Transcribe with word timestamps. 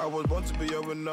I 0.00 0.06
was 0.06 0.24
born 0.24 0.42
to 0.44 0.58
be 0.58 0.72
a 0.72 0.80
winner. 0.80 1.10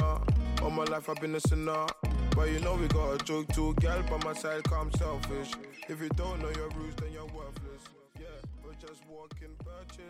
All 0.62 0.70
my 0.70 0.86
life 0.86 1.10
I've 1.10 1.20
been 1.20 1.36
a 1.36 1.42
sinner. 1.42 1.86
But 2.34 2.50
you 2.50 2.62
know 2.62 2.76
we 2.76 2.88
got 2.88 3.22
a 3.22 3.26
joke 3.26 3.50
too. 3.50 3.74
Girl 3.82 4.02
by 4.04 4.18
my 4.24 4.32
side, 4.32 4.64
come 4.64 4.90
selfish. 4.94 5.52
If 5.90 6.02
you 6.02 6.08
don't 6.16 6.42
know 6.42 6.50
your 6.56 6.70
rules, 6.70 6.96
then 6.96 7.12
you're 7.12 7.26
worthless. 7.26 7.84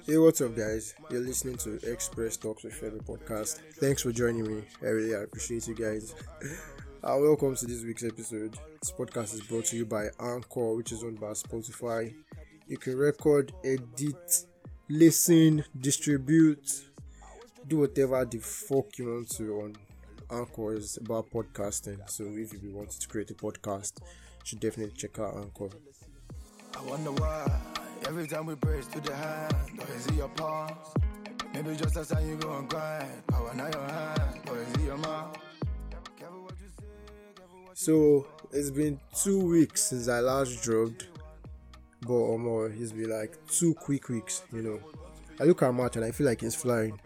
Hey, 0.06 0.20
what's 0.20 0.42
up, 0.42 0.56
guys? 0.56 0.94
You're 1.10 1.22
listening 1.22 1.58
to 1.58 1.92
Express 1.92 2.38
Talks 2.38 2.64
with 2.64 2.80
Femi 2.80 3.04
podcast. 3.04 3.62
Thanks 3.80 4.04
for 4.04 4.12
joining 4.12 4.44
me. 4.46 4.62
I 4.84 4.90
really 4.90 5.14
appreciate 5.14 5.68
you 5.68 5.76
guys. 5.76 6.14
Uh, 7.04 7.16
welcome 7.20 7.56
to 7.56 7.66
this 7.68 7.84
week's 7.84 8.04
episode. 8.04 8.58
This 8.82 8.92
podcast 8.92 9.36
is 9.36 9.42
brought 9.42 9.66
to 9.66 9.78
you 9.78 9.86
by 9.86 10.08
Anchor, 10.20 10.76
which 10.76 10.92
is 10.92 11.04
owned 11.04 11.22
by 11.22 11.28
Spotify. 11.28 12.14
You 12.68 12.78
can 12.78 12.98
record, 12.98 13.54
edit, 13.64 14.46
listen, 14.90 15.64
distribute, 15.80 16.87
do 17.68 17.80
whatever 17.80 18.24
the 18.24 18.38
fuck 18.38 18.98
you 18.98 19.14
want 19.14 19.30
to 19.30 19.62
on 19.62 19.76
Anchor 20.32 20.74
is 20.74 20.98
about 20.98 21.30
podcasting. 21.30 22.10
So 22.10 22.24
if 22.26 22.54
you 22.64 22.72
want 22.72 22.92
to 22.92 23.08
create 23.08 23.30
a 23.32 23.34
podcast, 23.34 24.00
you 24.00 24.46
should 24.46 24.60
definitely 24.62 24.94
check 24.96 25.20
out 25.20 25.36
Anchor. 25.36 25.76
I 26.78 26.82
wonder 26.84 27.12
why 27.12 27.52
every 28.08 28.28
time 28.28 28.46
we 28.46 28.56
praise 28.56 28.88
to 28.88 29.02
the 29.02 29.14
hand, 29.14 29.54
or 29.80 29.96
is 29.96 30.08
it 30.08 30.14
your 30.16 30.30
past? 30.30 30.98
Maybe 31.54 31.76
just 31.76 32.10
time 32.10 32.30
you 32.30 32.38
go 32.38 32.58
and 32.58 32.70
grind. 32.70 33.28
Power 33.28 33.54
now 33.54 33.68
your 33.68 33.88
hand, 33.88 34.40
or 34.50 34.58
is 34.58 34.72
it 34.74 34.82
your 34.82 34.98
mouth? 34.98 35.36
What 35.36 36.54
you 36.62 36.70
say, 36.80 36.86
careful 37.36 37.64
what 37.66 37.78
So 37.78 38.28
it's 38.52 38.70
been 38.70 39.00
two 39.16 39.46
weeks 39.46 39.84
since 39.84 40.08
I 40.08 40.20
last 40.20 40.64
dropped, 40.64 41.08
but 42.02 42.14
or 42.14 42.40
more, 42.40 42.68
it's 42.68 42.92
been 42.94 43.10
like 43.10 43.38
two 43.48 43.74
quick 43.74 44.08
weeks. 44.08 44.44
You 44.54 44.62
know, 44.62 44.80
I 45.40 45.44
look 45.44 45.64
at 45.64 45.74
March 45.74 45.96
and 45.96 46.06
I 46.06 46.12
feel 46.12 46.28
like 46.28 46.44
it's 46.44 46.56
flying, 46.56 47.00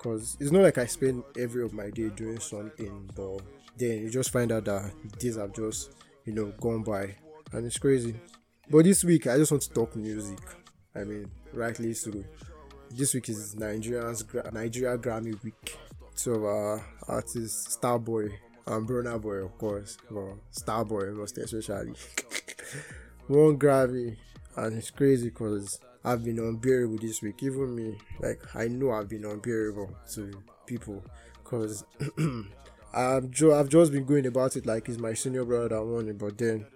cause 0.00 0.36
it's 0.40 0.50
not 0.50 0.62
like 0.62 0.78
I 0.78 0.86
spend 0.86 1.22
every 1.38 1.62
of 1.62 1.74
my 1.74 1.90
day 1.90 2.08
doing 2.08 2.40
something, 2.40 3.10
but 3.14 3.42
then 3.76 3.98
you 4.02 4.10
just 4.10 4.30
find 4.30 4.50
out 4.50 4.64
that 4.64 4.90
days 5.18 5.36
have 5.36 5.54
just 5.54 5.92
you 6.24 6.32
know 6.32 6.52
gone 6.60 6.82
by, 6.82 7.14
and 7.52 7.66
it's 7.66 7.78
crazy. 7.78 8.14
But 8.70 8.84
this 8.84 9.04
week 9.04 9.26
I 9.26 9.36
just 9.36 9.52
want 9.52 9.62
to 9.64 9.70
talk 9.70 9.94
music. 9.94 10.38
I 10.94 11.04
mean, 11.04 11.30
rightly 11.52 11.92
so. 11.94 12.12
This 12.90 13.14
week 13.14 13.28
is 13.28 13.54
Nigeria's 13.54 14.22
Gra- 14.22 14.50
Nigeria 14.52 14.98
Grammy 14.98 15.40
week. 15.44 15.78
So 16.14 16.44
uh, 16.44 16.48
our 16.48 16.84
artists, 17.08 17.76
Starboy 17.76 18.32
and 18.66 18.88
Burna 18.88 19.20
Boy, 19.20 19.36
of 19.36 19.56
course, 19.58 19.96
but 20.10 20.34
Starboy 20.52 21.14
most 21.14 21.38
especially. 21.38 21.94
One 23.28 23.58
Grammy, 23.58 24.16
and 24.56 24.76
it's 24.76 24.90
crazy 24.90 25.28
because 25.28 25.78
I've 26.04 26.24
been 26.24 26.38
unbearable 26.38 26.98
this 26.98 27.22
week. 27.22 27.42
Even 27.42 27.74
me, 27.74 27.98
like 28.20 28.40
I 28.54 28.68
know 28.68 28.92
I've 28.92 29.08
been 29.08 29.24
unbearable 29.24 29.94
to 30.14 30.42
people 30.66 31.04
because 31.42 31.84
I've 32.94 33.30
I've 33.42 33.68
just 33.68 33.92
been 33.92 34.04
going 34.04 34.26
about 34.26 34.56
it 34.56 34.66
like 34.66 34.88
it's 34.88 34.98
my 34.98 35.14
senior 35.14 35.44
brother 35.44 35.68
that 35.70 35.84
won 35.84 36.08
it, 36.08 36.18
but 36.18 36.38
then 36.38 36.66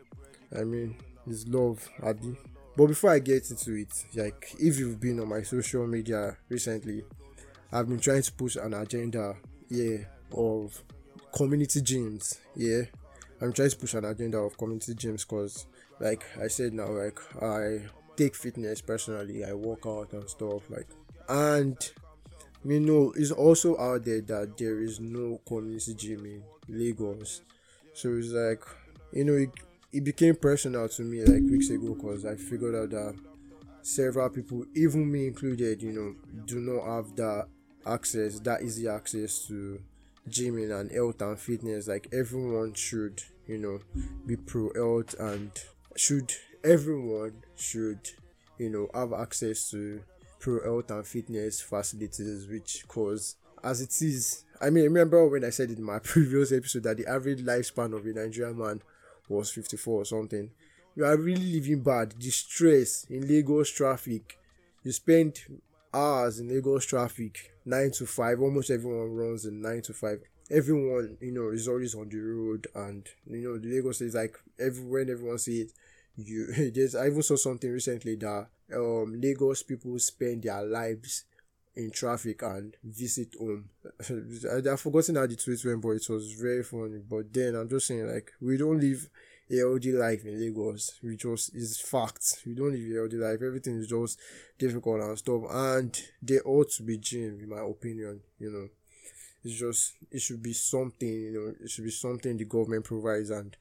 I 0.56 0.64
mean, 0.64 0.96
it's 1.26 1.46
love, 1.48 1.88
Abby. 2.02 2.36
But 2.76 2.86
before 2.86 3.10
I 3.10 3.18
get 3.18 3.50
into 3.50 3.74
it, 3.74 3.92
like 4.14 4.54
if 4.58 4.78
you've 4.78 5.00
been 5.00 5.20
on 5.20 5.28
my 5.28 5.42
social 5.42 5.86
media 5.86 6.36
recently, 6.48 7.04
I've 7.72 7.88
been 7.88 8.00
trying 8.00 8.22
to 8.22 8.32
push 8.32 8.56
an 8.56 8.74
agenda, 8.74 9.36
yeah, 9.68 9.98
of 10.32 10.82
community 11.34 11.80
gyms, 11.80 12.38
yeah. 12.56 12.82
I'm 13.40 13.52
trying 13.52 13.70
to 13.70 13.76
push 13.76 13.94
an 13.94 14.04
agenda 14.04 14.38
of 14.38 14.56
community 14.56 14.94
gyms 14.94 15.28
because, 15.28 15.66
like 16.00 16.24
I 16.40 16.48
said 16.48 16.72
now, 16.72 16.88
like 16.88 17.18
I 17.42 17.82
take 18.16 18.34
fitness 18.34 18.80
personally, 18.80 19.44
I 19.44 19.52
work 19.52 19.86
out 19.86 20.12
and 20.12 20.28
stuff, 20.28 20.68
like, 20.70 20.88
and 21.28 21.76
you 22.64 22.80
know, 22.80 23.12
it's 23.16 23.30
also 23.30 23.78
out 23.78 24.04
there 24.04 24.22
that 24.22 24.56
there 24.56 24.80
is 24.80 25.00
no 25.00 25.40
community 25.46 25.94
gym 25.94 26.24
in 26.24 26.42
Lagos, 26.68 27.42
so 27.92 28.14
it's 28.14 28.30
like, 28.30 28.62
you 29.12 29.24
know, 29.24 29.34
it, 29.34 29.50
it 29.92 30.02
became 30.02 30.34
personal 30.34 30.88
to 30.88 31.02
me 31.02 31.24
like 31.24 31.42
weeks 31.42 31.70
ago 31.70 31.94
because 31.94 32.24
I 32.24 32.36
figured 32.36 32.74
out 32.74 32.90
that 32.90 33.14
several 33.82 34.28
people, 34.30 34.64
even 34.74 35.10
me 35.10 35.28
included, 35.28 35.82
you 35.82 35.92
know, 35.92 36.14
do 36.46 36.58
not 36.58 36.84
have 36.86 37.14
that 37.16 37.46
access, 37.86 38.40
that 38.40 38.62
easy 38.62 38.88
access 38.88 39.46
to 39.46 39.80
gymming 40.28 40.78
and 40.78 40.90
health 40.90 41.20
and 41.22 41.38
fitness. 41.38 41.86
Like 41.86 42.08
everyone 42.12 42.74
should, 42.74 43.22
you 43.46 43.58
know, 43.58 43.80
be 44.26 44.36
pro 44.36 44.72
health 44.74 45.14
and 45.18 45.50
should 45.96 46.32
everyone 46.64 47.44
should, 47.54 48.00
you 48.58 48.70
know, 48.70 48.88
have 48.94 49.12
access 49.12 49.70
to 49.70 50.00
pro 50.40 50.62
health 50.62 50.90
and 50.90 51.06
fitness 51.06 51.60
facilities, 51.60 52.48
which 52.48 52.84
cause 52.88 53.36
as 53.62 53.80
it 53.80 53.90
is. 54.02 54.44
I 54.60 54.70
mean, 54.70 54.84
remember 54.84 55.26
when 55.28 55.44
I 55.44 55.50
said 55.50 55.70
in 55.70 55.82
my 55.82 55.98
previous 56.02 56.52
episode 56.52 56.84
that 56.84 56.96
the 56.96 57.06
average 57.06 57.44
lifespan 57.44 57.94
of 57.96 58.06
a 58.06 58.12
Nigerian 58.12 58.58
man 58.58 58.80
was 59.28 59.50
54 59.50 60.02
or 60.02 60.04
something. 60.04 60.50
You 60.96 61.04
are 61.04 61.16
really 61.16 61.60
living 61.60 61.82
bad. 61.82 62.12
The 62.12 62.30
stress 62.30 63.04
in 63.10 63.26
Lagos 63.26 63.70
traffic. 63.70 64.38
You 64.84 64.92
spend 64.92 65.40
hours 65.92 66.38
in 66.38 66.48
Lagos 66.48 66.84
traffic, 66.86 67.52
9 67.64 67.90
to 67.92 68.06
5. 68.06 68.40
Almost 68.40 68.70
everyone 68.70 69.14
runs 69.14 69.44
in 69.44 69.60
9 69.60 69.82
to 69.82 69.92
5. 69.92 70.20
Everyone, 70.50 71.16
you 71.20 71.32
know, 71.32 71.48
is 71.48 71.66
always 71.66 71.94
on 71.94 72.10
the 72.10 72.18
road. 72.18 72.66
And, 72.74 73.08
you 73.28 73.42
know, 73.42 73.58
the 73.58 73.74
Lagos 73.74 74.02
is 74.02 74.14
like, 74.14 74.36
every, 74.60 74.84
when 74.84 75.10
everyone 75.10 75.38
see 75.38 75.62
it, 75.62 75.72
you, 76.16 76.70
there's, 76.74 76.94
I 76.94 77.06
even 77.06 77.22
saw 77.22 77.36
something 77.36 77.70
recently 77.70 78.16
that 78.16 78.46
um, 78.74 79.20
Lagos 79.20 79.62
people 79.62 79.98
spend 79.98 80.42
their 80.42 80.62
lives 80.62 81.24
in 81.76 81.90
traffic 81.90 82.42
and 82.42 82.76
visit 82.82 83.34
home. 83.38 83.68
I, 84.10 84.70
I've 84.70 84.80
forgotten 84.80 85.16
how 85.16 85.26
the 85.26 85.36
tweet 85.36 85.64
went, 85.64 85.82
but 85.82 85.90
it 85.90 86.08
was 86.08 86.32
very 86.32 86.62
funny. 86.62 87.00
But 87.08 87.32
then 87.32 87.56
I'm 87.56 87.68
just 87.68 87.86
saying, 87.86 88.06
like, 88.06 88.32
we 88.40 88.56
don't 88.56 88.80
live 88.80 89.08
a 89.50 89.56
healthy 89.58 89.92
life 89.92 90.24
in 90.24 90.40
Lagos. 90.40 90.98
We 91.02 91.16
just 91.16 91.54
is 91.54 91.80
facts. 91.80 92.42
We 92.46 92.54
don't 92.54 92.72
live 92.72 92.90
a 92.90 92.94
healthy 93.00 93.16
life. 93.16 93.42
Everything 93.42 93.78
is 93.78 93.88
just 93.88 94.18
difficult 94.58 95.00
and 95.02 95.18
stuff. 95.18 95.42
And 95.50 96.00
they 96.22 96.38
ought 96.40 96.70
to 96.72 96.82
be 96.82 96.98
gym, 96.98 97.40
in 97.42 97.48
my 97.48 97.60
opinion. 97.60 98.20
You 98.38 98.50
know, 98.50 98.68
it's 99.44 99.58
just 99.58 99.94
it 100.10 100.20
should 100.20 100.42
be 100.42 100.52
something. 100.52 101.08
You 101.08 101.32
know, 101.32 101.54
it 101.64 101.70
should 101.70 101.84
be 101.84 101.90
something 101.90 102.36
the 102.36 102.44
government 102.44 102.84
provides. 102.84 103.30
And 103.30 103.56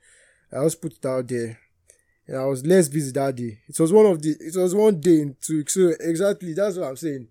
I 0.52 0.63
just 0.63 0.81
put 0.81 0.94
it 0.94 1.06
out 1.06 1.28
there. 1.28 1.59
And 2.28 2.38
I 2.38 2.46
was 2.46 2.66
less 2.66 2.88
busy 2.88 3.12
that 3.12 3.36
day. 3.36 3.60
It 3.68 3.80
was 3.80 3.92
one 3.92 4.06
of 4.06 4.22
the. 4.22 4.36
It 4.40 4.56
was 4.56 4.74
one 4.74 5.00
day 5.00 5.22
in 5.22 5.36
two 5.42 5.58
weeks. 5.58 5.74
So 5.74 5.94
exactly, 6.00 6.54
that's 6.54 6.78
what 6.78 6.88
I'm 6.88 6.96
saying 6.96 7.28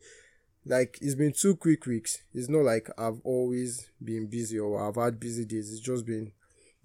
like 0.64 0.98
it's 1.00 1.14
been 1.14 1.32
two 1.32 1.56
quick 1.56 1.86
weeks. 1.86 2.22
It's 2.32 2.48
not 2.48 2.62
like 2.62 2.88
I've 2.96 3.20
always 3.24 3.90
been 4.02 4.26
busy 4.26 4.58
or 4.58 4.86
I've 4.86 4.96
had 4.96 5.18
busy 5.18 5.44
days. 5.44 5.72
It's 5.72 5.80
just 5.80 6.06
been 6.06 6.32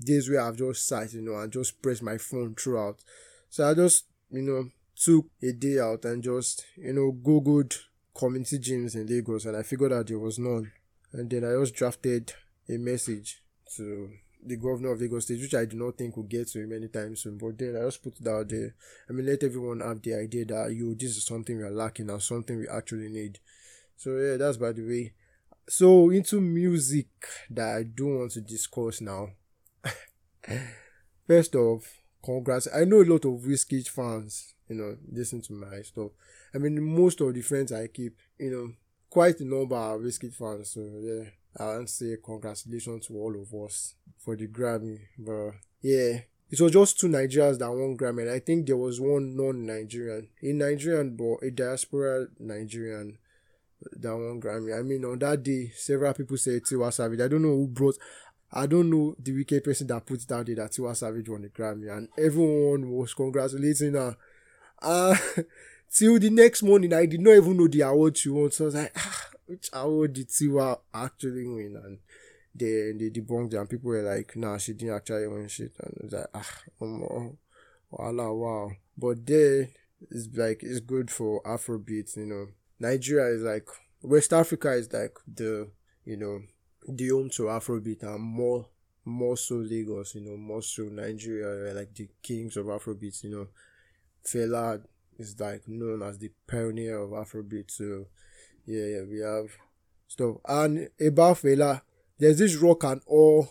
days 0.03 0.29
where 0.29 0.41
I've 0.41 0.57
just 0.57 0.87
sat, 0.87 1.13
you 1.13 1.21
know, 1.21 1.37
and 1.39 1.51
just 1.51 1.81
pressed 1.81 2.03
my 2.03 2.17
phone 2.17 2.55
throughout. 2.55 2.97
So 3.49 3.69
I 3.69 3.73
just, 3.73 4.05
you 4.31 4.41
know, 4.41 4.69
took 4.95 5.25
a 5.43 5.51
day 5.51 5.79
out 5.79 6.05
and 6.05 6.23
just, 6.23 6.65
you 6.75 6.93
know, 6.93 7.11
googled 7.11 7.77
community 8.15 8.57
gyms 8.57 8.95
in 8.95 9.05
Lagos 9.05 9.45
and 9.45 9.55
I 9.55 9.63
figured 9.63 9.93
out 9.93 10.07
there 10.07 10.19
was 10.19 10.39
none. 10.39 10.71
And 11.13 11.29
then 11.29 11.45
I 11.45 11.59
just 11.59 11.75
drafted 11.75 12.33
a 12.67 12.77
message 12.77 13.41
to 13.75 14.09
the 14.47 14.57
governor 14.57 14.93
of 14.93 15.01
Lagos 15.01 15.25
State, 15.25 15.41
which 15.41 15.53
I 15.55 15.65
do 15.65 15.77
not 15.77 15.97
think 15.97 16.15
will 16.15 16.23
get 16.23 16.47
to 16.49 16.63
him 16.63 16.73
anytime 16.73 17.15
soon. 17.15 17.37
But 17.37 17.57
then 17.57 17.75
I 17.75 17.85
just 17.85 18.03
put 18.03 18.19
it 18.19 18.27
out 18.27 18.49
there. 18.49 18.75
I 19.09 19.13
mean, 19.13 19.25
let 19.25 19.43
everyone 19.43 19.81
have 19.81 20.01
the 20.01 20.15
idea 20.15 20.45
that 20.45 20.73
you, 20.73 20.95
this 20.95 21.17
is 21.17 21.25
something 21.25 21.57
we 21.57 21.63
are 21.63 21.71
lacking 21.71 22.09
and 22.09 22.21
something 22.21 22.57
we 22.57 22.67
actually 22.67 23.09
need. 23.09 23.39
So 23.97 24.15
yeah, 24.17 24.37
that's 24.37 24.57
by 24.57 24.71
the 24.71 24.83
way. 24.83 25.13
So 25.67 26.11
into 26.11 26.39
music 26.39 27.07
that 27.49 27.75
I 27.75 27.83
do 27.83 28.19
want 28.19 28.31
to 28.31 28.41
discuss 28.41 29.01
now. 29.01 29.29
First 31.27 31.55
off, 31.55 32.01
congrats. 32.23 32.67
I 32.73 32.85
know 32.85 33.01
a 33.01 33.03
lot 33.03 33.25
of 33.25 33.41
Wizkid 33.41 33.89
fans, 33.89 34.53
you 34.69 34.75
know, 34.75 34.95
listen 35.11 35.41
to 35.41 35.53
my 35.53 35.81
stuff. 35.81 36.11
I 36.53 36.59
mean 36.59 36.81
most 36.81 37.19
of 37.21 37.33
the 37.33 37.41
friends 37.41 37.71
I 37.71 37.87
keep, 37.87 38.17
you 38.39 38.51
know, 38.51 38.71
quite 39.09 39.39
a 39.39 39.45
number 39.45 39.75
are 39.75 39.97
Wizkid 39.97 40.35
fans. 40.35 40.69
So 40.69 40.81
yeah, 41.01 41.29
Want 41.65 41.89
say 41.89 42.17
congratulations 42.23 43.07
to 43.07 43.13
all 43.15 43.35
of 43.35 43.53
us 43.65 43.95
for 44.17 44.35
the 44.35 44.47
Grammy. 44.47 44.99
But 45.17 45.51
yeah, 45.81 46.19
it 46.49 46.61
was 46.61 46.71
just 46.71 46.99
two 46.99 47.07
Nigerians 47.07 47.59
that 47.59 47.69
won 47.71 47.97
Grammy, 47.97 48.21
and 48.21 48.31
I 48.31 48.39
think 48.39 48.67
there 48.67 48.77
was 48.77 49.01
one 49.01 49.35
non-Nigerian, 49.35 50.29
a 50.41 50.53
Nigerian 50.53 51.15
but 51.15 51.45
a 51.45 51.51
diaspora 51.51 52.27
Nigerian 52.39 53.17
that 53.91 54.15
won 54.15 54.39
Grammy. 54.39 54.77
I 54.77 54.81
mean, 54.83 55.03
on 55.05 55.19
that 55.19 55.43
day, 55.43 55.71
several 55.75 56.13
people 56.13 56.37
said 56.37 56.63
Tiwa 56.63 56.93
Savage. 56.93 57.19
I 57.21 57.27
don't 57.27 57.41
know 57.41 57.55
who 57.55 57.67
brought. 57.67 57.97
I 58.51 58.65
don't 58.65 58.89
know 58.89 59.13
the 59.19 59.33
wicked 59.33 59.63
person 59.63 59.87
that 59.87 60.05
put 60.05 60.23
it 60.23 60.31
out 60.31 60.45
there 60.45 60.55
that 60.55 60.71
Tiwa 60.71 60.95
Savage 60.95 61.27
won 61.27 61.41
the 61.41 61.49
Grammy, 61.49 61.91
and 61.95 62.07
everyone 62.17 62.91
was 62.91 63.13
congratulating 63.13 63.93
her. 63.93 64.15
Uh, 64.81 65.17
till 65.91 66.19
the 66.19 66.29
next 66.29 66.63
morning, 66.63 66.93
I 66.93 67.07
did 67.07 67.19
not 67.19 67.31
even 67.31 67.57
know 67.57 67.67
the 67.67 67.81
award 67.81 68.17
she 68.17 68.29
won. 68.29 68.51
So 68.51 68.65
I 68.65 68.67
was 68.67 68.75
like, 68.75 68.91
ah, 68.95 69.29
which 69.47 69.69
award 69.73 70.13
did 70.13 70.29
Tiwa 70.29 70.79
actually 70.93 71.47
win? 71.47 71.81
And 71.83 71.99
they 72.53 72.91
they 72.97 73.09
debunked 73.09 73.53
it, 73.53 73.57
and 73.57 73.69
people 73.69 73.89
were 73.89 74.03
like, 74.03 74.35
nah, 74.35 74.57
she 74.57 74.73
didn't 74.73 74.95
actually 74.95 75.27
win 75.27 75.47
shit. 75.47 75.73
And 75.79 75.93
I 75.99 76.03
was 76.03 76.13
like, 76.13 76.27
ah, 76.33 76.57
um, 76.81 77.37
voila, 77.91 78.31
wow. 78.31 78.71
But 78.97 79.25
then 79.25 79.69
it's 80.11 80.27
like 80.35 80.61
it's 80.63 80.79
good 80.79 81.09
for 81.09 81.41
Afrobeat, 81.43 82.15
you 82.17 82.25
know. 82.25 82.47
Nigeria 82.79 83.33
is 83.35 83.41
like 83.41 83.67
West 84.01 84.33
Africa 84.33 84.71
is 84.73 84.91
like 84.93 85.17
the 85.33 85.69
you 86.05 86.17
know, 86.17 86.41
the 86.87 87.09
home 87.09 87.29
to 87.31 87.43
Afrobeat 87.43 88.03
and 88.03 88.21
more 88.21 88.67
more 89.05 89.37
so 89.37 89.55
Lagos, 89.55 90.15
you 90.15 90.21
know, 90.21 90.35
more 90.35 90.61
so 90.61 90.83
Nigeria, 90.83 91.73
like 91.73 91.93
the 91.95 92.09
kings 92.21 92.57
of 92.57 92.65
Afrobeat, 92.65 93.23
you 93.23 93.29
know. 93.31 93.47
Fela 94.25 94.81
is 95.17 95.39
like 95.39 95.67
known 95.67 96.03
as 96.03 96.17
the 96.17 96.29
pioneer 96.47 96.99
of 96.99 97.11
Afrobeat. 97.11 97.71
So 97.71 98.07
yeah, 98.67 98.85
yeah, 98.85 99.01
we 99.09 99.19
have 99.19 99.49
stuff. 100.07 100.37
And 100.45 100.89
about 100.99 101.37
Fela, 101.37 101.81
there's 102.19 102.39
this 102.39 102.55
rock 102.55 102.83
and 102.83 103.01
all 103.07 103.47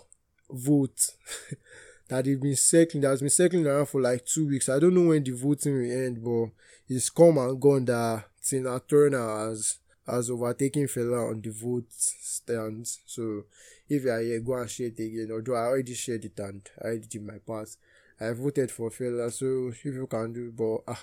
vote 0.51 1.15
that 2.09 2.25
they've 2.25 2.41
been 2.41 2.57
circling 2.57 3.03
that's 3.03 3.21
been 3.21 3.31
circling 3.31 3.67
around 3.67 3.87
for 3.87 4.01
like 4.01 4.27
two 4.27 4.47
weeks. 4.47 4.69
I 4.69 4.79
don't 4.79 4.95
know 4.95 5.09
when 5.09 5.25
the 5.25 5.33
voting 5.33 5.75
will 5.75 5.91
end, 5.91 6.23
but 6.23 6.51
it's 6.89 7.11
come 7.11 7.39
and 7.39 7.61
gone 7.61 7.87
that 7.87 8.25
Tina 8.45 8.81
Turner 8.87 9.49
has 9.49 9.79
has 10.07 10.31
overtaken 10.31 10.85
Fela 10.87 11.31
on 11.31 11.41
the 11.41 11.51
vote 11.51 11.87
stands. 11.91 13.01
So 13.07 13.45
if 13.89 14.05
you 14.05 14.11
are 14.11 14.21
here, 14.21 14.41
go 14.41 14.55
and 14.55 14.71
share 14.71 14.87
it 14.87 15.01
again. 15.01 15.31
Although 15.33 15.57
I 15.57 15.67
already 15.67 15.95
shared 15.95 16.25
it 16.25 16.39
and 16.39 16.63
I 16.85 16.91
did 16.91 17.15
in 17.17 17.27
my 17.27 17.39
past. 17.47 17.79
I 18.21 18.31
voted 18.33 18.71
for 18.71 18.91
Fela, 18.91 19.33
so 19.33 19.69
if 19.69 19.85
you 19.85 20.07
can 20.07 20.33
do, 20.33 20.53
but 20.53 20.91
ah, 20.91 21.03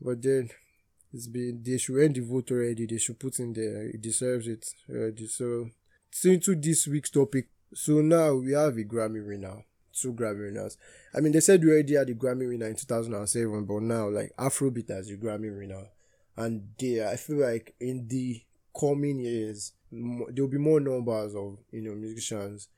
but 0.00 0.20
then 0.20 0.50
it's 1.12 1.26
been 1.26 1.62
they 1.64 1.78
should 1.78 2.02
end 2.02 2.16
the 2.16 2.20
vote 2.20 2.50
already. 2.50 2.86
They 2.86 2.98
should 2.98 3.18
put 3.18 3.38
in 3.38 3.52
there. 3.52 3.86
It 3.86 4.00
deserves 4.00 4.46
it 4.46 4.66
already. 4.88 5.26
So, 5.26 5.70
into 6.24 6.54
this 6.54 6.86
week's 6.86 7.10
topic. 7.10 7.48
So 7.72 8.00
now 8.00 8.34
we 8.34 8.52
have 8.52 8.76
a 8.76 8.84
Grammy 8.84 9.24
winner, 9.26 9.64
two 9.92 10.12
Grammy 10.12 10.46
winners. 10.46 10.76
I 11.14 11.20
mean, 11.20 11.32
they 11.32 11.40
said 11.40 11.62
we 11.62 11.70
already 11.70 11.94
had 11.94 12.10
a 12.10 12.14
Grammy 12.14 12.48
winner 12.48 12.66
in 12.66 12.76
2007, 12.76 13.64
but 13.64 13.82
now 13.82 14.08
like 14.08 14.32
Afrobeat 14.38 14.88
has 14.90 15.10
a 15.10 15.16
Grammy 15.16 15.56
winner, 15.56 15.86
and 16.36 16.68
they 16.78 17.06
I 17.06 17.16
feel 17.16 17.38
like 17.38 17.74
in 17.80 18.08
the 18.08 18.42
coming 18.78 19.20
years 19.20 19.72
there 19.92 20.44
will 20.44 20.50
be 20.50 20.58
more 20.58 20.80
numbers 20.80 21.34
of 21.34 21.58
you 21.72 21.82
know 21.82 21.94
musicians 21.94 22.68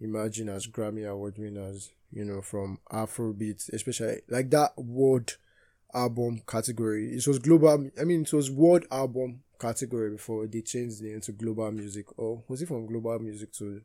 imagine 0.00 0.48
as 0.48 0.66
Grammy 0.66 1.08
award 1.08 1.36
winners, 1.38 1.92
you 2.10 2.24
know, 2.24 2.40
from 2.40 2.78
Afrobeat, 2.90 3.72
especially 3.72 4.20
like 4.28 4.50
that 4.50 4.72
world 4.76 5.36
album 5.94 6.42
category. 6.46 7.14
It 7.14 7.26
was 7.26 7.38
global. 7.38 7.90
I 8.00 8.04
mean, 8.04 8.22
it 8.22 8.32
was 8.32 8.50
world 8.50 8.86
album 8.90 9.42
category 9.60 10.10
before 10.10 10.46
they 10.46 10.62
changed 10.62 11.02
it 11.02 11.14
into 11.14 11.32
global 11.32 11.70
music. 11.70 12.06
Or 12.18 12.42
was 12.48 12.62
it 12.62 12.68
from 12.68 12.86
global 12.86 13.18
music 13.18 13.52
to? 13.54 13.80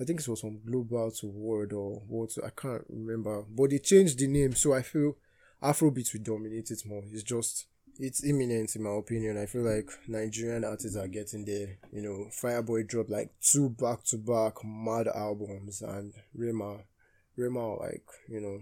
I 0.00 0.04
think 0.04 0.20
it 0.20 0.28
was 0.28 0.40
from 0.40 0.60
global 0.64 1.10
to 1.10 1.26
world 1.26 1.72
or 1.72 2.02
what? 2.06 2.30
I 2.44 2.50
can't 2.50 2.84
remember. 2.88 3.42
But 3.48 3.70
they 3.70 3.78
changed 3.78 4.18
the 4.18 4.28
name, 4.28 4.54
so 4.54 4.74
I 4.74 4.82
feel 4.82 5.16
Afrobeat 5.62 6.12
will 6.12 6.22
dominate 6.22 6.70
it 6.70 6.82
more. 6.86 7.02
It's 7.10 7.22
just 7.22 7.66
it's 7.98 8.24
imminent 8.24 8.76
in 8.76 8.82
my 8.84 8.96
opinion. 8.96 9.38
I 9.38 9.46
feel 9.46 9.62
like 9.62 9.90
Nigerian 10.06 10.64
artists 10.64 10.96
are 10.96 11.08
getting 11.08 11.44
there. 11.44 11.78
You 11.92 12.02
know, 12.02 12.26
Fireboy 12.30 12.86
dropped 12.86 13.10
like 13.10 13.30
two 13.40 13.70
back 13.70 14.04
to 14.04 14.18
back 14.18 14.64
mad 14.64 15.08
albums 15.08 15.82
and 15.82 16.12
Rema 16.34 16.78
Rema 17.36 17.74
like, 17.74 18.04
you 18.28 18.40
know, 18.40 18.60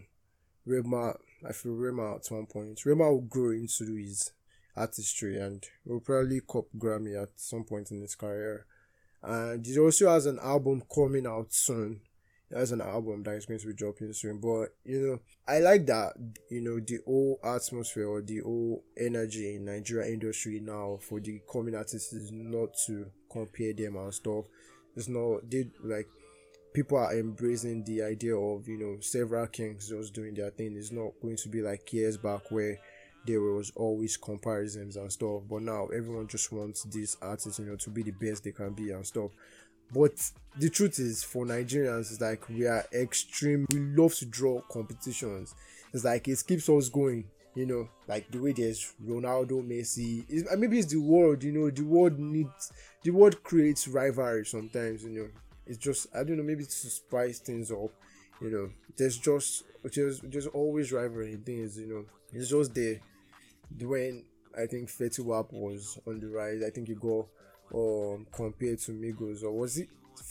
Rema 0.64 1.14
I 1.48 1.52
feel 1.52 1.72
Rema 1.72 2.16
at 2.16 2.26
one 2.28 2.46
point. 2.46 2.84
Rema 2.84 3.10
will 3.10 3.20
grow 3.22 3.50
into 3.50 3.94
his 3.96 4.32
artistry 4.76 5.38
and 5.40 5.64
will 5.84 6.00
probably 6.00 6.40
cop 6.40 6.66
Grammy 6.76 7.20
at 7.20 7.30
some 7.36 7.64
point 7.64 7.90
in 7.90 8.00
his 8.00 8.14
career. 8.14 8.66
And 9.22 9.64
he 9.64 9.78
also 9.78 10.10
has 10.10 10.26
an 10.26 10.38
album 10.42 10.82
coming 10.94 11.26
out 11.26 11.52
soon. 11.52 12.00
He 12.48 12.56
has 12.56 12.70
an 12.70 12.80
album 12.80 13.22
that 13.24 13.34
is 13.34 13.46
going 13.46 13.58
to 13.60 13.66
be 13.66 13.74
dropping 13.74 14.12
soon. 14.12 14.38
But 14.38 14.68
you 14.84 15.00
know, 15.00 15.18
I 15.48 15.58
like 15.58 15.86
that, 15.86 16.12
you 16.50 16.60
know, 16.60 16.78
the 16.78 16.98
whole 17.04 17.40
atmosphere 17.42 18.06
or 18.08 18.22
the 18.22 18.40
whole 18.40 18.84
energy 18.96 19.56
in 19.56 19.64
Nigeria 19.64 20.12
industry 20.12 20.60
now 20.62 20.98
for 21.00 21.20
the 21.20 21.40
coming 21.50 21.74
artists 21.74 22.12
is 22.12 22.30
not 22.32 22.70
to 22.86 23.06
compare 23.30 23.72
them 23.72 23.96
and 23.96 24.14
stuff. 24.14 24.44
It's 24.94 25.08
not 25.08 25.50
they 25.50 25.70
like 25.82 26.08
people 26.76 26.98
are 26.98 27.18
embracing 27.18 27.82
the 27.84 28.02
idea 28.02 28.36
of 28.36 28.68
you 28.68 28.76
know 28.76 28.98
several 29.00 29.46
kings 29.46 29.88
just 29.88 30.12
doing 30.12 30.34
their 30.34 30.50
thing. 30.50 30.76
It's 30.76 30.92
not 30.92 31.12
going 31.22 31.36
to 31.36 31.48
be 31.48 31.62
like 31.62 31.90
years 31.90 32.18
back 32.18 32.50
where 32.50 32.78
there 33.26 33.40
was 33.40 33.72
always 33.74 34.18
comparisons 34.18 34.96
and 34.96 35.10
stuff. 35.10 35.44
But 35.48 35.62
now 35.62 35.86
everyone 35.86 36.28
just 36.28 36.52
wants 36.52 36.82
these 36.84 37.16
artists, 37.22 37.58
you 37.58 37.64
know, 37.64 37.76
to 37.76 37.88
be 37.88 38.02
the 38.02 38.10
best 38.10 38.44
they 38.44 38.52
can 38.52 38.74
be 38.74 38.90
and 38.90 39.06
stuff. 39.06 39.30
But 39.94 40.12
the 40.60 40.68
truth 40.68 40.98
is, 40.98 41.24
for 41.24 41.46
Nigerians, 41.46 42.12
it's 42.12 42.20
like 42.20 42.46
we 42.50 42.66
are 42.66 42.84
extreme. 42.92 43.64
We 43.72 43.80
love 43.80 44.14
to 44.16 44.26
draw 44.26 44.60
competitions. 44.70 45.54
It's 45.94 46.04
like 46.04 46.28
it 46.28 46.44
keeps 46.46 46.68
us 46.68 46.90
going. 46.90 47.24
You 47.54 47.64
know, 47.64 47.88
like 48.06 48.30
the 48.30 48.38
way 48.38 48.52
there's 48.52 48.92
Ronaldo, 49.02 49.66
Messi. 49.66 50.26
It's, 50.28 50.54
maybe 50.58 50.78
it's 50.78 50.92
the 50.92 51.00
world. 51.00 51.42
You 51.42 51.52
know, 51.52 51.70
the 51.70 51.84
world 51.84 52.18
needs 52.18 52.70
the 53.02 53.12
world 53.12 53.42
creates 53.42 53.88
rivalry 53.88 54.44
sometimes. 54.44 55.04
You 55.04 55.10
know, 55.10 55.28
it's 55.66 55.78
just 55.78 56.06
I 56.14 56.24
don't 56.24 56.36
know 56.36 56.42
maybe 56.42 56.64
to 56.64 56.70
spice 56.70 57.38
things 57.38 57.70
up. 57.70 57.90
You 58.40 58.50
know, 58.50 58.70
there's 58.96 59.18
just 59.18 59.64
there's 59.94 60.20
there's 60.20 60.46
always 60.48 60.92
rivalry 60.92 61.36
things. 61.36 61.78
You 61.78 61.86
know, 61.88 62.04
it's 62.32 62.50
just 62.50 62.74
there. 62.74 63.00
When 63.80 64.24
I 64.56 64.66
think 64.66 64.88
Fetty 64.88 65.20
Wap 65.20 65.52
was 65.52 65.98
on 66.06 66.20
the 66.20 66.28
rise, 66.28 66.62
I 66.66 66.70
think 66.70 66.88
you 66.88 66.96
go 66.96 67.28
um 67.74 68.26
compared 68.32 68.78
to 68.80 68.92
Migos 68.92 69.42
or 69.42 69.50
was 69.50 69.78
it 69.78 69.88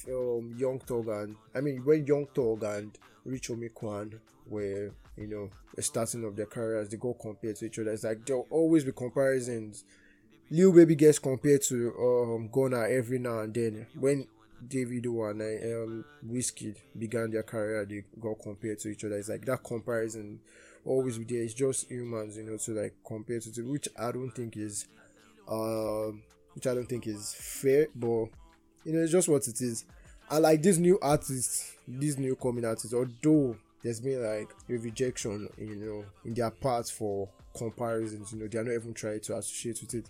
um 0.08 0.56
Young 0.58 0.80
Thug 0.80 1.08
and 1.10 1.36
I 1.54 1.62
mean 1.62 1.84
when 1.84 2.06
Young 2.06 2.28
Thug 2.34 2.64
and 2.64 2.98
Rich 3.26 3.50
Homie 3.50 3.74
Quan 3.74 4.20
were 4.48 4.92
you 5.18 5.28
know 5.28 5.50
starting 5.80 6.24
of 6.24 6.36
their 6.36 6.46
careers, 6.46 6.90
they 6.90 6.98
go 6.98 7.14
compared 7.14 7.58
to 7.58 7.66
each 7.66 7.80
other. 7.80 7.92
It's 7.92 8.04
like 8.04 8.26
there'll 8.26 8.48
always 8.50 8.84
be 8.86 8.92
comparisons. 8.94 9.84
Lil 10.50 10.74
Baby 10.74 10.96
gets 10.96 11.20
compared 11.20 11.62
to 11.64 11.94
um 12.00 12.50
Gunna 12.52 12.88
every 12.90 13.20
now 13.20 13.40
and 13.40 13.54
then. 13.54 13.88
When 14.00 14.28
Davido 14.68 15.30
and 15.32 15.42
um, 15.42 16.06
Wizkid 16.28 16.78
began 16.98 17.32
their 17.32 17.44
career, 17.44 17.86
they 17.86 18.04
got 18.20 18.42
compared 18.42 18.80
to 18.80 18.90
each 18.90 19.04
other. 19.04 19.18
It's 19.18 19.30
like 19.30 19.46
that 19.46 19.64
comparison 19.64 20.40
always 20.86 21.18
be 21.18 21.26
there. 21.26 21.44
It's 21.44 21.54
just 21.54 21.90
humans, 21.90 22.38
you 22.38 22.44
know, 22.44 22.58
to 22.58 22.72
like 22.72 22.94
compare 23.06 23.40
to, 23.40 23.62
which 23.64 23.88
I 24.00 24.12
don't 24.12 24.32
think 24.32 24.56
is, 24.58 24.88
uh, 25.48 26.12
which 26.54 26.68
I 26.68 26.74
don't 26.74 26.88
think 26.88 27.08
is 27.08 27.34
fair. 27.34 27.88
But 27.96 28.28
you 28.86 28.94
know, 28.94 29.00
it's 29.02 29.12
just 29.12 29.28
what 29.28 29.48
it 29.48 29.60
is. 29.62 29.86
I 30.30 30.38
like 30.38 30.62
these 30.62 30.80
new 30.80 30.98
artists, 31.02 31.74
these 31.88 32.18
new 32.18 32.36
coming 32.36 32.66
artists. 32.66 32.94
Although 32.94 33.58
there's 33.84 34.00
been 34.00 34.24
like 34.24 34.50
a 34.70 34.74
rejection, 34.74 35.50
you 35.58 35.76
know, 35.76 36.06
in 36.24 36.34
their 36.34 36.52
parts 36.52 36.90
for 36.90 37.30
comparisons. 37.58 38.34
You 38.34 38.40
know, 38.40 38.48
they 38.48 38.58
are 38.60 38.64
not 38.64 38.74
even 38.74 38.94
trying 38.94 39.22
to 39.22 39.38
associate 39.38 39.80
with 39.82 39.94
it 39.94 40.10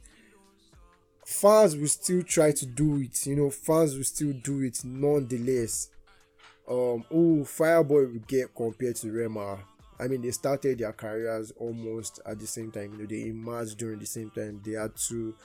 fans 1.26 1.76
will 1.76 1.88
still 1.88 2.24
try 2.24 2.52
to 2.52 2.66
do 2.66 3.02
it. 3.02 3.26
You 3.26 3.36
know, 3.36 3.50
fans 3.50 3.98
will 3.98 4.04
still 4.04 4.34
do 4.34 4.62
it 4.62 4.86
nonetheless. 4.86 5.90
Um, 6.68 7.04
oh, 7.12 7.44
Fireboy 7.44 8.14
will 8.14 8.22
get 8.28 8.56
compared 8.56 8.96
to 8.98 9.12
Rema. 9.12 9.60
I 10.00 10.08
mean, 10.08 10.22
they 10.22 10.32
started 10.32 10.80
their 10.80 10.94
careers 10.94 11.52
almost 11.58 12.20
at 12.26 12.40
the 12.40 12.48
same 12.48 12.72
time. 12.72 12.94
You 12.94 13.00
know, 13.00 13.06
they 13.06 13.28
emerged 13.30 13.78
during 13.78 14.00
the 14.00 14.06
same 14.06 14.30
time. 14.30 14.62
They 14.64 14.74
had 14.74 14.96
two 14.96 15.36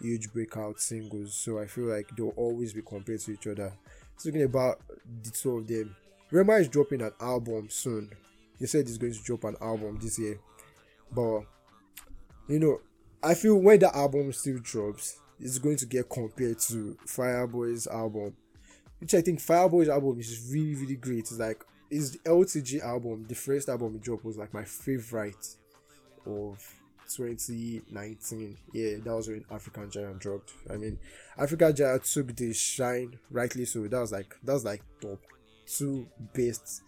huge 0.00 0.32
breakout 0.32 0.80
singles, 0.80 1.34
so 1.34 1.58
I 1.58 1.66
feel 1.66 1.84
like 1.84 2.10
they'll 2.16 2.34
always 2.36 2.72
be 2.72 2.82
compared 2.82 3.20
to 3.20 3.32
each 3.32 3.46
other. 3.46 3.72
Speaking 4.16 4.42
about 4.42 4.80
the 5.22 5.30
two 5.30 5.58
of 5.58 5.66
them, 5.66 5.96
Rema 6.30 6.54
is 6.54 6.68
dropping 6.68 7.02
an 7.02 7.12
album 7.20 7.68
soon. 7.70 8.10
He 8.58 8.66
said 8.66 8.86
he's 8.86 8.98
going 8.98 9.12
to 9.12 9.22
drop 9.22 9.44
an 9.44 9.56
album 9.60 9.98
this 10.00 10.18
year, 10.18 10.38
but 11.10 11.42
you 12.48 12.58
know, 12.58 12.80
I 13.22 13.34
feel 13.34 13.56
when 13.56 13.78
the 13.78 13.94
album 13.96 14.32
still 14.32 14.58
drops, 14.58 15.20
is 15.42 15.58
going 15.58 15.76
to 15.76 15.86
get 15.86 16.08
compared 16.08 16.58
to 16.60 16.96
Fireboy's 17.06 17.86
album, 17.86 18.34
which 19.00 19.14
I 19.14 19.20
think 19.20 19.40
Fireboy's 19.40 19.88
album 19.88 20.18
is 20.20 20.48
really 20.50 20.74
really 20.74 20.96
great. 20.96 21.20
It's 21.20 21.38
like 21.38 21.64
his 21.90 22.16
LTG 22.24 22.82
album, 22.82 23.26
the 23.28 23.34
first 23.34 23.68
album 23.68 23.92
he 23.92 23.98
dropped 23.98 24.24
was 24.24 24.38
like 24.38 24.54
my 24.54 24.64
favorite 24.64 25.56
of 26.24 26.58
2019. 27.14 28.56
Yeah, 28.72 28.96
that 29.04 29.14
was 29.14 29.28
when 29.28 29.44
African 29.50 29.90
Giant 29.90 30.18
dropped. 30.18 30.52
I 30.70 30.76
mean, 30.76 30.98
African 31.36 31.74
Giant 31.76 32.04
took 32.04 32.34
the 32.34 32.52
shine, 32.54 33.18
rightly 33.30 33.64
so. 33.64 33.86
That 33.86 34.00
was 34.00 34.12
like 34.12 34.34
that 34.42 34.52
was 34.52 34.64
like 34.64 34.82
top 35.00 35.20
two 35.66 36.06
best 36.32 36.82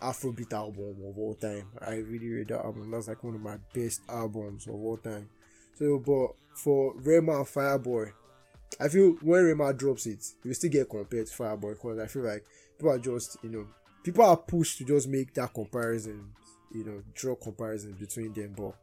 Afrobeat 0.00 0.52
album 0.52 0.96
of 1.06 1.18
all 1.18 1.34
time. 1.34 1.68
I 1.80 1.96
really 1.96 2.30
read 2.30 2.48
that 2.48 2.64
album. 2.64 2.90
That's 2.90 3.08
like 3.08 3.22
one 3.22 3.34
of 3.34 3.40
my 3.40 3.58
best 3.74 4.00
albums 4.08 4.66
of 4.66 4.74
all 4.74 4.96
time. 4.96 5.28
So, 5.80 5.98
but 5.98 6.58
for 6.58 6.92
Rema 6.96 7.38
and 7.38 7.46
Fireboy, 7.46 8.12
I 8.78 8.88
feel 8.88 9.12
when 9.22 9.44
Rema 9.44 9.72
drops 9.72 10.06
it, 10.06 10.24
you 10.44 10.52
still 10.52 10.70
get 10.70 10.90
compared 10.90 11.26
to 11.26 11.32
Fireboy 11.32 11.72
because 11.72 11.98
I 11.98 12.06
feel 12.06 12.22
like 12.22 12.44
people 12.76 12.92
are 12.92 12.98
just, 12.98 13.38
you 13.42 13.48
know, 13.48 13.66
people 14.04 14.24
are 14.24 14.36
pushed 14.36 14.78
to 14.78 14.84
just 14.84 15.08
make 15.08 15.32
that 15.34 15.54
comparison, 15.54 16.32
you 16.72 16.84
know, 16.84 17.02
draw 17.14 17.34
comparisons 17.34 17.98
between 17.98 18.34
them. 18.34 18.52
But 18.54 18.74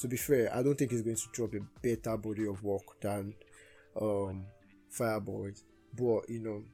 to 0.00 0.08
be 0.08 0.18
fair, 0.18 0.54
I 0.54 0.62
don't 0.62 0.76
think 0.76 0.90
he's 0.90 1.02
going 1.02 1.16
to 1.16 1.28
drop 1.32 1.54
a 1.54 1.60
better 1.82 2.18
body 2.18 2.46
of 2.46 2.62
work 2.62 3.00
than 3.00 3.34
um 3.98 4.44
Fireboy. 4.94 5.58
But 5.94 6.28
you 6.28 6.40
know, 6.40 6.64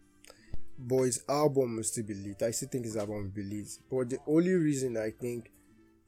his 1.05 1.23
album 1.29 1.81
still 1.85 2.05
be 2.05 2.15
lit. 2.15 2.43
I 2.43 2.51
still 2.51 2.69
think 2.69 2.85
his 2.85 2.97
album 2.97 3.17
will 3.17 3.31
be 3.31 3.45
lit. 3.45 3.69
But 3.89 4.11
the 4.11 4.19
only 4.27 4.55
reason 4.55 4.97
I 4.97 5.11
think 5.11 5.53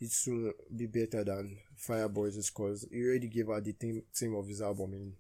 it 0.00 0.11
should 0.11 0.52
be 0.75 0.87
better 0.87 1.25
than 1.25 1.59
Fireboys 1.78 2.37
because 2.52 2.87
he 2.90 3.02
already 3.04 3.28
gave 3.28 3.50
out 3.50 3.64
the 3.64 3.73
theme, 3.73 4.02
theme 4.14 4.35
of 4.35 4.49
his 4.49 4.62
album 4.62 4.95
in 4.95 5.12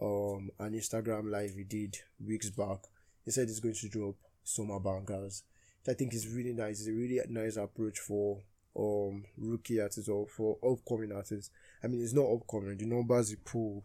um 0.00 0.50
an 0.58 0.72
Instagram 0.72 1.30
live 1.30 1.54
he 1.54 1.64
did 1.64 1.96
weeks 2.24 2.50
back. 2.50 2.78
He 3.24 3.30
said 3.30 3.48
he's 3.48 3.60
going 3.60 3.74
to 3.74 3.88
drop 3.88 4.14
summer 4.44 4.80
bangers. 4.80 5.42
I 5.88 5.94
think 5.94 6.14
is 6.14 6.28
really 6.28 6.52
nice. 6.52 6.80
It's 6.80 6.88
a 6.88 6.92
really 6.92 7.20
nice 7.28 7.56
approach 7.56 7.98
for 7.98 8.40
um 8.78 9.24
rookie 9.36 9.80
artists 9.80 10.08
or 10.08 10.26
for 10.28 10.56
upcoming 10.66 11.12
artists. 11.12 11.50
I 11.82 11.88
mean 11.88 12.02
it's 12.02 12.14
not 12.14 12.32
upcoming, 12.32 12.78
the 12.78 12.86
numbers 12.86 13.30
he 13.30 13.36
pull 13.36 13.84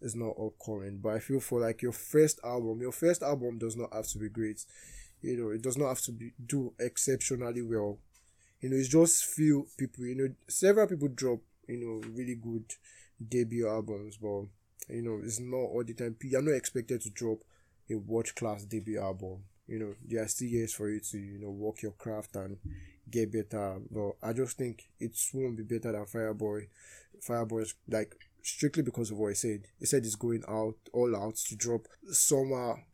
is 0.00 0.14
not 0.14 0.36
upcoming. 0.40 0.98
But 1.02 1.14
I 1.14 1.18
feel 1.18 1.40
for 1.40 1.60
like 1.60 1.82
your 1.82 1.92
first 1.92 2.40
album, 2.44 2.80
your 2.80 2.92
first 2.92 3.22
album 3.22 3.58
does 3.58 3.76
not 3.76 3.92
have 3.92 4.06
to 4.08 4.18
be 4.18 4.28
great. 4.28 4.64
You 5.20 5.36
know, 5.36 5.50
it 5.50 5.62
does 5.62 5.76
not 5.76 5.88
have 5.88 6.00
to 6.02 6.12
be 6.12 6.32
do 6.44 6.72
exceptionally 6.78 7.62
well. 7.62 7.98
You 8.62 8.70
know, 8.70 8.76
it's 8.76 8.88
just 8.88 9.24
few 9.24 9.66
people, 9.76 10.06
you 10.06 10.14
know, 10.14 10.28
several 10.48 10.86
people 10.86 11.08
drop, 11.08 11.40
you 11.68 11.78
know, 11.78 12.08
really 12.14 12.36
good 12.36 12.64
debut 13.28 13.68
albums, 13.68 14.16
but 14.16 14.44
you 14.88 15.02
know, 15.02 15.20
it's 15.22 15.40
not 15.40 15.56
all 15.56 15.84
the 15.84 15.94
time. 15.94 16.16
You're 16.22 16.42
not 16.42 16.54
expected 16.54 17.00
to 17.02 17.10
drop 17.10 17.38
a 17.90 17.96
watch 17.96 18.34
class 18.34 18.64
debut 18.64 19.00
album. 19.00 19.38
You 19.66 19.78
know, 19.78 19.94
there 20.06 20.22
are 20.22 20.28
still 20.28 20.48
years 20.48 20.72
for 20.74 20.88
you 20.88 21.00
to, 21.00 21.18
you 21.18 21.38
know, 21.38 21.50
work 21.50 21.82
your 21.82 21.92
craft 21.92 22.36
and 22.36 22.56
get 23.10 23.32
better. 23.32 23.78
But 23.90 24.12
I 24.22 24.32
just 24.32 24.56
think 24.56 24.84
it 25.00 25.16
won't 25.34 25.56
be 25.56 25.64
better 25.64 25.92
than 25.92 26.04
Fireboy. 26.04 26.68
Fireboy's 27.26 27.74
like 27.88 28.14
strictly 28.42 28.82
because 28.82 29.10
of 29.10 29.18
what 29.18 29.28
he 29.28 29.34
said. 29.34 29.62
He 29.78 29.86
said 29.86 30.04
he's 30.04 30.16
going 30.16 30.44
out 30.48 30.76
all 30.92 31.16
out 31.16 31.36
to 31.36 31.56
drop 31.56 31.86
summer 32.10 32.84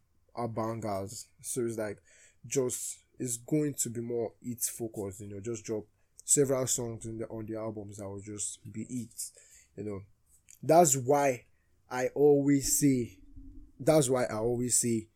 bangers. 0.46 1.26
So 1.42 1.62
it's 1.62 1.78
like 1.78 1.98
just 2.46 2.98
it's 3.18 3.36
going 3.36 3.74
to 3.74 3.90
be 3.90 4.00
more 4.00 4.32
it 4.42 4.62
focused, 4.62 5.20
you 5.20 5.28
know, 5.28 5.40
just 5.40 5.64
drop 5.64 5.84
several 6.24 6.66
songs 6.66 7.06
in 7.06 7.18
the 7.18 7.26
on 7.28 7.46
the 7.46 7.56
albums 7.56 7.96
that 7.96 8.08
will 8.08 8.20
just 8.20 8.60
be 8.70 8.82
it. 8.88 9.30
You 9.76 9.84
know. 9.84 10.00
That's 10.62 10.96
why 10.96 11.44
I 11.90 12.08
always 12.14 12.78
say 12.78 13.18
that's 13.78 14.08
why 14.08 14.24
I 14.24 14.36
always 14.36 14.78
say 14.78 15.08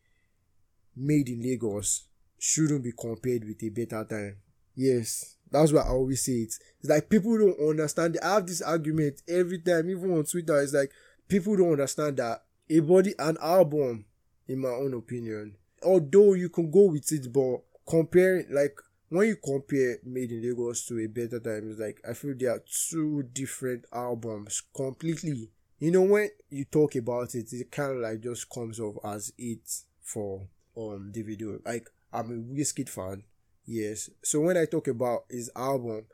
made 0.95 1.29
in 1.29 1.41
Lagos 1.41 2.07
shouldn't 2.39 2.83
be 2.83 2.91
compared 2.91 3.43
with 3.45 3.61
a 3.63 3.69
better 3.69 4.05
time. 4.05 4.37
Yes, 4.75 5.35
that's 5.51 5.71
why 5.71 5.81
I 5.81 5.89
always 5.89 6.23
say 6.23 6.33
it. 6.33 6.53
It's 6.79 6.89
like 6.89 7.09
people 7.09 7.37
don't 7.37 7.69
understand. 7.69 8.17
I 8.23 8.35
have 8.35 8.47
this 8.47 8.61
argument 8.61 9.21
every 9.27 9.59
time, 9.59 9.89
even 9.89 10.11
on 10.17 10.23
Twitter. 10.23 10.61
It's 10.61 10.73
like 10.73 10.91
people 11.27 11.55
don't 11.55 11.73
understand 11.73 12.17
that 12.17 12.43
a 12.69 12.79
body, 12.79 13.13
an 13.19 13.37
album, 13.41 14.05
in 14.47 14.59
my 14.59 14.69
own 14.69 14.93
opinion, 14.93 15.55
although 15.83 16.33
you 16.33 16.49
can 16.49 16.71
go 16.71 16.85
with 16.91 17.11
it, 17.11 17.31
but 17.31 17.61
comparing, 17.87 18.45
like, 18.51 18.75
when 19.09 19.27
you 19.27 19.35
compare 19.35 19.97
Made 20.03 20.31
in 20.31 20.41
Lagos 20.41 20.85
to 20.87 20.99
a 20.99 21.07
better 21.07 21.39
time, 21.39 21.75
like 21.77 22.01
I 22.07 22.13
feel 22.13 22.33
they 22.35 22.47
are 22.47 22.63
two 22.89 23.23
different 23.31 23.85
albums 23.93 24.63
completely. 24.75 25.51
You 25.79 25.91
know, 25.91 26.01
when 26.01 26.29
you 26.49 26.65
talk 26.65 26.95
about 26.95 27.35
it, 27.35 27.53
it 27.53 27.71
kind 27.71 27.91
of 27.91 27.97
like 27.97 28.21
just 28.21 28.49
comes 28.49 28.79
off 28.79 28.95
as 29.03 29.31
it 29.37 29.59
for 30.01 30.47
um 30.75 31.11
Davido. 31.15 31.63
Like 31.63 31.89
I'm 32.11 32.31
a 32.31 32.59
Wizkid 32.59 32.89
fan, 32.89 33.23
Yes. 33.65 34.09
So 34.23 34.41
when 34.41 34.57
I 34.57 34.65
talk 34.65 34.87
about 34.87 35.25
his 35.29 35.49
album, 35.55 36.05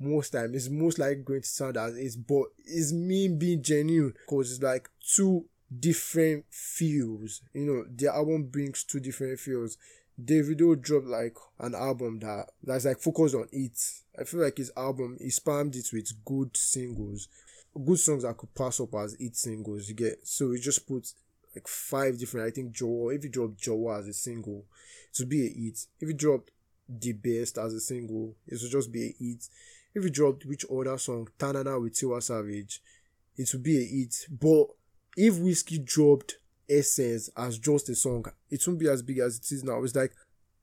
most 0.00 0.30
time 0.30 0.54
it's 0.54 0.68
most 0.68 0.98
likely 0.98 1.22
going 1.22 1.42
to 1.42 1.48
sound 1.48 1.76
as 1.76 1.96
it's 1.96 2.16
but 2.16 2.44
it's 2.64 2.92
me 2.92 3.28
being 3.28 3.62
genuine 3.62 4.12
because 4.26 4.52
it's 4.52 4.62
like 4.62 4.88
two 5.14 5.44
different 5.80 6.44
feels. 6.50 7.42
You 7.52 7.64
know, 7.66 7.84
the 7.94 8.14
album 8.14 8.44
brings 8.44 8.84
two 8.84 9.00
different 9.00 9.38
feels. 9.38 9.76
Davido 10.22 10.80
dropped 10.80 11.06
like 11.06 11.36
an 11.58 11.74
album 11.74 12.20
that 12.20 12.46
that's 12.62 12.84
like 12.84 12.98
focused 12.98 13.34
on 13.34 13.48
it. 13.52 13.78
I 14.18 14.24
feel 14.24 14.40
like 14.40 14.58
his 14.58 14.72
album 14.76 15.16
he 15.20 15.28
spammed 15.28 15.74
it 15.76 15.92
with 15.92 16.12
good 16.24 16.56
singles, 16.56 17.28
good 17.84 17.98
songs 17.98 18.22
that 18.22 18.36
could 18.36 18.54
pass 18.54 18.80
up 18.80 18.94
as 18.94 19.14
it 19.14 19.36
singles. 19.36 19.88
You 19.88 19.94
get 19.94 20.26
so 20.26 20.52
he 20.52 20.60
just 20.60 20.86
put 20.86 21.12
like 21.54 21.66
five 21.66 22.18
different. 22.18 22.46
I 22.46 22.50
think 22.50 22.72
Joe. 22.72 23.10
If 23.10 23.22
he 23.22 23.28
dropped 23.28 23.58
Joe 23.58 23.90
as 23.90 24.06
a 24.06 24.12
single, 24.12 24.64
it 25.12 25.18
would 25.18 25.28
be 25.28 25.46
a 25.46 25.50
hit. 25.50 25.86
If 26.00 26.08
he 26.08 26.14
dropped 26.14 26.50
the 26.88 27.12
best 27.12 27.58
as 27.58 27.74
a 27.74 27.80
single. 27.80 28.34
It 28.46 28.60
would 28.62 28.70
just 28.70 28.92
be 28.92 29.04
a 29.04 29.14
hit. 29.18 29.48
If 29.94 30.04
you 30.04 30.10
dropped 30.10 30.44
which 30.44 30.64
other 30.70 30.98
song, 30.98 31.28
Tanana 31.38 31.78
with 31.78 31.94
Tiwa 31.94 32.22
Savage, 32.22 32.82
it 33.36 33.48
would 33.52 33.62
be 33.62 33.78
a 33.78 33.86
hit. 33.86 34.26
But 34.30 34.66
if 35.16 35.34
Wizkid 35.34 35.84
dropped 35.84 36.38
Essence 36.68 37.30
as 37.36 37.58
just 37.58 37.88
a 37.88 37.94
song, 37.94 38.24
it 38.50 38.66
won't 38.66 38.78
be 38.78 38.88
as 38.88 39.02
big 39.02 39.18
as 39.18 39.38
it 39.38 39.52
is 39.52 39.64
now. 39.64 39.82
It's 39.82 39.94
like 39.94 40.12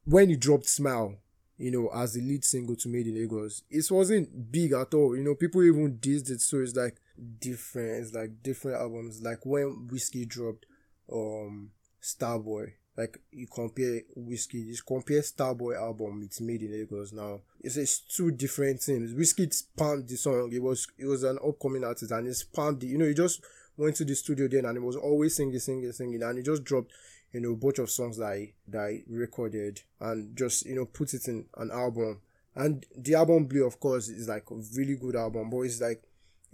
when 0.05 0.29
he 0.29 0.35
dropped 0.35 0.67
Smile, 0.67 1.15
you 1.57 1.71
know, 1.71 1.89
as 1.93 2.13
the 2.13 2.21
lead 2.21 2.43
single 2.43 2.75
to 2.75 2.89
Made 2.89 3.07
in 3.07 3.15
Lagos, 3.15 3.63
it 3.69 3.85
wasn't 3.91 4.51
big 4.51 4.73
at 4.73 4.93
all. 4.93 5.15
You 5.15 5.23
know, 5.23 5.35
people 5.35 5.63
even 5.63 5.97
dissed 5.97 6.31
it, 6.31 6.41
so 6.41 6.59
it's 6.59 6.75
like 6.75 6.97
different. 7.39 8.03
It's 8.03 8.13
like 8.13 8.41
different 8.41 8.81
albums. 8.81 9.21
Like 9.21 9.45
when 9.45 9.87
Wizkid 9.91 10.27
dropped 10.27 10.65
um 11.11 11.71
Starboy, 12.01 12.73
like 12.97 13.19
you 13.31 13.47
compare 13.47 14.01
Wizkid, 14.17 14.65
you 14.65 14.77
compare 14.85 15.21
Starboy 15.21 15.75
album, 15.77 16.21
it's 16.23 16.41
made 16.41 16.61
in 16.61 16.71
Lagos 16.71 17.13
now. 17.13 17.41
It's, 17.59 17.77
it's 17.77 17.99
two 17.99 18.31
different 18.31 18.81
things. 18.81 19.13
Wizkid 19.13 19.55
spammed 19.55 20.07
the 20.07 20.17
song. 20.17 20.49
It 20.51 20.61
was 20.61 20.87
it 20.97 21.05
was 21.05 21.23
an 21.23 21.37
upcoming 21.45 21.83
artist 21.83 22.11
and 22.11 22.25
he 22.25 22.33
spammed 22.33 22.83
it. 22.83 22.87
You 22.87 22.97
know, 22.97 23.05
he 23.05 23.13
just 23.13 23.43
went 23.77 23.95
to 23.97 24.05
the 24.05 24.15
studio 24.15 24.47
then 24.47 24.65
and 24.65 24.77
he 24.77 24.83
was 24.83 24.95
always 24.95 25.35
singing, 25.35 25.59
singing, 25.59 25.91
singing, 25.91 26.21
and 26.23 26.37
he 26.37 26.43
just 26.43 26.63
dropped 26.63 26.91
you 27.31 27.39
know 27.39 27.51
a 27.51 27.55
bunch 27.55 27.79
of 27.79 27.89
songs 27.89 28.17
that 28.17 28.25
I 28.25 28.53
that 28.67 28.81
I 28.81 29.03
recorded 29.09 29.81
and 29.99 30.35
just 30.35 30.65
you 30.65 30.75
know 30.75 30.85
put 30.85 31.13
it 31.13 31.27
in 31.27 31.45
an 31.57 31.71
album. 31.71 32.21
And 32.53 32.85
the 32.97 33.15
album 33.15 33.45
Blue, 33.45 33.65
of 33.65 33.79
course, 33.79 34.09
is 34.09 34.27
like 34.27 34.51
a 34.51 34.55
really 34.75 34.95
good 34.95 35.15
album, 35.15 35.49
but 35.49 35.61
it's 35.61 35.79
like 35.79 36.03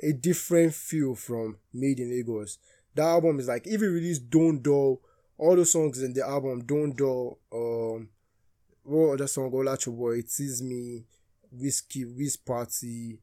a 0.02 0.12
different 0.14 0.76
feel 0.76 1.16
from 1.16 1.58
Made 1.74 2.00
in 2.00 2.12
Lagos. 2.12 2.60
The 2.94 3.02
album 3.02 3.40
is 3.40 3.48
like 3.48 3.66
if 3.66 3.82
you 3.82 3.92
release 3.92 4.20
Don't 4.20 4.62
Dull 4.62 5.02
all 5.38 5.56
the 5.56 5.66
songs 5.66 6.02
in 6.02 6.14
the 6.14 6.26
album 6.28 6.66
Don't 6.66 6.96
Do, 6.96 7.38
um, 7.52 8.10
what 8.84 9.14
other 9.14 9.28
song? 9.28 9.50
Boy, 9.50 10.18
It 10.18 10.32
Is 10.40 10.62
Me, 10.62 11.04
Whiskey, 11.52 12.06
Wiz 12.06 12.38
Party, 12.38 13.18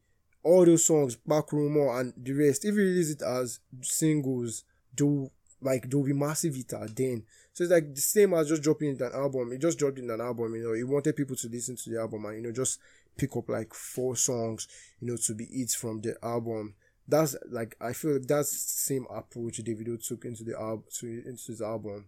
all 0.45 0.65
those 0.65 0.85
songs, 0.85 1.17
Pakurumo, 1.27 1.99
and 1.99 2.13
the 2.15 2.33
rest. 2.33 2.63
If 2.63 2.75
you 2.75 2.81
release 2.81 3.11
it 3.11 3.21
as 3.21 3.59
singles, 3.81 4.63
do 4.93 5.29
like 5.61 5.89
they'll 5.89 6.03
be 6.03 6.13
massive 6.13 6.55
hitter 6.55 6.87
then. 6.95 7.23
So 7.53 7.63
it's 7.63 7.73
like 7.73 7.95
the 7.95 8.01
same 8.01 8.33
as 8.33 8.49
just 8.49 8.61
dropping 8.63 8.89
in 8.89 9.01
an 9.01 9.13
album. 9.13 9.51
It 9.51 9.61
just 9.61 9.79
dropped 9.79 9.99
in 9.99 10.09
an 10.09 10.21
album, 10.21 10.55
you 10.55 10.63
know. 10.63 10.73
He 10.73 10.83
wanted 10.83 11.15
people 11.15 11.35
to 11.35 11.49
listen 11.49 11.75
to 11.77 11.89
the 11.89 11.99
album 11.99 12.25
and 12.25 12.35
you 12.35 12.41
know 12.43 12.51
just 12.51 12.79
pick 13.17 13.35
up 13.35 13.49
like 13.49 13.73
four 13.73 14.15
songs, 14.15 14.67
you 14.99 15.07
know, 15.07 15.17
to 15.17 15.33
be 15.33 15.45
hits 15.45 15.75
from 15.75 16.01
the 16.01 16.15
album 16.23 16.75
that's 17.07 17.35
like 17.49 17.75
I 17.79 17.93
feel 17.93 18.13
like 18.13 18.27
that's 18.27 18.51
same 18.51 19.05
approach 19.09 19.63
Davido 19.63 20.03
took 20.05 20.25
into 20.25 20.43
the 20.43 20.59
album 20.59 20.85
to 20.99 21.07
into 21.07 21.43
his 21.47 21.61
album, 21.61 22.05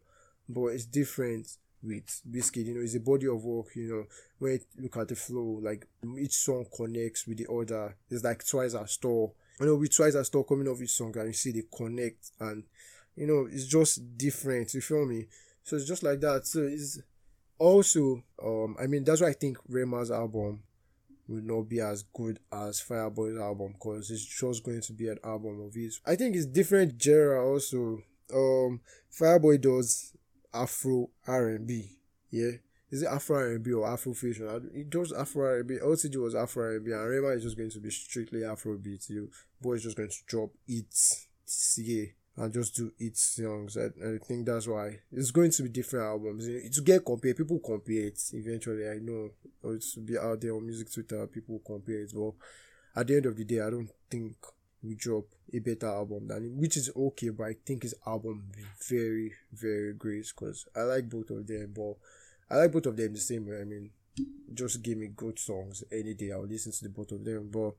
but 0.50 0.68
it's 0.68 0.86
different 0.86 1.48
with 1.84 2.22
Biscuit, 2.30 2.66
You 2.66 2.76
know, 2.76 2.82
it's 2.82 2.96
a 2.96 3.00
body 3.00 3.28
of 3.28 3.44
work. 3.44 3.76
You 3.76 3.90
know, 3.90 4.04
when 4.40 4.54
you 4.54 4.60
look 4.84 4.98
at 4.98 5.08
the 5.08 5.16
flow, 5.16 5.60
like 5.62 5.88
each 6.20 6.34
song 6.34 6.66
connects 6.76 7.28
with 7.28 7.38
the 7.38 7.52
other. 7.52 7.96
It's 8.10 8.24
like 8.24 8.46
twice 8.48 8.74
as 8.76 8.92
store. 8.92 9.32
You 9.60 9.68
know, 9.68 9.76
with 9.76 9.96
twice 9.96 10.16
as 10.16 10.28
store 10.28 10.46
coming 10.46 10.68
off 10.68 10.82
each 10.82 10.92
song, 10.92 11.18
and 11.18 11.28
you 11.28 11.34
see 11.34 11.52
they 11.52 11.64
connect, 11.76 12.32
and 12.40 12.64
you 13.16 13.28
know, 13.28 13.48
it's 13.52 13.68
just 13.68 14.18
different. 14.18 14.74
You 14.74 14.82
feel 14.82 15.06
me? 15.06 15.28
So 15.64 15.76
it's 15.76 15.88
just 15.88 16.04
like 16.04 16.22
that. 16.22 16.46
So 16.46 16.62
it's 16.62 17.00
also, 17.60 18.24
um, 18.44 18.76
I 18.80 18.88
mean, 18.88 19.04
that's 19.04 19.22
why 19.22 19.30
I 19.30 19.34
think 19.34 19.58
Rema's 19.70 20.12
album 20.12 20.62
will 21.28 21.42
not 21.42 21.68
be 21.68 21.82
as 21.82 22.04
good 22.14 22.40
as 22.52 22.82
Fireboy's 22.82 23.40
album 23.40 23.74
because 23.74 24.10
it's 24.10 24.24
just 24.24 24.64
going 24.64 24.82
to 24.82 24.94
be 24.94 25.10
an 25.10 25.20
album 25.24 25.62
of 25.62 25.74
his. 25.74 26.00
I 26.06 26.16
think 26.16 26.36
it's 26.36 26.46
different 26.46 27.02
genre 27.02 27.46
also. 27.46 28.02
Um, 28.34 28.82
Fireboy 29.12 29.62
does 29.62 30.14
Afro 30.54 31.10
R 31.28 31.50
and 31.50 31.68
B. 31.68 31.98
Yeah, 32.30 32.52
is 32.90 33.04
it 33.04 33.08
Afro 33.08 33.38
R 33.38 33.52
and 33.52 33.64
B 33.64 33.74
or 33.74 33.88
Afro 33.88 34.14
fusion? 34.14 34.70
It 34.74 34.90
does 34.90 35.12
Afro 35.12 35.46
R 35.46 35.58
and 35.60 35.68
B. 35.68 35.78
OTG 35.84 36.16
was 36.18 36.36
Afro 36.36 36.64
R 36.64 36.76
and 36.76 36.86
Rema 36.86 37.30
is 37.30 37.44
just 37.44 37.58
going 37.58 37.72
to 37.72 37.80
be 37.80 37.90
strictly 37.90 38.44
Afro 38.44 38.78
beat. 38.78 39.10
You 39.10 39.30
boy 39.62 39.74
is 39.74 39.84
just 39.84 39.98
going 39.98 40.10
to 40.10 40.16
drop 40.28 40.52
it. 40.68 40.96
Yeah 41.78 42.06
and 42.38 42.54
just 42.54 42.76
do 42.76 42.92
its 43.00 43.36
songs. 43.36 43.78
I, 43.78 43.86
I 43.86 44.18
think 44.20 44.46
that's 44.46 44.68
why 44.68 45.00
it's 45.12 45.32
going 45.32 45.52
to 45.52 45.64
be 45.64 45.70
different 45.70 46.06
albums. 46.06 46.46
To 46.46 46.82
get 46.82 47.04
compared, 47.04 47.38
people 47.38 47.60
compare 47.60 48.06
it 48.06 48.20
eventually. 48.32 48.88
I 48.88 49.00
know 49.02 49.32
it's 49.66 49.96
to 49.96 50.02
be 50.02 50.18
out 50.18 50.40
there 50.40 50.56
on 50.56 50.66
music 50.66 50.94
Twitter, 50.94 51.26
people 51.28 51.62
compare 51.66 52.02
it. 52.02 52.12
But 52.14 52.34
at 52.96 53.08
the 53.08 53.16
end 53.16 53.26
of 53.26 53.36
the 53.36 53.44
day, 53.44 53.62
I 53.62 53.72
don't 53.72 53.90
think 54.10 54.36
we 54.88 54.96
drop 54.96 55.26
a 55.54 55.60
better 55.60 55.88
album 55.88 56.28
than 56.28 56.44
him, 56.46 56.60
which 56.60 56.78
is 56.78 56.90
okay. 56.96 57.30
But 57.30 57.44
I 57.46 57.56
think 57.66 57.84
his 57.84 57.96
album 58.06 58.52
very, 58.90 59.34
very 59.54 59.94
great 59.94 60.28
because 60.36 60.66
I 60.76 60.82
like 60.82 61.10
both 61.10 61.30
of 61.30 61.48
them. 61.48 61.74
But 61.76 61.96
I 62.50 62.60
like 62.60 62.72
both 62.72 62.86
of 62.86 62.98
them 62.98 63.14
the 63.14 63.20
same 63.20 63.48
way. 63.48 63.62
I 63.62 63.64
mean, 63.64 63.92
just 64.54 64.82
give 64.82 64.98
me 64.98 65.08
good 65.08 65.40
songs 65.40 65.84
any 65.92 66.14
day. 66.14 66.32
I'll 66.32 66.46
listen 66.46 66.72
to 66.72 66.84
the 66.84 66.90
both 66.90 67.12
of 67.12 67.24
them. 67.24 67.50
But 67.52 67.74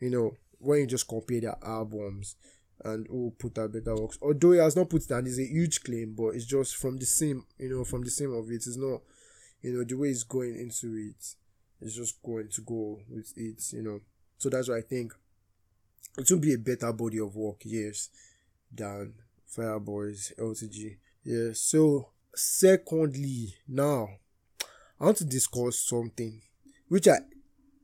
you 0.00 0.10
know, 0.10 0.32
when 0.58 0.80
you 0.80 0.86
just 0.86 1.08
compare 1.08 1.40
their 1.40 1.56
albums 1.62 2.36
and 2.82 3.06
who 3.08 3.32
put 3.38 3.58
out 3.58 3.72
better 3.72 3.94
works. 3.94 4.18
Although 4.20 4.52
he 4.52 4.58
has 4.58 4.76
not 4.76 4.90
put 4.90 5.06
down 5.06 5.26
is 5.26 5.38
a 5.38 5.46
huge 5.46 5.82
claim, 5.82 6.14
but 6.16 6.28
it's 6.30 6.46
just 6.46 6.76
from 6.76 6.96
the 6.96 7.06
same, 7.06 7.44
you 7.58 7.70
know, 7.70 7.84
from 7.84 8.02
the 8.02 8.10
same 8.10 8.32
of 8.32 8.50
it. 8.50 8.56
It's 8.56 8.76
not, 8.76 9.00
you 9.62 9.72
know, 9.72 9.84
the 9.84 9.94
way 9.94 10.08
he's 10.08 10.24
going 10.24 10.56
into 10.56 10.94
it. 10.96 11.24
It's 11.80 11.96
just 11.96 12.22
going 12.22 12.48
to 12.48 12.62
go 12.62 13.00
with 13.08 13.32
it, 13.36 13.62
you 13.72 13.82
know. 13.82 14.00
So 14.38 14.48
that's 14.48 14.68
why 14.68 14.78
I 14.78 14.82
think 14.82 15.12
it 16.16 16.30
will 16.30 16.38
be 16.38 16.54
a 16.54 16.58
better 16.58 16.92
body 16.92 17.18
of 17.18 17.34
work, 17.34 17.62
yes, 17.64 18.08
than 18.72 19.14
Fireboys, 19.56 20.32
LTG. 20.38 20.96
Yeah, 21.24 21.50
so 21.54 22.08
secondly, 22.34 23.54
now 23.68 24.08
I 25.00 25.04
want 25.04 25.18
to 25.18 25.24
discuss 25.24 25.80
something 25.80 26.40
which 26.88 27.08
I 27.08 27.18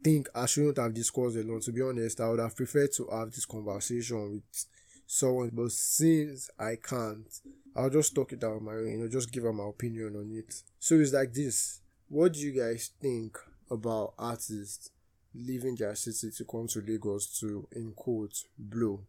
think 0.03 0.29
I 0.35 0.47
shouldn't 0.47 0.79
have 0.79 0.95
discussed 0.95 1.37
alone. 1.37 1.61
To 1.61 1.73
be 1.73 1.83
honest, 1.83 2.21
I 2.21 2.29
would 2.29 2.41
have 2.41 2.57
preferred 2.57 2.93
to 2.97 3.09
have 3.13 3.31
this 3.31 3.45
conversation 3.45 4.33
with 4.33 4.67
someone, 5.07 5.51
but 5.53 5.73
since 5.73 6.51
I 6.59 6.77
can't, 6.77 7.27
I'll 7.75 7.91
just 7.91 8.15
talk 8.15 8.33
it 8.33 8.45
out 8.45 8.63
my 8.63 8.75
you 8.75 8.99
know, 8.99 9.09
just 9.09 9.33
give 9.33 9.45
my 9.45 9.69
opinion 9.69 10.17
on 10.17 10.31
it. 10.33 10.55
So 10.79 10.97
it's 10.97 11.13
like 11.13 11.33
this. 11.33 11.81
What 12.09 12.33
do 12.33 12.41
you 12.41 12.53
guys 12.53 12.91
think 13.01 13.39
about 13.71 14.15
artists 14.19 14.91
leaving 15.35 15.77
their 15.77 15.95
city 15.95 16.31
to 16.37 16.45
come 16.45 16.67
to 16.69 16.81
Lagos 16.81 17.39
to, 17.41 17.67
in 17.73 17.93
quote, 17.93 18.45
blow? 18.59 19.01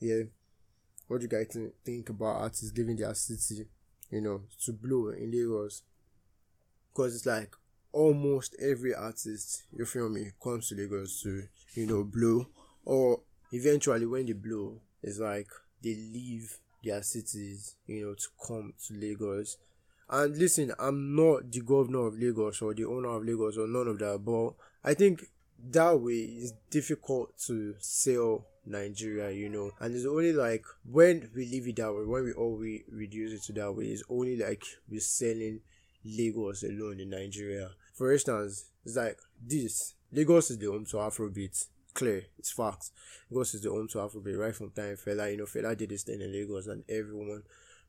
Yeah. 0.00 0.24
What 1.08 1.20
do 1.20 1.24
you 1.24 1.28
guys 1.28 1.48
th- 1.52 1.72
think 1.84 2.08
about 2.08 2.40
artists 2.40 2.72
leaving 2.76 2.96
their 2.96 3.14
city, 3.14 3.66
you 4.10 4.20
know, 4.20 4.42
to 4.64 4.72
blow 4.72 5.10
in 5.10 5.30
Lagos? 5.30 5.82
Because 6.92 7.16
it's 7.16 7.26
like 7.26 7.54
almost 7.92 8.56
every 8.60 8.94
artist, 8.94 9.64
you 9.76 9.84
feel 9.84 10.08
me, 10.08 10.30
comes 10.42 10.68
to 10.68 10.74
Lagos 10.74 11.22
to, 11.22 11.44
you 11.74 11.86
know, 11.86 12.04
blow. 12.04 12.46
Or 12.84 13.20
eventually 13.52 14.06
when 14.06 14.26
they 14.26 14.32
blow, 14.32 14.80
it's 15.02 15.18
like 15.18 15.48
they 15.82 15.94
leave 15.94 16.58
their 16.82 17.02
cities, 17.02 17.76
you 17.86 18.04
know, 18.04 18.14
to 18.14 18.26
come 18.46 18.74
to 18.86 18.94
Lagos. 18.94 19.58
And 20.10 20.36
listen, 20.36 20.72
I'm 20.78 21.16
not 21.16 21.50
the 21.50 21.60
governor 21.60 22.06
of 22.06 22.18
Lagos 22.18 22.60
or 22.60 22.74
the 22.74 22.84
owner 22.84 23.08
of 23.08 23.24
Lagos 23.24 23.56
or 23.56 23.66
none 23.66 23.88
of 23.88 23.98
that, 24.00 24.22
but 24.24 24.54
I 24.88 24.94
think 24.94 25.24
that 25.70 26.00
way 26.00 26.14
is 26.14 26.52
difficult 26.70 27.36
to 27.46 27.74
sell 27.78 28.46
Nigeria, 28.66 29.30
you 29.30 29.48
know, 29.48 29.70
and 29.80 29.94
it's 29.94 30.06
only 30.06 30.32
like 30.32 30.64
when 30.90 31.30
we 31.34 31.46
leave 31.46 31.68
it 31.68 31.76
that 31.76 31.92
way, 31.92 32.04
when 32.04 32.24
we 32.24 32.32
all 32.32 32.56
reduce 32.56 33.32
it 33.32 33.42
to 33.44 33.52
that 33.54 33.72
way, 33.72 33.86
it's 33.86 34.02
only 34.08 34.36
like 34.36 34.64
we're 34.88 35.00
selling 35.00 35.60
Lagos 36.04 36.62
alone 36.62 37.00
in 37.00 37.10
Nigeria. 37.10 37.70
For 37.94 38.12
instance, 38.12 38.66
it's 38.84 38.96
like 38.96 39.18
this 39.42 39.94
Lagos 40.12 40.50
is 40.50 40.58
the 40.58 40.66
home 40.66 40.84
to 40.86 40.96
Afrobeat. 40.98 41.66
Clear, 41.92 42.24
it's 42.38 42.50
facts. 42.50 42.90
Lagos 43.30 43.54
is 43.54 43.62
the 43.62 43.70
home 43.70 43.88
to 43.88 43.98
Afrobeat 43.98 44.38
right 44.38 44.54
from 44.54 44.70
time 44.70 44.96
Fela. 44.96 45.30
You 45.30 45.38
know, 45.38 45.44
Fela 45.44 45.76
did 45.76 45.90
this 45.90 46.02
thing 46.02 46.20
in 46.20 46.32
Lagos, 46.32 46.66
and 46.66 46.84
everyone 46.88 47.42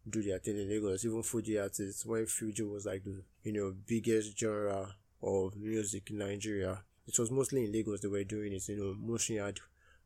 do 0.10 0.22
their 0.22 0.40
thing 0.40 0.58
in 0.58 0.70
Lagos. 0.70 1.06
Even 1.06 1.24
Fuji 1.24 1.60
artists, 1.60 2.06
when 2.06 2.26
Fuji 2.26 2.64
was 2.64 2.86
like 2.86 3.04
the 3.04 3.22
you 3.44 3.54
know 3.54 3.74
biggest 3.88 4.38
genre 4.38 4.96
of 5.22 5.56
music 5.56 6.10
in 6.12 6.20
Nigeria, 6.20 6.84
it 7.08 7.18
was 7.20 7.32
mostly 7.32 7.66
in 7.66 7.72
Lagos 7.72 8.02
they 8.02 8.08
were 8.08 8.24
doing 8.24 8.54
it. 8.54 8.68
You 8.68 8.78
know, 8.78 8.96
Mushin 8.98 9.38
had 9.38 9.60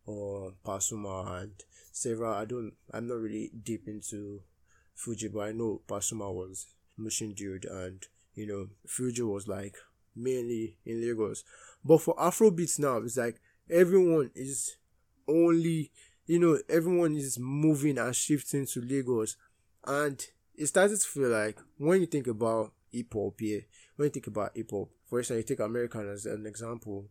or 0.06 0.54
Pasuma 0.66 1.42
and 1.42 1.52
several. 1.92 2.34
I 2.34 2.46
don't. 2.46 2.74
I'm 2.94 3.08
not 3.08 3.20
really 3.20 3.52
deep 3.64 3.88
into 3.88 4.42
Fuji, 4.96 5.28
but 5.30 5.40
I 5.42 5.52
know 5.52 5.82
Pasuma 5.88 6.34
was 6.34 6.68
Mushin 6.98 7.34
dude, 7.34 7.66
and 7.66 8.06
you 8.34 8.48
know 8.48 8.68
Fuji 8.88 9.22
was 9.22 9.48
like 9.48 9.76
mainly 10.16 10.78
in 10.86 11.02
Lagos. 11.02 11.44
But 11.84 12.02
for 12.02 12.16
Afrobeats 12.16 12.80
now, 12.80 12.98
it's 12.98 13.18
like 13.18 13.40
everyone 13.70 14.32
is 14.36 14.78
only 15.28 15.92
you 16.26 16.40
know 16.40 16.60
everyone 16.70 17.16
is 17.16 17.38
moving 17.40 17.98
and 17.98 18.16
shifting 18.16 18.66
to 18.66 18.82
Lagos 18.82 19.38
and 19.86 20.24
it 20.56 20.68
started 20.68 21.00
to 21.00 21.08
feel 21.08 21.30
like 21.30 21.58
when 21.78 22.02
you 22.02 22.06
think 22.06 22.28
about 22.28 22.74
hip 22.92 23.14
hop 23.14 23.40
here, 23.40 23.62
when 24.00 24.06
you 24.06 24.12
think 24.12 24.28
about 24.28 24.52
hip 24.56 24.72
hop, 24.72 24.88
for 25.10 25.20
instance, 25.20 25.38
you 25.40 25.44
take 25.44 25.60
American 25.60 26.08
as 26.10 26.26
an 26.26 26.46
example, 26.46 27.10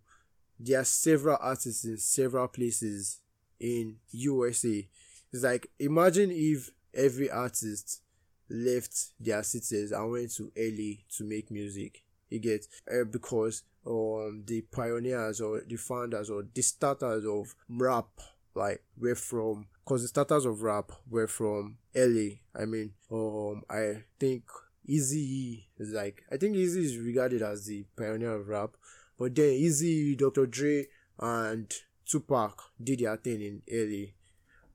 there 0.59 0.81
are 0.81 0.85
several 0.85 1.37
artists 1.39 1.85
in 1.85 1.99
several 1.99 2.49
places 2.49 3.21
in 3.61 3.97
USA. 4.11 4.89
It's 5.31 5.43
like 5.43 5.71
imagine 5.79 6.31
if 6.33 6.71
every 6.95 7.31
artist 7.31 8.01
left 8.49 9.09
their 9.21 9.43
cities 9.43 9.93
and 9.93 10.11
went 10.11 10.35
to 10.37 10.51
LA 10.57 11.03
to 11.19 11.25
make 11.25 11.51
music. 11.51 12.05
You 12.31 12.39
get 12.39 12.67
uh, 12.91 13.05
because 13.05 13.65
um 13.87 14.45
the 14.47 14.63
pioneers 14.63 15.43
or 15.43 15.61
the 15.69 15.77
founders 15.77 16.31
or 16.31 16.47
the 16.55 16.63
starters 16.63 17.27
of 17.27 17.55
rap 17.69 18.09
like 18.55 18.83
were 18.99 19.15
from 19.15 19.67
because 19.85 20.01
the 20.01 20.09
starters 20.09 20.47
of 20.47 20.63
rap 20.63 20.91
were 21.11 21.27
from 21.27 21.77
LA. 21.95 22.37
I 22.59 22.65
mean, 22.65 22.93
um, 23.13 23.63
I 23.69 24.05
think 24.19 24.45
Eazy 24.89 25.65
is 25.79 25.91
like 25.91 26.25
I 26.33 26.37
think 26.37 26.57
Eazy 26.57 26.85
is 26.85 26.99
regarded 26.99 27.43
as 27.43 27.67
the 27.67 27.85
pioneer 27.97 28.35
of 28.35 28.49
rap, 28.49 28.71
but 29.19 29.35
then 29.35 29.51
Eazy, 29.51 30.17
Dr. 30.17 30.47
Dre, 30.47 30.87
and 31.19 31.73
Tupac 32.07 32.71
did 32.83 33.01
their 33.01 33.17
thing 33.17 33.41
in 33.43 33.63
LA. 33.71 34.13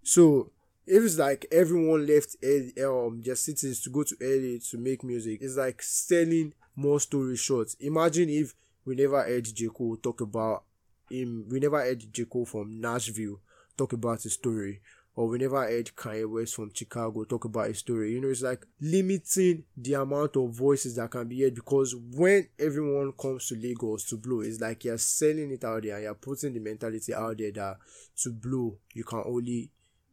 So 0.04 0.52
if 0.86 1.04
it's 1.04 1.18
like 1.18 1.46
everyone 1.52 2.06
left 2.06 2.36
LA, 2.44 3.08
um 3.08 3.22
their 3.24 3.36
cities 3.36 3.82
to 3.82 3.90
go 3.90 4.04
to 4.04 4.16
LA 4.22 4.60
to 4.70 4.78
make 4.78 5.04
music, 5.04 5.40
it's 5.42 5.58
like 5.58 5.82
selling 5.82 6.54
more 6.76 7.00
story 7.00 7.38
short. 7.38 7.76
Imagine 7.80 8.30
if 8.30 8.54
we 8.86 8.96
never 8.96 9.24
heard 9.24 9.46
J. 9.46 9.68
Cole 9.68 9.98
talk 9.98 10.22
about 10.22 10.64
him, 11.10 11.46
we 11.50 11.60
never 11.60 11.80
heard 11.80 12.12
J. 12.14 12.26
Cole 12.26 12.46
from 12.46 12.80
Nashville 12.80 13.40
talk 13.78 13.94
about 13.94 14.22
his 14.22 14.34
story 14.34 14.82
or 15.16 15.28
we 15.28 15.38
never 15.38 15.62
heard 15.64 15.92
Kanye 15.96 16.30
West 16.30 16.56
from 16.56 16.72
Chicago 16.74 17.24
talk 17.24 17.46
about 17.46 17.68
his 17.68 17.80
story. 17.80 18.14
You 18.14 18.22
know, 18.22 18.30
it's 18.30 18.42
like 18.42 18.66
limiting 18.82 19.64
the 19.78 19.94
amount 19.94 20.36
of 20.36 20.50
voices 20.52 20.96
that 20.96 21.12
can 21.12 21.28
be 21.28 21.44
heard 21.44 21.54
because 21.54 21.96
when 21.96 22.48
everyone 22.60 23.12
comes 23.12 23.48
to 23.48 23.56
Lagos 23.56 24.06
to 24.06 24.18
blow, 24.18 24.42
it's 24.42 24.60
like 24.60 24.86
you're 24.86 24.98
selling 24.98 25.52
it 25.52 25.64
out 25.64 25.84
there 25.84 25.96
and 25.96 26.04
you're 26.04 26.16
putting 26.16 26.54
the 26.54 26.60
mentality 26.60 27.14
out 27.14 27.38
there 27.38 27.52
that 27.52 27.78
to 28.24 28.32
blow, 28.32 28.78
you 28.94 29.04
can 29.04 29.22
only 29.26 29.70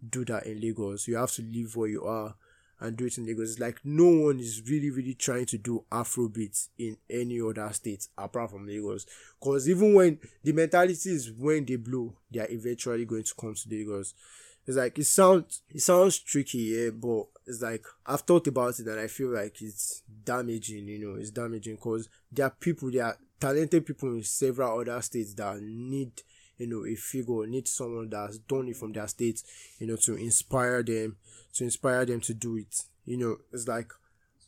do 0.06 0.24
that 0.26 0.46
in 0.46 0.60
Lagos. 0.60 1.08
You 1.08 1.16
have 1.16 1.32
to 1.32 1.42
live 1.42 1.76
where 1.76 1.88
you 1.88 2.04
are 2.04 2.34
and 2.80 2.96
do 2.96 3.06
it 3.06 3.16
in 3.16 3.26
Lagos. 3.26 3.52
It's 3.52 3.60
like 3.60 3.80
no 3.84 4.06
one 4.06 4.38
is 4.38 4.62
really, 4.68 4.90
really 4.90 5.14
trying 5.14 5.46
to 5.46 5.58
do 5.58 5.84
Afrobeat 5.90 6.68
in 6.78 6.96
any 7.08 7.40
other 7.40 7.70
state 7.72 8.06
apart 8.18 8.50
from 8.50 8.66
Lagos. 8.66 9.06
Because 9.38 9.68
even 9.68 9.94
when 9.94 10.18
the 10.42 10.52
mentality 10.52 11.10
is 11.10 11.30
when 11.30 11.64
they 11.64 11.76
blow, 11.76 12.14
they 12.30 12.40
are 12.40 12.50
eventually 12.50 13.04
going 13.04 13.24
to 13.24 13.34
come 13.34 13.54
to 13.54 13.68
Lagos. 13.70 14.14
It's 14.70 14.76
like 14.76 15.00
it 15.00 15.04
sounds 15.06 15.62
it 15.68 15.80
sounds 15.80 16.20
tricky, 16.20 16.58
yeah, 16.58 16.90
but 16.90 17.24
it's 17.44 17.60
like 17.60 17.84
I've 18.06 18.20
thought 18.20 18.46
about 18.46 18.78
it 18.78 18.86
and 18.86 19.00
I 19.00 19.08
feel 19.08 19.30
like 19.30 19.60
it's 19.60 20.04
damaging, 20.24 20.86
you 20.86 21.00
know, 21.00 21.20
it's 21.20 21.32
damaging 21.32 21.74
because 21.74 22.08
there 22.30 22.46
are 22.46 22.50
people, 22.50 22.88
there 22.88 23.06
are 23.06 23.18
talented 23.40 23.84
people 23.84 24.10
in 24.10 24.22
several 24.22 24.80
other 24.80 25.02
states 25.02 25.34
that 25.34 25.60
need, 25.60 26.12
you 26.56 26.68
know, 26.68 26.86
a 26.86 26.94
figure, 26.94 27.48
need 27.48 27.66
someone 27.66 28.10
that's 28.10 28.38
done 28.38 28.68
it 28.68 28.76
from 28.76 28.92
their 28.92 29.08
state, 29.08 29.42
you 29.80 29.88
know, 29.88 29.96
to 29.96 30.14
inspire 30.14 30.84
them, 30.84 31.16
to 31.54 31.64
inspire 31.64 32.06
them 32.06 32.20
to 32.20 32.32
do 32.32 32.56
it. 32.56 32.84
You 33.04 33.16
know, 33.16 33.36
it's 33.52 33.66
like 33.66 33.90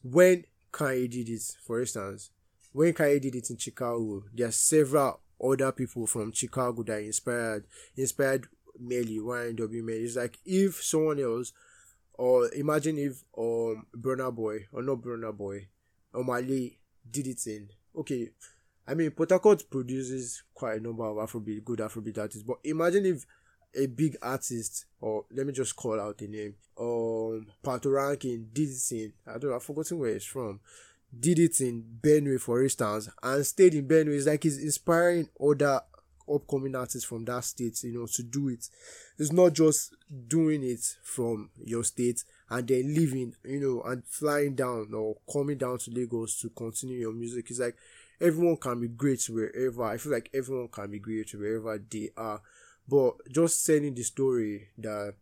when 0.04 0.44
Kanye 0.70 1.10
did 1.10 1.30
it, 1.30 1.42
for 1.66 1.80
instance, 1.80 2.30
when 2.70 2.92
Kanye 2.92 3.20
did 3.20 3.34
it 3.34 3.50
in 3.50 3.56
Chicago, 3.56 4.22
there 4.32 4.46
are 4.46 4.52
several 4.52 5.18
other 5.42 5.72
people 5.72 6.06
from 6.06 6.30
Chicago 6.30 6.84
that 6.84 7.02
inspired 7.02 7.64
inspired 7.96 8.46
Melly, 8.78 9.18
YNW 9.18 9.82
Melly. 9.82 10.04
It's 10.04 10.16
like 10.16 10.38
if 10.44 10.82
someone 10.82 11.20
else, 11.20 11.52
or 12.14 12.52
imagine 12.54 12.98
if 12.98 13.22
um 13.36 13.86
Burna 13.96 14.34
Boy 14.34 14.66
or 14.72 14.82
not 14.82 14.98
Burna 15.02 15.36
Boy, 15.36 15.68
Omah 16.14 16.48
Lay 16.48 16.78
did 17.10 17.26
it 17.26 17.46
in 17.46 17.68
okay. 17.96 18.30
I 18.86 18.94
mean, 18.94 19.12
Port 19.12 19.30
Harcourt 19.30 19.70
produces 19.70 20.42
quite 20.52 20.80
a 20.80 20.82
number 20.82 21.04
of 21.04 21.16
Afrobeat, 21.16 21.64
good 21.64 21.78
Afrobeat 21.78 22.18
artists, 22.18 22.42
but 22.42 22.58
imagine 22.64 23.06
if 23.06 23.24
a 23.76 23.86
big 23.86 24.16
artist, 24.20 24.86
or 25.00 25.24
let 25.32 25.46
me 25.46 25.52
just 25.52 25.76
call 25.76 26.00
out 26.00 26.18
the 26.18 26.26
name, 26.26 26.54
um, 26.78 27.46
Patoranking 27.64 28.52
did 28.52 28.68
it 28.68 28.92
in, 28.92 29.12
I 29.26 29.38
don't 29.38 29.50
know, 29.50 29.56
I've 29.56 29.62
forgotten 29.62 29.98
where 29.98 30.10
it's 30.10 30.24
from, 30.24 30.60
did 31.18 31.38
it 31.38 31.60
in 31.60 31.84
Benue, 32.00 32.40
for 32.40 32.62
instance, 32.62 33.08
and 33.22 33.46
stayed 33.46 33.74
in 33.74 33.86
Benue. 33.86 34.16
It's 34.16 34.26
like 34.26 34.42
he's 34.42 34.58
inspiring 34.58 35.28
other 35.40 35.80
upcoming 36.32 36.74
artists 36.74 37.04
from 37.04 37.24
that 37.26 37.44
state, 37.44 37.82
you 37.82 37.92
know, 37.92 38.06
to 38.06 38.22
do 38.22 38.48
it. 38.48 38.68
It's 39.18 39.32
not 39.32 39.52
just 39.52 39.94
doing 40.28 40.62
it 40.62 40.84
from 41.02 41.50
your 41.64 41.84
state 41.84 42.24
and 42.50 42.66
then 42.66 42.94
leaving, 42.94 43.34
you 43.44 43.60
know, 43.60 43.82
and 43.82 44.04
flying 44.04 44.54
down 44.54 44.92
or 44.94 45.16
coming 45.32 45.58
down 45.58 45.78
to 45.78 45.90
Lagos 45.90 46.40
to 46.40 46.50
continue 46.50 46.98
your 46.98 47.12
music. 47.12 47.50
It's 47.50 47.60
like 47.60 47.76
everyone 48.20 48.56
can 48.56 48.80
be 48.80 48.88
great 48.88 49.24
wherever. 49.28 49.84
I 49.84 49.96
feel 49.96 50.12
like 50.12 50.30
everyone 50.34 50.68
can 50.68 50.90
be 50.90 50.98
great 50.98 51.32
wherever 51.34 51.78
they 51.78 52.10
are. 52.16 52.40
But 52.88 53.14
just 53.30 53.64
selling 53.64 53.94
the 53.94 54.02
story 54.02 54.68
that 54.78 55.14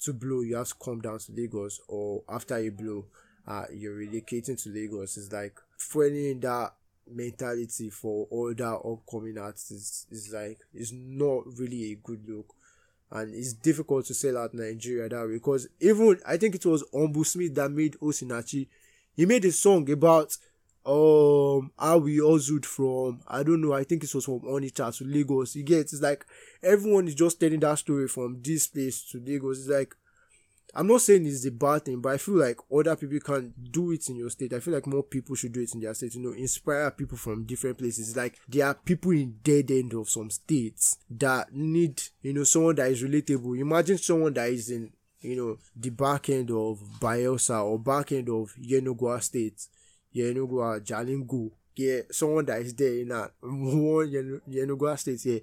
to 0.00 0.12
blow 0.12 0.42
you 0.42 0.56
have 0.56 0.68
to 0.68 0.74
come 0.82 1.00
down 1.00 1.18
to 1.18 1.32
Lagos 1.32 1.80
or 1.88 2.22
after 2.28 2.60
you 2.60 2.70
blow 2.70 3.06
uh 3.46 3.64
you're 3.72 3.96
relocating 3.96 4.60
to 4.62 4.70
Lagos 4.70 5.16
is 5.16 5.32
like 5.32 5.58
fueling 5.76 6.40
that 6.40 6.72
mentality 7.10 7.90
for 7.90 8.26
older 8.30 8.74
upcoming 8.74 9.38
artists 9.38 10.06
is 10.10 10.32
like 10.32 10.58
it's 10.74 10.92
not 10.92 11.44
really 11.58 11.92
a 11.92 11.94
good 11.96 12.28
look. 12.28 12.54
And 13.10 13.34
it's 13.34 13.54
difficult 13.54 14.04
to 14.06 14.14
sell 14.14 14.36
out 14.36 14.52
Nigeria 14.52 15.08
that 15.08 15.26
way 15.26 15.34
because 15.34 15.66
even 15.80 16.20
I 16.26 16.36
think 16.36 16.54
it 16.54 16.66
was 16.66 16.84
Humble 16.92 17.24
Smith 17.24 17.54
that 17.54 17.70
made 17.70 17.96
Osinachi 18.02 18.66
he 19.16 19.26
made 19.26 19.44
a 19.46 19.52
song 19.52 19.90
about 19.90 20.36
um 20.86 21.72
how 21.78 21.98
we 21.98 22.18
hustled 22.18 22.64
from 22.64 23.20
I 23.26 23.42
don't 23.42 23.60
know 23.60 23.72
I 23.72 23.84
think 23.84 24.04
it 24.04 24.14
was 24.14 24.24
from 24.26 24.40
Onitsha 24.40 24.96
to 24.98 25.04
Lagos. 25.04 25.56
You 25.56 25.64
get 25.64 25.80
it's 25.80 26.00
like 26.00 26.24
everyone 26.62 27.08
is 27.08 27.14
just 27.14 27.40
telling 27.40 27.60
that 27.60 27.78
story 27.78 28.08
from 28.08 28.40
this 28.42 28.66
place 28.68 29.02
to 29.10 29.18
Lagos. 29.18 29.58
It's 29.60 29.68
like 29.68 29.94
I'm 30.74 30.86
not 30.86 31.00
saying 31.00 31.26
it's 31.26 31.46
a 31.46 31.50
bad 31.50 31.86
thing, 31.86 32.00
but 32.00 32.12
I 32.12 32.18
feel 32.18 32.36
like 32.36 32.58
other 32.72 32.94
people 32.94 33.18
can 33.20 33.54
do 33.70 33.92
it 33.92 34.08
in 34.08 34.16
your 34.16 34.30
state. 34.30 34.52
I 34.52 34.60
feel 34.60 34.74
like 34.74 34.86
more 34.86 35.02
people 35.02 35.34
should 35.34 35.52
do 35.52 35.62
it 35.62 35.74
in 35.74 35.80
their 35.80 35.94
state, 35.94 36.14
you 36.14 36.22
know, 36.22 36.32
inspire 36.32 36.90
people 36.90 37.16
from 37.16 37.44
different 37.44 37.78
places. 37.78 38.16
Like 38.16 38.38
there 38.48 38.66
are 38.66 38.74
people 38.74 39.12
in 39.12 39.38
dead 39.42 39.70
end 39.70 39.94
of 39.94 40.10
some 40.10 40.30
states 40.30 40.98
that 41.10 41.54
need, 41.54 42.02
you 42.22 42.34
know, 42.34 42.44
someone 42.44 42.74
that 42.76 42.90
is 42.90 43.02
relatable. 43.02 43.58
Imagine 43.58 43.98
someone 43.98 44.34
that 44.34 44.50
is 44.50 44.70
in, 44.70 44.92
you 45.20 45.36
know, 45.36 45.58
the 45.74 45.90
back 45.90 46.28
end 46.28 46.50
of 46.50 46.78
Bayelsa 47.00 47.64
or 47.64 47.78
back 47.78 48.12
end 48.12 48.28
of 48.28 48.54
Yenagoa 48.60 49.22
State, 49.22 49.66
Yenagoa, 50.14 50.76
uh, 50.76 50.80
Jalingo. 50.80 51.50
Yeah, 51.76 52.00
someone 52.10 52.44
that 52.46 52.60
is 52.60 52.74
there 52.74 52.98
in 52.98 53.08
that 53.08 53.30
uh, 53.30 53.30
one 53.42 54.40
Yenagoa 54.50 54.98
State, 54.98 55.24
yeah. 55.24 55.38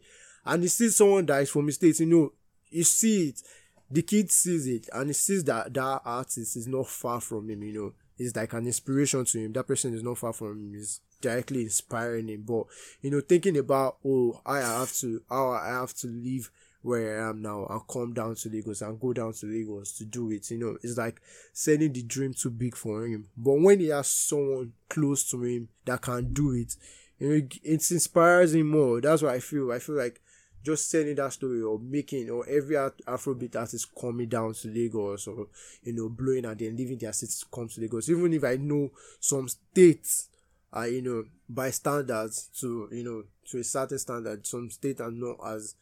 And 0.45 0.61
you 0.61 0.69
see 0.69 0.89
someone 0.89 1.25
that 1.25 1.41
is 1.41 1.49
from 1.49 1.65
the 1.65 1.71
state, 1.71 1.99
you 1.99 2.05
know, 2.05 2.31
you 2.69 2.83
see 2.83 3.29
it 3.29 3.41
the 3.89 4.01
kid 4.01 4.31
sees 4.31 4.67
it 4.67 4.89
and 4.93 5.07
he 5.07 5.13
sees 5.13 5.43
that 5.45 5.73
that 5.73 6.01
artist 6.05 6.55
is 6.55 6.67
not 6.67 6.87
far 6.87 7.21
from 7.21 7.49
him, 7.49 7.63
you 7.63 7.73
know. 7.73 7.93
It's 8.17 8.35
like 8.35 8.53
an 8.53 8.65
inspiration 8.65 9.25
to 9.25 9.39
him. 9.39 9.53
That 9.53 9.67
person 9.67 9.93
is 9.93 10.01
not 10.01 10.17
far 10.17 10.31
from 10.31 10.51
him. 10.51 10.75
Is 10.75 11.01
directly 11.21 11.63
inspiring 11.63 12.29
him. 12.29 12.43
But 12.43 12.65
you 13.01 13.11
know, 13.11 13.21
thinking 13.21 13.57
about 13.57 13.97
oh, 14.05 14.41
I 14.45 14.59
have 14.59 14.93
to 14.97 15.21
how 15.29 15.49
I 15.49 15.67
have 15.67 15.93
to 15.95 16.07
leave 16.07 16.49
where 16.81 17.25
I 17.25 17.29
am 17.29 17.41
now 17.41 17.65
and 17.67 17.81
come 17.87 18.13
down 18.13 18.35
to 18.35 18.49
Lagos 18.49 18.83
and 18.83 18.99
go 18.99 19.11
down 19.11 19.33
to 19.33 19.47
Lagos 19.47 19.93
to 19.97 20.05
do 20.05 20.31
it. 20.31 20.49
You 20.51 20.59
know, 20.59 20.77
it's 20.83 20.97
like 20.97 21.19
setting 21.51 21.91
the 21.91 22.03
dream 22.03 22.33
too 22.33 22.51
big 22.51 22.75
for 22.75 23.05
him. 23.05 23.27
But 23.35 23.53
when 23.53 23.79
he 23.79 23.87
has 23.87 24.07
someone 24.07 24.73
close 24.87 25.29
to 25.31 25.43
him 25.43 25.69
that 25.85 26.01
can 26.03 26.31
do 26.31 26.53
it, 26.53 26.75
you 27.17 27.29
know, 27.29 27.35
it 27.63 27.91
inspires 27.91 28.53
him 28.53 28.69
more. 28.69 29.01
That's 29.01 29.23
what 29.23 29.33
I 29.33 29.39
feel. 29.39 29.71
I 29.71 29.79
feel 29.79 29.95
like 29.95 30.21
just 30.65 30.91
telling 30.91 31.15
that 31.15 31.31
story 31.31 31.61
or 31.61 31.77
making 31.79 32.29
or 32.29 32.47
every 32.49 32.75
Afrobeat 32.75 33.55
artist 33.55 33.87
coming 33.99 34.27
down 34.27 34.53
to 34.55 34.67
Lagos 34.67 35.27
or 35.27 35.47
you 35.83 35.93
know 35.93 36.09
blowing 36.09 36.45
and 36.45 36.57
then 36.57 36.75
leaving 36.75 36.97
their 36.97 37.13
cities 37.13 37.39
to 37.39 37.45
come 37.53 37.69
to 37.69 37.81
Lagos. 37.81 38.09
Even 38.09 38.33
if 38.33 38.43
I 38.43 38.57
know 38.57 38.91
some 39.19 39.47
states 39.47 40.29
are 40.73 40.87
you 40.87 41.01
know 41.01 41.23
by 41.47 41.69
standards 41.69 42.49
to 42.59 42.89
you 42.91 43.03
know 43.03 43.23
to 43.51 43.59
a 43.59 43.63
certain 43.63 43.99
standard, 43.99 44.45
some 44.47 44.69
states 44.71 44.99
are 44.99 45.11
not 45.11 45.37
as 45.45 45.75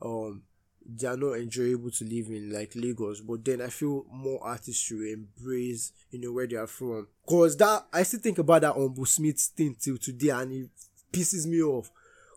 um 0.00 0.42
they 0.84 1.06
are 1.06 1.16
not 1.16 1.34
enjoyable 1.34 1.90
to 1.90 2.04
live 2.04 2.26
in 2.28 2.50
like 2.52 2.72
Lagos. 2.74 3.20
But 3.20 3.44
then 3.44 3.60
I 3.60 3.68
feel 3.68 4.06
more 4.10 4.42
artists 4.42 4.82
should 4.82 5.02
embrace 5.06 5.92
you 6.10 6.20
know 6.20 6.32
where 6.32 6.46
they 6.46 6.56
are 6.56 6.66
from. 6.66 7.06
Cause 7.28 7.56
that 7.58 7.86
I 7.92 8.02
still 8.02 8.20
think 8.20 8.38
about 8.38 8.62
that 8.62 8.74
on 8.76 9.04
Smith 9.04 9.38
thing 9.54 9.76
till 9.78 9.98
today 9.98 10.30
and 10.30 10.52
it 10.52 10.70
pisses 11.12 11.46
me 11.46 11.62
off 11.62 11.90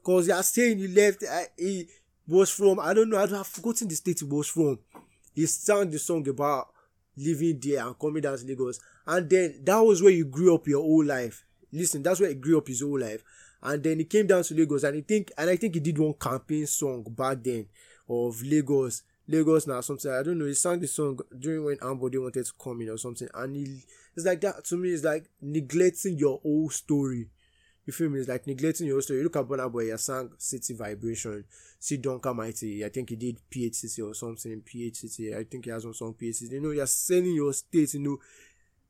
Cause 0.05 0.27
you 0.27 0.33
are 0.35 0.43
saying 0.43 0.77
he 0.77 0.87
left, 0.87 1.23
uh, 1.23 1.41
he 1.57 1.87
was 2.27 2.51
from, 2.51 2.79
I 2.79 2.93
don't 2.93 3.09
know, 3.09 3.17
I've 3.17 3.47
forgotten 3.47 3.87
the 3.87 3.95
state 3.95 4.19
he 4.19 4.25
was 4.25 4.47
from. 4.47 4.77
He 5.33 5.47
sang 5.47 5.89
the 5.89 5.97
song 5.97 6.27
about 6.27 6.67
living 7.17 7.59
there 7.59 7.85
and 7.87 7.97
coming 7.97 8.21
down 8.21 8.37
to 8.37 8.45
Lagos. 8.45 8.79
And 9.07 9.27
then 9.27 9.61
that 9.63 9.79
was 9.79 10.03
where 10.03 10.11
you 10.11 10.25
grew 10.25 10.53
up 10.53 10.67
your 10.67 10.83
whole 10.83 11.03
life. 11.03 11.43
Listen, 11.71 12.03
that's 12.03 12.19
where 12.19 12.29
he 12.29 12.35
grew 12.35 12.59
up 12.59 12.67
his 12.67 12.81
whole 12.81 12.99
life. 12.99 13.23
And 13.63 13.81
then 13.81 13.97
he 13.97 14.05
came 14.05 14.27
down 14.27 14.43
to 14.43 14.53
Lagos 14.53 14.83
and 14.83 14.95
he 14.95 15.01
think 15.01 15.31
and 15.39 15.49
I 15.49 15.55
think 15.55 15.73
he 15.73 15.79
did 15.79 15.97
one 15.97 16.13
campaign 16.13 16.67
song 16.67 17.03
back 17.09 17.39
then 17.41 17.65
of 18.07 18.43
Lagos. 18.43 19.01
Lagos 19.27 19.65
now 19.65 19.81
something 19.81 20.11
I 20.11 20.21
don't 20.21 20.37
know. 20.37 20.45
He 20.45 20.53
sang 20.53 20.79
the 20.79 20.87
song 20.87 21.19
during 21.39 21.65
when 21.65 21.77
Ambode 21.77 22.21
wanted 22.21 22.45
to 22.45 22.53
come 22.63 22.81
in 22.81 22.89
or 22.89 22.97
something, 22.99 23.27
and 23.33 23.55
he 23.55 23.81
it's 24.15 24.23
like 24.25 24.39
that 24.41 24.63
to 24.65 24.77
me. 24.77 24.89
It's 24.89 25.03
like 25.03 25.31
neglecting 25.41 26.19
your 26.19 26.39
whole 26.43 26.69
story. 26.69 27.29
You 27.85 27.93
feel 27.93 28.09
me? 28.09 28.19
It's 28.19 28.27
like 28.27 28.47
neglecting 28.47 28.87
your 28.87 29.01
story. 29.01 29.19
You 29.19 29.25
look 29.25 29.35
at 29.35 29.45
Burna 29.45 29.71
Boy, 29.71 29.91
he 29.91 29.97
sang 29.97 30.31
City 30.37 30.73
Vibration. 30.73 31.45
See 31.79 31.97
Duncan 31.97 32.35
Mighty, 32.35 32.83
I 32.83 32.89
think 32.89 33.11
he 33.11 33.15
did 33.15 33.37
PHCC 33.49 34.07
or 34.07 34.15
something. 34.15 34.61
PHCC, 34.61 35.37
I 35.37 35.43
think 35.43 35.65
he 35.65 35.71
has 35.71 35.85
one 35.85 35.93
song 35.93 36.15
PHCC. 36.19 36.53
You 36.53 36.61
know, 36.61 36.71
you're 36.71 36.87
selling 36.87 37.35
your 37.35 37.53
state, 37.53 37.93
you 37.93 37.99
know. 37.99 38.17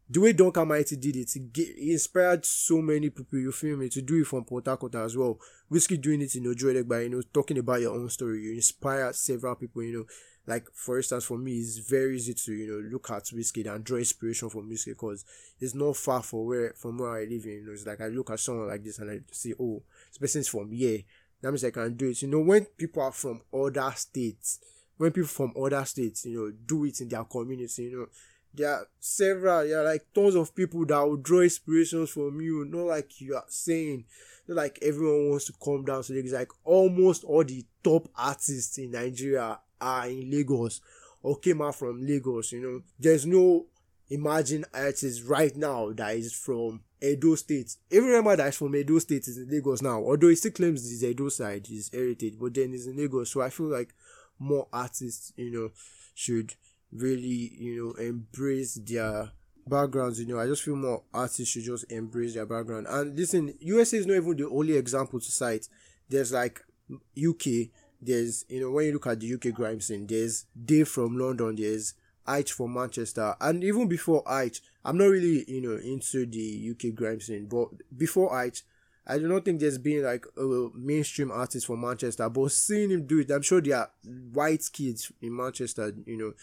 The 0.07 0.19
way 0.19 0.33
Duncan 0.33 0.67
Mighty 0.67 0.95
did 0.97 1.15
it, 1.15 1.31
he, 1.33 1.91
inspired 1.91 2.45
so 2.45 2.79
many 2.79 3.09
people, 3.09 3.39
you 3.39 3.51
feel 3.51 3.75
me, 3.75 3.89
to 3.89 4.01
do 4.03 4.21
it 4.21 4.27
from 4.27 4.45
Port 4.45 4.67
Harcourt 4.67 4.93
as 4.95 5.17
well. 5.17 5.39
Wizkid 5.71 6.01
doing 6.01 6.21
it, 6.21 6.35
in 6.35 6.55
Joe 6.55 6.83
by, 6.83 7.01
you 7.01 7.09
know, 7.09 7.21
talking 7.33 7.57
about 7.57 7.81
your 7.81 7.95
own 7.95 8.09
story. 8.09 8.43
You 8.43 8.53
inspire 8.53 9.11
several 9.13 9.55
people, 9.55 9.81
you 9.81 9.97
know 9.97 10.05
like 10.47 10.67
for 10.73 10.97
instance 10.97 11.25
for 11.25 11.37
me 11.37 11.57
it's 11.57 11.77
very 11.77 12.15
easy 12.15 12.33
to 12.33 12.53
you 12.53 12.67
know 12.67 12.89
look 12.89 13.09
at 13.11 13.23
Wizkid 13.25 13.73
and 13.73 13.83
draw 13.83 13.97
inspiration 13.97 14.49
from 14.49 14.69
Wizkid 14.69 14.89
because 14.89 15.25
it's 15.59 15.73
not 15.73 15.97
far 15.97 16.21
from 16.21 16.45
where 16.45 16.73
from 16.75 16.97
where 16.97 17.11
I 17.11 17.25
live 17.25 17.45
you 17.45 17.63
know 17.65 17.73
it's 17.73 17.85
like 17.85 18.01
I 18.01 18.07
look 18.07 18.29
at 18.29 18.39
someone 18.39 18.67
like 18.67 18.83
this 18.83 18.99
and 18.99 19.09
I 19.11 19.19
see 19.31 19.53
oh 19.59 19.81
this 20.09 20.17
person's 20.17 20.47
from 20.47 20.71
here 20.71 20.99
that 21.41 21.51
means 21.51 21.63
I 21.63 21.71
can 21.71 21.95
do 21.95 22.09
it 22.09 22.21
you 22.21 22.27
know 22.27 22.39
when 22.39 22.65
people 22.65 23.01
are 23.01 23.11
from 23.11 23.41
other 23.53 23.91
states 23.95 24.59
when 24.97 25.11
people 25.11 25.27
from 25.27 25.53
other 25.61 25.83
states 25.85 26.25
you 26.25 26.39
know 26.39 26.51
do 26.65 26.85
it 26.85 27.01
in 27.01 27.09
their 27.09 27.23
community 27.23 27.83
you 27.83 27.97
know 27.97 28.07
there 28.55 28.69
are 28.71 28.87
several 28.99 29.67
there 29.67 29.79
are 29.81 29.85
like 29.85 30.05
tons 30.13 30.35
of 30.35 30.55
people 30.55 30.85
that 30.85 30.99
will 31.01 31.17
draw 31.17 31.41
inspirations 31.41 32.09
from 32.09 32.39
you 32.41 32.65
not 32.65 32.85
like 32.85 33.19
you 33.21 33.35
are 33.35 33.45
saying 33.47 34.05
not 34.47 34.57
like 34.57 34.79
everyone 34.81 35.29
wants 35.29 35.45
to 35.45 35.53
come 35.63 35.83
down 35.83 36.03
so 36.03 36.13
it's 36.13 36.33
like 36.33 36.49
almost 36.63 37.23
all 37.23 37.43
the 37.43 37.65
top 37.83 38.07
artists 38.15 38.77
in 38.77 38.91
Nigeria 38.91 39.59
are 39.81 40.07
in 40.07 40.29
Lagos 40.31 40.81
or 41.25 41.39
came 41.39 41.61
out 41.63 41.75
from 41.75 42.05
Lagos, 42.05 42.51
you 42.51 42.61
know. 42.61 42.81
There's 42.99 43.25
no 43.25 43.65
imagine 44.11 44.63
artist 44.71 45.23
right 45.25 45.55
now 45.55 45.91
that 45.93 46.15
is 46.15 46.31
from 46.33 46.81
Edo 47.01 47.33
State. 47.33 47.75
Even 47.89 48.09
remember 48.09 48.35
that 48.35 48.49
is 48.49 48.57
from 48.57 48.75
Edo 48.75 48.99
State 48.99 49.27
is 49.27 49.39
in 49.39 49.49
Lagos 49.49 49.81
now. 49.81 50.03
Although 50.03 50.29
he 50.29 50.35
still 50.35 50.51
claims 50.51 50.87
his 50.87 51.03
Edo 51.03 51.29
side, 51.29 51.65
his 51.65 51.89
heritage, 51.91 52.35
but 52.39 52.53
then 52.53 52.73
he's 52.73 52.85
in 52.85 52.95
Lagos. 52.97 53.31
So 53.31 53.41
I 53.41 53.49
feel 53.49 53.65
like 53.65 53.93
more 54.37 54.67
artists, 54.71 55.33
you 55.35 55.51
know, 55.51 55.71
should 56.13 56.53
really, 56.97 57.53
you 57.57 57.83
know, 57.83 58.03
embrace 58.03 58.75
their 58.75 59.31
backgrounds, 59.67 60.19
you 60.19 60.27
know. 60.27 60.39
I 60.39 60.47
just 60.47 60.63
feel 60.63 60.75
more 60.75 61.03
artists 61.13 61.47
should 61.47 61.63
just 61.63 61.91
embrace 61.91 62.33
their 62.33 62.45
background. 62.45 62.87
And 62.89 63.17
listen, 63.17 63.53
USA 63.59 63.97
is 63.97 64.05
not 64.05 64.15
even 64.15 64.35
the 64.35 64.49
only 64.49 64.73
example 64.73 65.19
to 65.19 65.31
cite. 65.31 65.67
There's 66.09 66.31
like 66.31 66.61
UK, 66.91 67.69
there's 68.01 68.45
you 68.47 68.61
know 68.61 68.71
when 68.71 68.85
you 68.85 68.93
look 68.93 69.07
at 69.07 69.19
the 69.19 69.33
UK 69.33 69.53
grime 69.53 69.81
scene, 69.81 70.05
there's 70.07 70.45
Dave 70.63 70.87
from 70.87 71.17
London, 71.17 71.55
there's 71.55 71.93
Aitch 72.27 72.51
from 72.51 72.73
Manchester, 72.73 73.35
and 73.41 73.63
even 73.63 73.87
before 73.87 74.23
Aitch, 74.23 74.61
I'm 74.83 74.97
not 74.97 75.05
really 75.05 75.45
you 75.47 75.61
know 75.61 75.75
into 75.75 76.25
the 76.25 76.71
UK 76.71 76.95
grime 76.95 77.19
scene, 77.21 77.47
but 77.47 77.69
before 77.97 78.29
Aitch, 78.31 78.63
I 79.07 79.19
do 79.19 79.27
not 79.27 79.45
think 79.45 79.59
there's 79.59 79.77
been 79.77 80.03
like 80.03 80.25
a 80.35 80.69
mainstream 80.75 81.31
artist 81.31 81.67
from 81.67 81.81
Manchester, 81.81 82.27
but 82.29 82.51
seeing 82.51 82.89
him 82.89 83.05
do 83.05 83.19
it, 83.19 83.29
I'm 83.29 83.43
sure 83.43 83.61
there 83.61 83.77
are 83.77 83.91
white 84.33 84.67
kids 84.73 85.11
in 85.21 85.35
Manchester, 85.35 85.93
you 86.05 86.17
know, 86.17 86.33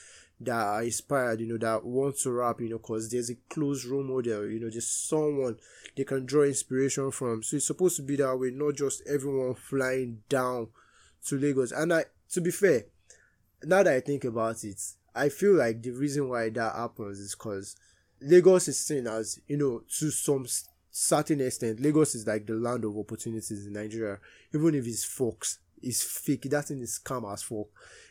that 0.40 0.66
are 0.66 0.82
inspired, 0.82 1.40
you 1.40 1.46
know, 1.46 1.58
that 1.58 1.84
want 1.84 2.18
to 2.18 2.30
rap, 2.30 2.60
you 2.60 2.68
know, 2.68 2.78
because 2.78 3.10
there's 3.10 3.30
a 3.30 3.36
close 3.50 3.84
role 3.84 4.04
model, 4.04 4.48
you 4.48 4.60
know, 4.60 4.70
just 4.70 5.08
someone 5.08 5.56
they 5.96 6.04
can 6.04 6.24
draw 6.24 6.42
inspiration 6.42 7.10
from. 7.10 7.42
So 7.42 7.56
it's 7.56 7.66
supposed 7.66 7.96
to 7.96 8.02
be 8.02 8.16
that 8.16 8.36
way, 8.36 8.50
not 8.52 8.74
just 8.74 9.02
everyone 9.08 9.54
flying 9.54 10.22
down 10.28 10.68
to 11.26 11.38
Lagos. 11.38 11.72
And 11.72 11.92
I, 11.92 12.04
to 12.32 12.40
be 12.40 12.50
fair, 12.50 12.84
now 13.64 13.82
that 13.82 13.92
I 13.92 14.00
think 14.00 14.24
about 14.24 14.62
it, 14.64 14.80
I 15.14 15.28
feel 15.28 15.54
like 15.54 15.82
the 15.82 15.90
reason 15.90 16.28
why 16.28 16.48
that 16.50 16.74
happens 16.74 17.18
is 17.18 17.34
because 17.34 17.76
Lagos 18.20 18.68
is 18.68 18.78
seen 18.78 19.06
as, 19.06 19.38
you 19.46 19.56
know, 19.56 19.82
to 19.98 20.10
some 20.10 20.46
certain 20.92 21.40
extent, 21.40 21.80
Lagos 21.80 22.14
is 22.14 22.26
like 22.26 22.46
the 22.46 22.54
land 22.54 22.84
of 22.84 22.96
opportunities 22.96 23.66
in 23.66 23.72
Nigeria. 23.72 24.18
Even 24.54 24.74
if 24.74 24.86
it's 24.86 25.04
folks, 25.04 25.58
it's 25.82 26.02
fake. 26.02 26.42
That 26.50 26.66
thing 26.66 26.80
is 26.82 26.98
calm 26.98 27.24
as 27.24 27.42
fuck. 27.42 27.66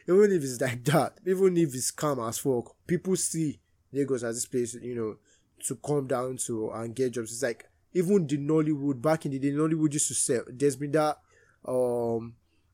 Even 0.08 0.32
if 0.32 0.44
it's 0.44 0.60
like 0.60 0.84
that, 0.86 1.20
even 1.26 1.56
if 1.56 1.74
it's 1.74 1.92
calm 1.92 2.20
as 2.20 2.40
fuck, 2.40 2.76
people 2.86 3.16
see 3.16 3.60
Lagos 3.94 4.24
as 4.24 4.36
this 4.36 4.46
place, 4.48 4.74
you 4.82 4.96
know, 4.96 5.18
to 5.66 5.76
come 5.76 6.08
down 6.08 6.38
to 6.38 6.72
and 6.72 6.96
get 6.96 7.14
jobs. 7.14 7.32
It's 7.32 7.44
like 7.44 7.70
even 7.94 8.26
the 8.26 8.38
Nollywood 8.38 9.02
back 9.02 9.26
in 9.26 9.32
the 9.32 9.40
day, 9.40 9.52
Nollywood 9.52 9.94
used 9.94 10.08
to 10.08 10.16
sell. 10.16 10.44
There's 10.48 10.76
been 10.76 10.92
that 10.92 11.18
um 11.66 12.34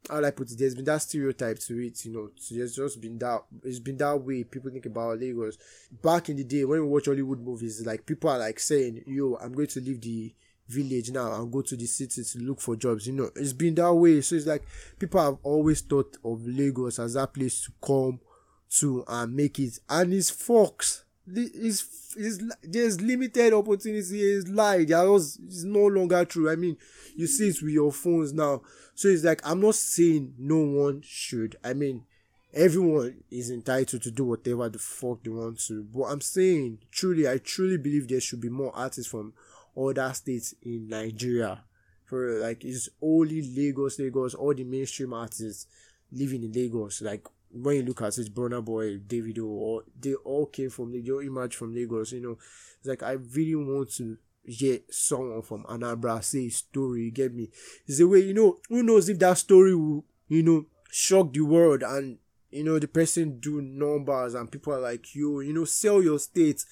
how 0.10 0.24
I 0.24 0.32
put 0.32 0.52
it, 0.52 0.58
there's 0.58 0.76
been 0.76 0.86
that 0.86 1.02
stereotype 1.02 1.60
to 1.60 1.80
it, 1.80 2.04
you 2.06 2.14
know, 2.14 2.30
so 2.36 2.56
there's 2.56 2.76
just 2.76 3.02
been 3.02 3.18
that, 3.20 3.44
it's 3.64 3.80
been 3.80 3.98
that 3.98 4.18
way. 4.18 4.44
People 4.44 4.72
think 4.72 4.86
about 4.86 5.20
Lagos. 5.20 5.58
Back 6.02 6.30
in 6.30 6.38
the 6.38 6.44
day, 6.44 6.66
when 6.66 6.82
we 6.82 6.88
watch 6.88 7.06
Nollywood 7.06 7.42
movies, 7.42 7.86
like 7.86 8.06
people 8.06 8.30
are 8.30 8.40
like 8.40 8.60
saying, 8.60 9.04
yo, 9.06 9.38
I'm 9.42 9.54
going 9.54 9.68
to 9.68 9.82
leave 9.82 10.02
the 10.02 10.34
village 10.68 11.12
now 11.12 11.34
and 11.34 11.52
go 11.52 11.62
to 11.62 11.76
the 11.78 11.86
city 11.86 12.24
to 12.24 12.40
look 12.40 12.60
for 12.60 12.76
jobs, 12.76 13.08
you 13.08 13.14
know, 13.14 13.30
it's 13.36 13.54
been 13.54 13.76
that 13.76 13.94
way. 13.94 14.22
So 14.22 14.36
it's 14.36 14.46
like 14.46 14.64
people 15.00 15.22
have 15.22 15.38
always 15.44 15.82
thought 15.82 16.18
of 16.24 16.46
Lagos 16.46 17.00
as 17.00 17.14
that 17.14 17.34
place 17.34 17.64
to 17.64 17.72
come 17.86 18.20
to 18.80 19.04
and 19.08 19.34
make 19.34 19.60
it, 19.60 19.80
and 19.90 20.14
it's 20.14 20.30
Fox 20.30 21.06
is 21.36 22.16
is 22.16 22.42
there's 22.64 23.02
limited 23.02 23.54
opportunity 23.54 24.22
is 24.22 24.48
lie 24.48 24.86
was 24.86 25.40
it's 25.46 25.64
no 25.64 25.86
longer 25.86 26.24
true. 26.26 26.50
I 26.50 26.56
mean 26.56 26.78
you 27.16 27.28
see 27.28 27.50
it 27.50 27.62
with 27.62 27.74
your 27.74 27.92
phones 27.92 28.34
now. 28.34 28.62
So 28.96 29.10
it's 29.10 29.24
like 29.24 29.42
i'm 29.46 29.62
not 29.62 29.76
saying 29.76 30.34
no 30.38 30.58
one 30.58 31.02
should. 31.04 31.58
I 31.64 31.74
mean 31.74 32.06
everyone 32.54 33.24
is 33.30 33.52
entitled 33.52 34.02
to 34.04 34.12
do 34.12 34.26
whatever 34.26 34.70
the 34.70 34.80
fuck 34.80 35.24
they 35.24 35.30
want 35.30 35.60
to. 35.68 35.84
But 35.84 36.04
i'm 36.04 36.22
saying 36.22 36.80
truly 36.92 37.28
i 37.28 37.38
truly 37.38 37.78
believe 37.78 38.08
there 38.08 38.22
should 38.22 38.42
be 38.42 38.50
more 38.50 38.76
artists 38.76 39.12
from 39.12 39.34
other 39.78 40.14
states 40.14 40.54
in 40.62 40.88
nigeria. 40.88 41.64
For 42.06 42.40
like 42.40 42.64
it's 42.64 42.88
only 43.02 43.42
lagos 43.42 44.00
lagos 44.00 44.34
all 44.34 44.54
the 44.54 44.64
mainstream 44.64 45.14
artists 45.14 45.68
living 46.10 46.44
in 46.44 46.54
lagos 46.54 47.02
like 47.02 47.28
when 47.52 47.76
you 47.78 47.84
look 47.84 48.02
at 48.02 48.18
it, 48.18 48.34
Burna 48.34 48.64
Boy, 48.64 48.98
Davido, 48.98 49.46
or 49.46 49.84
they 50.00 50.14
all 50.14 50.46
came 50.46 50.70
from 50.70 50.92
they 50.92 51.10
all 51.12 51.20
emerged 51.20 51.56
from 51.56 51.74
Lagos. 51.74 52.12
You 52.12 52.22
know, 52.22 52.38
it's 52.80 52.88
like 52.88 53.04
I 53.04 53.12
really 53.14 53.56
want 53.56 53.92
to 53.96 54.18
hear 54.44 54.80
someone 54.90 55.42
from 55.42 55.64
Anambra 55.64 56.24
say 56.24 56.50
story. 56.50 57.04
You 57.04 57.12
get 57.12 57.34
me? 57.34 57.50
It's 57.86 57.98
the 58.00 58.08
way 58.08 58.20
you 58.20 58.34
know. 58.34 58.58
Who 58.70 58.84
knows 58.84 59.10
if 59.10 59.20
that 59.20 59.38
story 59.38 59.76
will 59.76 60.06
you 60.28 60.44
know 60.44 60.66
shock 60.92 61.34
the 61.34 61.42
world 61.42 61.84
and 61.84 62.18
you 62.52 62.64
know 62.64 62.80
the 62.80 62.88
person 62.88 63.40
do 63.40 63.62
numbers 63.62 64.34
and 64.34 64.52
people 64.52 64.74
are 64.74 64.80
like 64.80 65.14
you 65.14 65.42
you 65.42 65.54
know 65.54 65.66
sell 65.66 66.02
your 66.02 66.18
state 66.18 66.64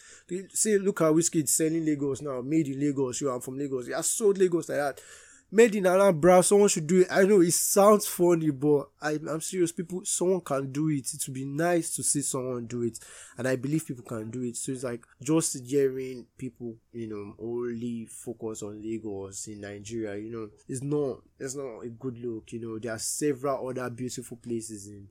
say 0.50 0.78
look 0.78 1.02
at 1.02 1.12
Wizkid 1.12 1.50
selling 1.50 1.86
lagos 1.86 2.22
now 2.22 2.42
made 2.42 2.68
in 2.68 2.80
lagos 2.80 3.20
you 3.20 3.30
i'm 3.30 3.42
from 3.42 3.58
lagos 3.58 3.88
yeah 3.90 4.02
sold 4.02 4.38
lagos 4.38 4.70
like 4.70 4.78
that 4.78 5.02
made 5.56 5.74
in 5.76 5.86
Anambra, 5.86 6.44
someone 6.44 6.68
should 6.70 6.86
do 6.86 7.02
it. 7.02 7.08
I 7.10 7.24
know 7.24 7.42
it 7.42 7.52
sounds 7.54 8.06
funny, 8.06 8.50
but 8.52 8.90
I, 9.02 9.12
I'm 9.30 9.40
serious. 9.40 9.72
People, 9.72 10.02
someone 10.04 10.42
can 10.42 10.72
do 10.72 10.90
it. 10.90 11.14
It 11.14 11.24
would 11.28 11.34
be 11.34 11.46
nice 11.46 11.96
to 11.96 12.04
see 12.04 12.22
someone 12.22 12.68
do 12.68 12.82
it, 12.84 13.00
and 13.38 13.48
I 13.48 13.56
believe 13.56 13.88
people 13.88 14.04
can 14.04 14.30
do 14.30 14.44
it. 14.44 14.58
So 14.58 14.74
it's 14.74 14.84
like 14.84 15.06
just 15.24 15.58
hearing 15.66 16.26
people, 16.38 16.76
you 16.92 17.08
know, 17.08 17.36
only 17.40 18.06
focus 18.06 18.64
on 18.64 18.82
Lagos 18.84 19.48
in 19.48 19.62
Nigeria. 19.62 20.18
You 20.18 20.32
know, 20.32 20.50
it's 20.68 20.84
not, 20.84 21.22
it's 21.40 21.56
not 21.56 21.80
a 21.80 21.90
good 21.90 22.18
look. 22.18 22.52
You 22.52 22.60
know, 22.60 22.80
there 22.80 22.94
are 22.94 23.00
several 23.00 23.70
other 23.70 23.90
beautiful 23.90 24.38
places 24.38 24.88
in 24.88 25.08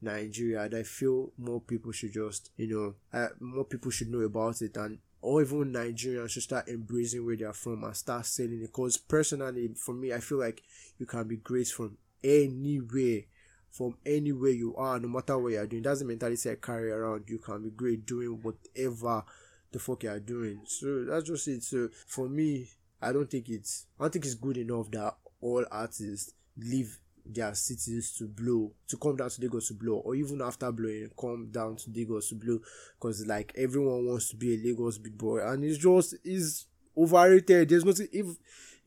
Nigeria 0.00 0.62
and 0.62 0.74
I 0.74 0.82
feel 0.84 1.32
more 1.36 1.60
people 1.60 1.92
should 1.92 2.12
just, 2.12 2.50
you 2.56 2.68
know, 2.68 2.94
uh, 3.18 3.28
more 3.40 3.64
people 3.64 3.90
should 3.90 4.08
know 4.08 4.20
about 4.20 4.62
it 4.62 4.76
and 4.76 4.98
or 5.20 5.42
even 5.42 5.72
Nigerians 5.72 6.30
should 6.30 6.44
start 6.44 6.68
embracing 6.68 7.24
where 7.24 7.36
they're 7.36 7.52
from 7.52 7.84
and 7.84 7.96
start 7.96 8.26
selling 8.26 8.62
it. 8.62 8.66
Because 8.72 8.96
personally, 8.96 9.68
for 9.74 9.92
me, 9.92 10.12
I 10.12 10.20
feel 10.20 10.38
like 10.38 10.62
you 10.98 11.06
can 11.06 11.26
be 11.26 11.36
great 11.36 11.68
from 11.68 11.96
anywhere, 12.22 13.22
from 13.70 13.96
anywhere 14.06 14.50
you 14.50 14.76
are, 14.76 14.98
no 14.98 15.08
matter 15.08 15.38
what 15.38 15.52
you're 15.52 15.66
doing. 15.66 15.82
That's 15.82 16.00
the 16.00 16.04
mentality 16.04 16.50
I 16.50 16.54
carry 16.54 16.90
around. 16.90 17.24
You 17.28 17.38
can 17.38 17.62
be 17.62 17.70
great 17.70 18.06
doing 18.06 18.40
whatever 18.42 19.24
the 19.72 19.78
fuck 19.78 20.04
you're 20.04 20.20
doing. 20.20 20.60
So 20.66 21.04
that's 21.04 21.26
just 21.26 21.48
it. 21.48 21.62
So 21.62 21.88
for 22.06 22.28
me, 22.28 22.68
I 23.00 23.12
don't 23.12 23.30
think 23.30 23.48
it's 23.48 23.86
I 23.98 24.04
don't 24.04 24.12
think 24.12 24.24
it's 24.24 24.34
good 24.34 24.56
enough 24.56 24.90
that 24.92 25.16
all 25.40 25.64
artists 25.70 26.32
live 26.56 26.98
their 27.28 27.54
cities 27.54 28.12
to 28.18 28.26
blow 28.26 28.72
to 28.88 28.96
come 28.96 29.16
down 29.16 29.28
to 29.30 29.42
Lagos 29.42 29.68
to 29.68 29.74
blow 29.74 29.96
or 29.96 30.14
even 30.14 30.40
after 30.40 30.70
blowing 30.72 31.10
come 31.18 31.48
down 31.50 31.76
to 31.76 31.90
Lagos 31.90 32.28
to 32.30 32.34
blow 32.34 32.58
because 32.98 33.26
like 33.26 33.52
everyone 33.56 34.06
wants 34.06 34.30
to 34.30 34.36
be 34.36 34.54
a 34.54 34.58
Lagos 34.58 34.98
big 34.98 35.16
boy 35.16 35.46
and 35.46 35.64
it's 35.64 35.78
just 35.78 36.14
is 36.24 36.66
overrated. 36.96 37.68
There's 37.68 37.84
nothing 37.84 38.08
if 38.12 38.26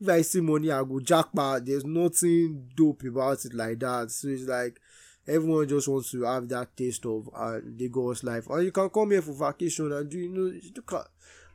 if 0.00 0.08
I 0.08 0.22
see 0.22 0.40
money 0.40 0.70
I 0.70 0.82
go 0.82 1.00
jackpot 1.00 1.64
there's 1.64 1.84
nothing 1.84 2.68
dope 2.76 3.04
about 3.04 3.44
it 3.44 3.54
like 3.54 3.78
that. 3.80 4.10
So 4.10 4.28
it's 4.28 4.44
like 4.44 4.80
everyone 5.26 5.68
just 5.68 5.88
wants 5.88 6.10
to 6.10 6.24
have 6.24 6.48
that 6.48 6.76
taste 6.76 7.06
of 7.06 7.30
uh, 7.34 7.58
Lagos 7.64 8.24
life. 8.24 8.48
And 8.50 8.64
you 8.64 8.72
can 8.72 8.90
come 8.90 9.12
here 9.12 9.22
for 9.22 9.32
vacation 9.32 9.92
and 9.92 10.10
do 10.10 10.18
you 10.18 10.28
know 10.28 10.52
look 10.74 10.92
at 10.94 11.06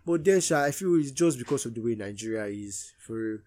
but 0.07 0.23
then 0.23 0.37
I 0.55 0.71
feel 0.71 0.95
it's 0.95 1.11
just 1.11 1.37
because 1.37 1.65
of 1.65 1.73
the 1.73 1.81
way 1.81 1.95
Nigeria 1.95 2.45
is 2.45 2.93
for 2.97 3.43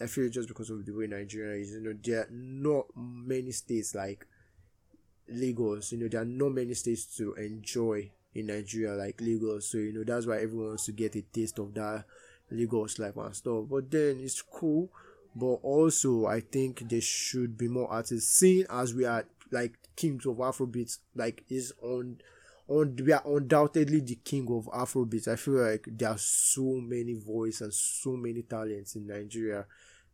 I 0.00 0.06
feel 0.06 0.28
just 0.30 0.48
because 0.48 0.70
of 0.70 0.84
the 0.84 0.92
way 0.92 1.06
Nigeria 1.06 1.60
is, 1.60 1.72
you 1.72 1.80
know, 1.80 1.94
there 2.02 2.20
are 2.20 2.28
not 2.30 2.86
many 2.96 3.52
states 3.52 3.94
like 3.94 4.26
Lagos, 5.28 5.92
you 5.92 5.98
know, 5.98 6.08
there 6.08 6.22
are 6.22 6.26
not 6.26 6.50
many 6.52 6.74
states 6.74 7.04
to 7.16 7.34
enjoy 7.34 8.10
in 8.34 8.46
Nigeria 8.46 8.94
like 8.94 9.20
Lagos. 9.20 9.66
So, 9.66 9.78
you 9.78 9.92
know, 9.92 10.04
that's 10.04 10.26
why 10.26 10.36
everyone 10.36 10.68
wants 10.68 10.86
to 10.86 10.92
get 10.92 11.16
a 11.16 11.22
taste 11.22 11.58
of 11.58 11.74
that 11.74 12.04
Lagos 12.50 12.98
life 12.98 13.16
and 13.16 13.34
stuff. 13.34 13.64
But 13.68 13.90
then 13.90 14.18
it's 14.20 14.42
cool. 14.42 14.90
But 15.34 15.60
also 15.62 16.26
I 16.26 16.40
think 16.40 16.88
there 16.88 17.00
should 17.00 17.56
be 17.56 17.68
more 17.68 17.90
artists 17.90 18.38
seeing 18.38 18.66
as 18.68 18.94
we 18.94 19.04
are 19.04 19.24
like 19.50 19.74
kings 19.96 20.26
of 20.26 20.36
Afrobeats, 20.36 20.98
like 21.14 21.44
is 21.48 21.72
on 21.82 22.18
on 22.68 22.96
we 23.04 23.12
are 23.12 23.22
undoubtedly 23.24 24.00
the 24.00 24.16
king 24.16 24.46
of 24.50 24.66
Afrobeat. 24.66 25.28
I 25.28 25.36
feel 25.36 25.54
like 25.54 25.86
there 25.86 26.10
are 26.10 26.18
so 26.18 26.62
many 26.80 27.14
voices 27.14 27.60
and 27.60 27.74
so 27.74 28.10
many 28.12 28.42
talents 28.42 28.96
in 28.96 29.06
Nigeria 29.06 29.66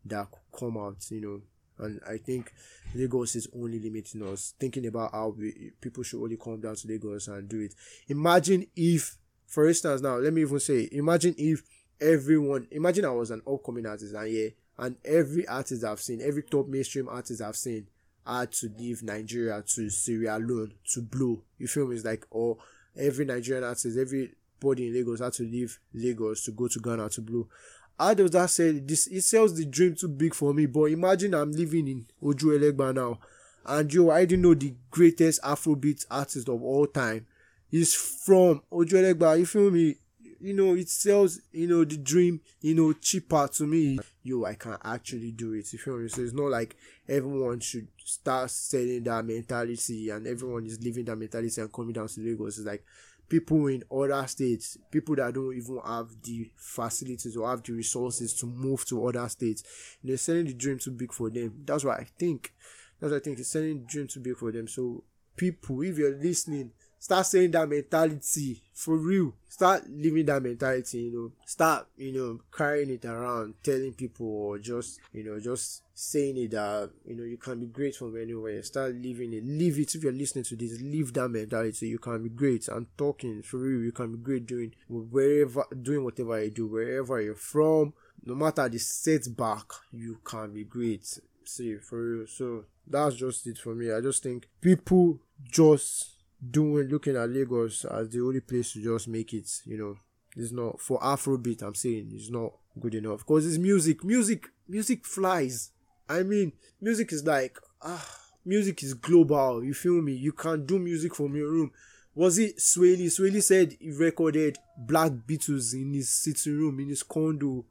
that 0.09 0.29
come 0.59 0.77
out, 0.79 0.97
you 1.11 1.21
know. 1.21 1.41
And 1.79 2.01
I 2.09 2.17
think 2.17 2.53
Lagos 2.95 3.37
is 3.37 3.49
only 3.55 3.79
limiting 3.79 4.23
us. 4.27 4.55
Thinking 4.59 4.87
about 4.87 5.13
how 5.13 5.35
we, 5.37 5.73
people 5.81 6.03
should 6.03 6.23
only 6.23 6.37
come 6.37 6.61
down 6.61 6.75
to 6.77 6.89
Lagos 6.89 7.29
and 7.29 7.49
do 7.49 7.61
it. 7.61 7.75
Imagine 8.09 8.67
if, 8.75 9.19
for 9.47 9.69
instance, 9.69 10.01
now 10.01 10.17
let 10.17 10.33
me 10.33 10.41
even 10.43 10.59
say, 10.59 10.89
imagine 10.93 11.35
if 11.37 11.63
everyone, 12.01 12.67
imagine 12.71 13.05
I 13.05 13.11
was 13.11 13.31
an 13.31 13.43
upcoming 13.47 13.87
artist 13.87 14.15
and 14.15 14.33
yeah, 14.33 14.49
and 14.79 14.97
every 15.05 15.47
artist 15.47 15.85
I've 15.85 16.01
seen, 16.01 16.21
every 16.23 16.43
top 16.43 16.69
mainstream 16.69 17.09
artist 17.09 17.43
I've 17.43 17.57
seen, 17.57 17.89
had 18.27 18.53
to 18.53 18.69
leave 18.79 19.03
Nigeria 19.03 19.63
to 19.75 19.89
Sierra 19.89 20.39
Leone 20.39 20.73
to 20.93 21.03
blow. 21.03 21.43
You 21.59 21.69
feel 21.69 21.87
me? 21.87 21.97
It's 21.97 22.05
like, 22.05 22.27
or 22.31 22.59
every 22.99 23.25
Nigerian 23.25 23.65
artist, 23.65 23.97
everybody 23.97 24.89
in 24.89 24.95
Lagos 24.95 25.21
had 25.21 25.33
to 25.35 25.45
leave 25.45 25.79
Lagos 25.95 26.45
to 26.45 26.51
go 26.53 26.69
to 26.69 26.79
Ghana 26.81 27.09
to 27.11 27.21
blow. 27.23 27.49
How 27.99 28.15
does 28.15 28.31
that 28.33 28.51
say 28.51 28.73
this? 28.73 29.07
It 29.07 29.23
sells 29.23 29.57
the 29.57 29.65
dream 29.65 29.95
too 29.95 30.09
big 30.09 30.35
for 30.35 30.53
me. 30.53 30.67
But 30.67 30.85
imagine 30.85 31.35
I'm 31.35 31.53
living 31.53 31.89
in 31.89 32.07
Oju 32.23 32.59
Elegba 32.59 32.95
now, 32.95 33.19
and 33.65 33.93
yo, 33.93 34.11
I 34.11 34.25
didn't 34.25 34.43
know 34.43 34.55
the 34.55 34.75
greatest 34.91 35.43
Afrobeat 35.43 36.05
artist 36.11 36.49
of 36.49 36.63
all 36.63 36.87
time 36.87 37.27
is 37.73 37.95
from 37.95 38.63
Oju 38.71 38.93
Elegba. 38.93 39.39
You 39.39 39.47
feel 39.47 39.71
me? 39.71 39.97
You 40.39 40.53
know, 40.53 40.75
it 40.75 40.91
sells, 40.91 41.41
you 41.51 41.67
know, 41.67 41.83
the 41.85 41.97
dream, 41.97 42.41
you 42.61 42.75
know, 42.75 42.93
cheaper 42.93 43.49
to 43.55 43.67
me. 43.67 43.99
Yo, 44.23 44.45
I 44.45 44.55
can 44.55 44.77
actually 44.85 45.33
do 45.33 45.55
it. 45.55 45.73
You 45.73 45.79
feel 45.79 45.97
me? 45.97 46.09
So 46.09 46.21
it's 46.21 46.35
not 46.35 46.51
like 46.51 46.77
everyone 47.09 47.61
should 47.61 47.89
start 48.05 48.51
selling 48.51 49.03
that 49.05 49.25
mentality 49.25 50.11
and 50.11 50.27
everyone 50.27 50.67
is 50.67 50.79
living 50.83 51.07
that 51.07 51.17
mentality 51.17 51.59
and 51.61 51.73
coming 51.73 51.95
down 51.95 52.09
to 52.09 52.21
Lagos. 52.21 52.59
It's 52.59 52.67
like 52.67 52.85
people 53.29 53.67
in 53.67 53.83
other 53.91 54.27
states, 54.27 54.79
people 54.91 55.17
that 55.17 55.35
don't 55.35 55.57
even 55.57 55.79
have 55.85 56.09
the 56.23 56.51
facilities 56.57 57.37
or 57.37 57.49
have 57.49 57.63
the 57.63 57.73
resources 57.73 58.35
to 58.35 58.47
move 58.47 58.85
to 58.87 59.07
other 59.07 59.29
states. 59.29 59.63
They're 60.03 60.17
selling 60.17 60.47
the 60.47 60.55
dream 60.55 60.79
too 60.79 60.93
big 60.93 61.13
for 61.13 61.31
them. 61.31 61.63
That's 61.65 61.85
what 61.85 62.01
I 62.01 62.07
think. 62.19 62.53
That's 63.01 63.13
what 63.13 63.21
I 63.21 63.25
think. 63.25 63.39
It's 63.39 63.49
selling 63.49 63.81
the 63.81 63.87
dream 63.87 64.07
too 64.07 64.21
big 64.21 64.37
for 64.37 64.53
them. 64.53 64.69
So 64.69 65.05
people, 65.37 65.83
if 65.83 65.99
you're 65.99 66.17
listening, 66.17 66.73
start 66.99 67.27
saying 67.27 67.51
that 67.53 67.69
mentality 67.69 68.63
for 68.73 68.97
real. 68.97 69.35
Start 69.49 69.89
living 69.89 70.27
that 70.27 70.43
mentality 70.43 70.99
you 70.99 71.13
know. 71.13 71.33
Start 71.47 71.87
you 71.97 72.13
know 72.13 72.41
carrying 72.57 72.91
it 72.91 73.05
around 73.05 73.55
telling 73.63 73.95
people 73.95 74.27
or 74.27 74.59
just 74.59 75.01
you 75.13 75.25
know 75.25 75.41
just 75.41 75.83
saying 75.95 76.37
it 76.37 76.51
that 76.51 76.91
you 77.07 77.17
know 77.17 77.25
you 77.25 77.39
can 77.39 77.59
be 77.61 77.67
great 77.67 77.97
from 77.97 78.21
anywhere. 78.21 78.63
Start 78.63 78.95
living 78.95 79.33
it. 79.33 79.45
Live 79.45 79.79
it. 79.79 79.95
If 79.95 80.03
you're 80.03 80.13
listening 80.13 80.45
to 80.45 80.57
this 80.57 80.81
live 80.81 81.13
that 81.15 81.29
mentality. 81.29 81.89
You 81.89 81.99
can 81.99 82.23
be 82.23 82.29
great. 82.29 82.69
I'm 82.69 82.87
talking 82.99 83.43
for 83.43 83.59
real. 83.59 83.83
You 83.83 83.93
can 83.93 84.13
be 84.13 84.19
great 84.19 84.47
doing 84.47 84.75
wherever 84.89 85.65
doing 85.83 86.05
whatever 86.05 86.43
you 86.43 86.51
do 86.51 86.67
wherever 86.67 87.21
you're 87.21 87.35
from. 87.35 87.95
No 88.25 88.35
matter 88.35 88.69
the 88.69 88.79
setback 88.79 89.65
you 89.93 90.19
can 90.25 90.53
be 90.53 90.65
great. 90.65 91.19
See 91.45 91.77
for 91.77 92.03
real. 92.03 92.27
So 92.27 92.65
that's 92.87 93.15
just 93.17 93.47
it 93.47 93.59
for 93.59 93.75
me. 93.75 93.93
I 93.93 94.01
just 94.01 94.23
think 94.23 94.49
people 94.61 95.19
just 95.51 96.16
doing 96.51 96.89
looking 96.89 97.17
at 97.17 97.31
Lagos 97.31 97.85
as 97.85 98.11
the 98.11 98.21
only 98.21 98.41
place 98.41 98.73
to 98.73 98.83
just 98.83 99.09
make 99.09 99.33
it, 99.33 99.51
you 99.65 99.79
know, 99.79 99.97
it's 100.37 100.53
not 100.53 100.81
for 100.81 101.01
Afrobeat. 101.01 101.63
I'm 101.63 101.75
saying 101.75 102.11
it's 102.13 102.31
not 102.31 102.53
good 102.79 102.95
enough 102.95 103.19
because 103.19 103.47
it's 103.47 103.59
music. 103.59 104.05
Music, 104.05 104.49
music 104.69 105.05
flies. 105.05 105.71
I 106.09 106.23
mean, 106.23 106.53
music 106.81 107.13
is 107.13 107.25
like 107.25 107.59
ah, 107.83 108.07
music 108.45 108.83
is 108.83 108.95
global. 108.95 109.65
You 109.65 109.75
feel 109.75 110.03
me? 110.03 110.13
You 110.13 110.33
can't 110.33 110.67
do 110.67 110.79
music 110.79 111.15
from 111.15 111.35
your 111.37 111.51
room. 111.51 111.73
Was 112.15 112.39
it 112.39 112.59
Swae 112.59 112.97
Lee? 112.97 113.09
Swaley 113.09 113.43
said 113.43 113.77
he 113.81 113.91
recorded 113.91 114.59
Black 114.79 115.13
Beatles 115.13 115.75
in 115.75 115.93
his 115.95 116.09
sitting 116.09 116.57
room 116.59 116.81
in 116.81 116.89
his 116.89 117.03
condo. 117.03 117.65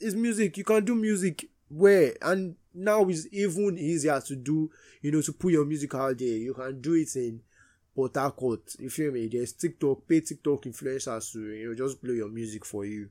It's 0.00 0.14
music. 0.14 0.56
You 0.58 0.64
can 0.64 0.84
do 0.84 0.94
music 0.94 1.48
where 1.68 2.14
and 2.22 2.56
now 2.74 3.04
it's 3.08 3.26
even 3.32 3.78
easier 3.78 4.20
to 4.20 4.36
do. 4.36 4.70
You 5.00 5.12
know, 5.12 5.22
to 5.22 5.32
put 5.32 5.52
your 5.52 5.64
music 5.64 5.94
out 5.94 6.18
there. 6.18 6.28
You 6.28 6.54
can 6.54 6.80
do 6.80 6.94
it 6.94 7.14
in 7.16 7.40
Port 7.94 8.16
Harcourt. 8.16 8.76
You 8.78 8.90
feel 8.90 9.12
me? 9.12 9.28
There's 9.28 9.52
TikTok, 9.52 10.06
pay 10.08 10.20
TikTok 10.20 10.62
influencers 10.64 11.32
to 11.32 11.40
you 11.40 11.68
know 11.68 11.74
just 11.74 12.02
play 12.02 12.14
your 12.14 12.28
music 12.28 12.64
for 12.64 12.84
you. 12.84 13.08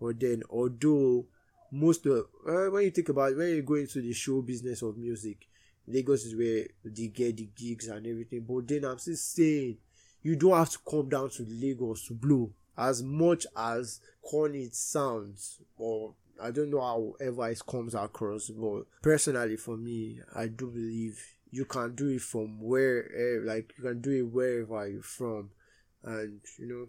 But 0.00 0.20
then, 0.20 0.42
although 0.50 1.26
most 1.70 2.06
of 2.06 2.26
uh, 2.48 2.70
when 2.70 2.84
you 2.84 2.90
think 2.90 3.08
about 3.08 3.32
it, 3.32 3.38
when 3.38 3.48
you 3.48 3.62
go 3.62 3.74
into 3.74 4.00
the 4.00 4.12
show 4.12 4.42
business 4.42 4.82
of 4.82 4.96
music, 4.96 5.48
Lagos 5.86 6.24
is 6.24 6.36
where 6.36 6.66
they 6.84 7.08
get 7.08 7.36
the 7.36 7.48
gigs 7.56 7.88
and 7.88 8.06
everything. 8.06 8.44
But 8.48 8.68
then 8.68 8.84
I'm 8.84 8.98
still 8.98 9.16
saying 9.16 9.78
you 10.22 10.36
don't 10.36 10.56
have 10.56 10.70
to 10.70 10.78
come 10.88 11.08
down 11.08 11.30
to 11.30 11.46
Lagos 11.48 12.06
to 12.06 12.14
blow 12.14 12.50
as 12.76 13.02
much 13.02 13.46
as 13.56 14.00
corny 14.22 14.62
it 14.62 14.74
sounds 14.74 15.58
or 15.76 16.14
I 16.40 16.52
don't 16.52 16.70
know 16.70 16.80
however 16.80 17.48
it 17.48 17.60
comes 17.66 17.94
across, 17.94 18.50
but 18.50 18.84
personally 19.02 19.56
for 19.56 19.76
me, 19.76 20.20
I 20.34 20.46
do 20.46 20.68
believe 20.68 21.20
you 21.50 21.64
can 21.64 21.94
do 21.94 22.08
it 22.08 22.22
from 22.22 22.60
where 22.60 23.04
eh, 23.14 23.40
like 23.42 23.72
you 23.76 23.84
can 23.84 24.00
do 24.00 24.10
it 24.10 24.22
wherever 24.32 24.88
you're 24.88 25.02
from. 25.02 25.50
And 26.04 26.40
you 26.58 26.66
know 26.66 26.88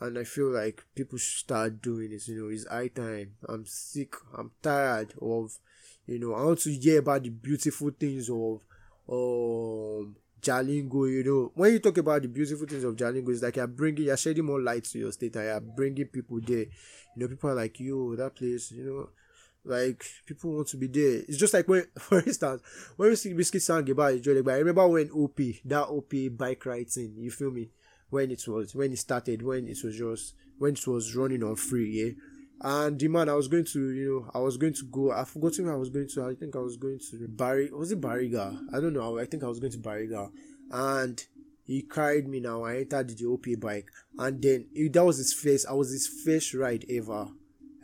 and 0.00 0.18
i 0.18 0.24
feel 0.24 0.50
like 0.50 0.84
people 0.94 1.18
should 1.18 1.40
start 1.40 1.82
doing 1.82 2.10
this 2.10 2.28
you 2.28 2.40
know 2.40 2.48
it's 2.50 2.66
high 2.66 2.88
time. 2.88 3.32
I'm 3.48 3.64
sick 3.66 4.14
i'm 4.36 4.52
tired 4.62 5.12
of 5.20 5.58
you 6.06 6.18
know 6.18 6.34
i 6.34 6.42
want 6.42 6.60
to 6.60 6.72
hear 6.72 7.00
about 7.00 7.24
the 7.24 7.30
beautiful 7.30 7.90
things 7.90 8.30
of 8.30 8.60
um 9.10 10.16
Jalingo, 10.40 11.10
you 11.10 11.24
know, 11.24 11.50
when 11.56 11.72
you 11.72 11.78
talk 11.80 11.98
about 11.98 12.22
the 12.22 12.28
beautiful 12.28 12.64
things 12.64 12.84
of 12.84 12.94
Jalingo, 12.94 13.30
it's 13.30 13.42
like 13.42 13.56
you're 13.56 13.66
bringing, 13.66 14.04
you're 14.04 14.16
shedding 14.16 14.44
more 14.44 14.60
light 14.60 14.84
to 14.84 14.98
your 14.98 15.10
state 15.10 15.34
and 15.34 15.44
you're 15.46 15.60
bringing 15.60 16.06
people 16.06 16.38
there. 16.40 16.58
You 16.60 16.66
know, 17.16 17.26
people 17.26 17.50
are 17.50 17.54
like, 17.54 17.80
yo, 17.80 18.14
that 18.14 18.36
place, 18.36 18.70
you 18.70 18.84
know, 18.84 19.08
like 19.68 20.04
people 20.26 20.52
want 20.52 20.68
to 20.68 20.76
be 20.76 20.86
there. 20.86 21.22
It's 21.28 21.38
just 21.38 21.54
like 21.54 21.68
when, 21.68 21.86
for 21.98 22.20
instance, 22.20 22.62
when 22.96 23.10
we 23.10 23.16
see 23.16 23.34
Wizkid 23.34 23.62
sang 23.62 23.88
about 23.90 24.20
Joe 24.20 24.42
I 24.46 24.56
remember 24.58 24.86
when 24.88 25.10
OP, 25.10 25.36
that 25.64 25.88
OP 25.88 26.12
bike 26.36 26.64
ride 26.66 26.90
thing, 26.90 27.14
you 27.16 27.30
feel 27.30 27.50
me? 27.50 27.70
When 28.10 28.30
it 28.30 28.42
was, 28.48 28.74
when 28.74 28.92
it 28.92 28.98
started, 28.98 29.42
when 29.42 29.68
it 29.68 29.78
was 29.84 29.96
just, 29.96 30.34
when 30.58 30.72
it 30.72 30.86
was 30.86 31.14
running 31.14 31.42
on 31.42 31.56
free, 31.56 31.90
yeah 31.90 32.12
and 32.60 32.98
the 32.98 33.08
man, 33.08 33.28
I 33.28 33.34
was 33.34 33.46
going 33.46 33.64
to, 33.66 33.90
you 33.92 34.24
know, 34.24 34.30
I 34.34 34.42
was 34.42 34.56
going 34.56 34.74
to 34.74 34.84
go. 34.86 35.12
I 35.12 35.24
forgot 35.24 35.56
where 35.58 35.72
I 35.72 35.76
was 35.76 35.90
going 35.90 36.08
to. 36.08 36.24
I 36.24 36.34
think 36.34 36.56
I 36.56 36.58
was 36.58 36.76
going 36.76 36.98
to 37.10 37.28
Barry. 37.28 37.70
Was 37.70 37.92
it 37.92 38.00
Bariga? 38.00 38.58
I 38.74 38.80
don't 38.80 38.94
know. 38.94 39.18
I 39.18 39.26
think 39.26 39.44
I 39.44 39.48
was 39.48 39.60
going 39.60 39.72
to 39.72 39.78
Bariga, 39.78 40.30
and 40.72 41.24
he 41.64 41.82
carried 41.82 42.26
me. 42.26 42.40
Now 42.40 42.64
I 42.64 42.78
entered 42.78 43.16
the 43.16 43.26
OP 43.26 43.46
bike, 43.60 43.88
and 44.18 44.42
then 44.42 44.66
that 44.92 45.04
was 45.04 45.18
his 45.18 45.32
first. 45.32 45.66
I 45.68 45.72
was 45.72 45.92
his 45.92 46.08
first 46.08 46.52
ride 46.52 46.84
ever. 46.90 47.28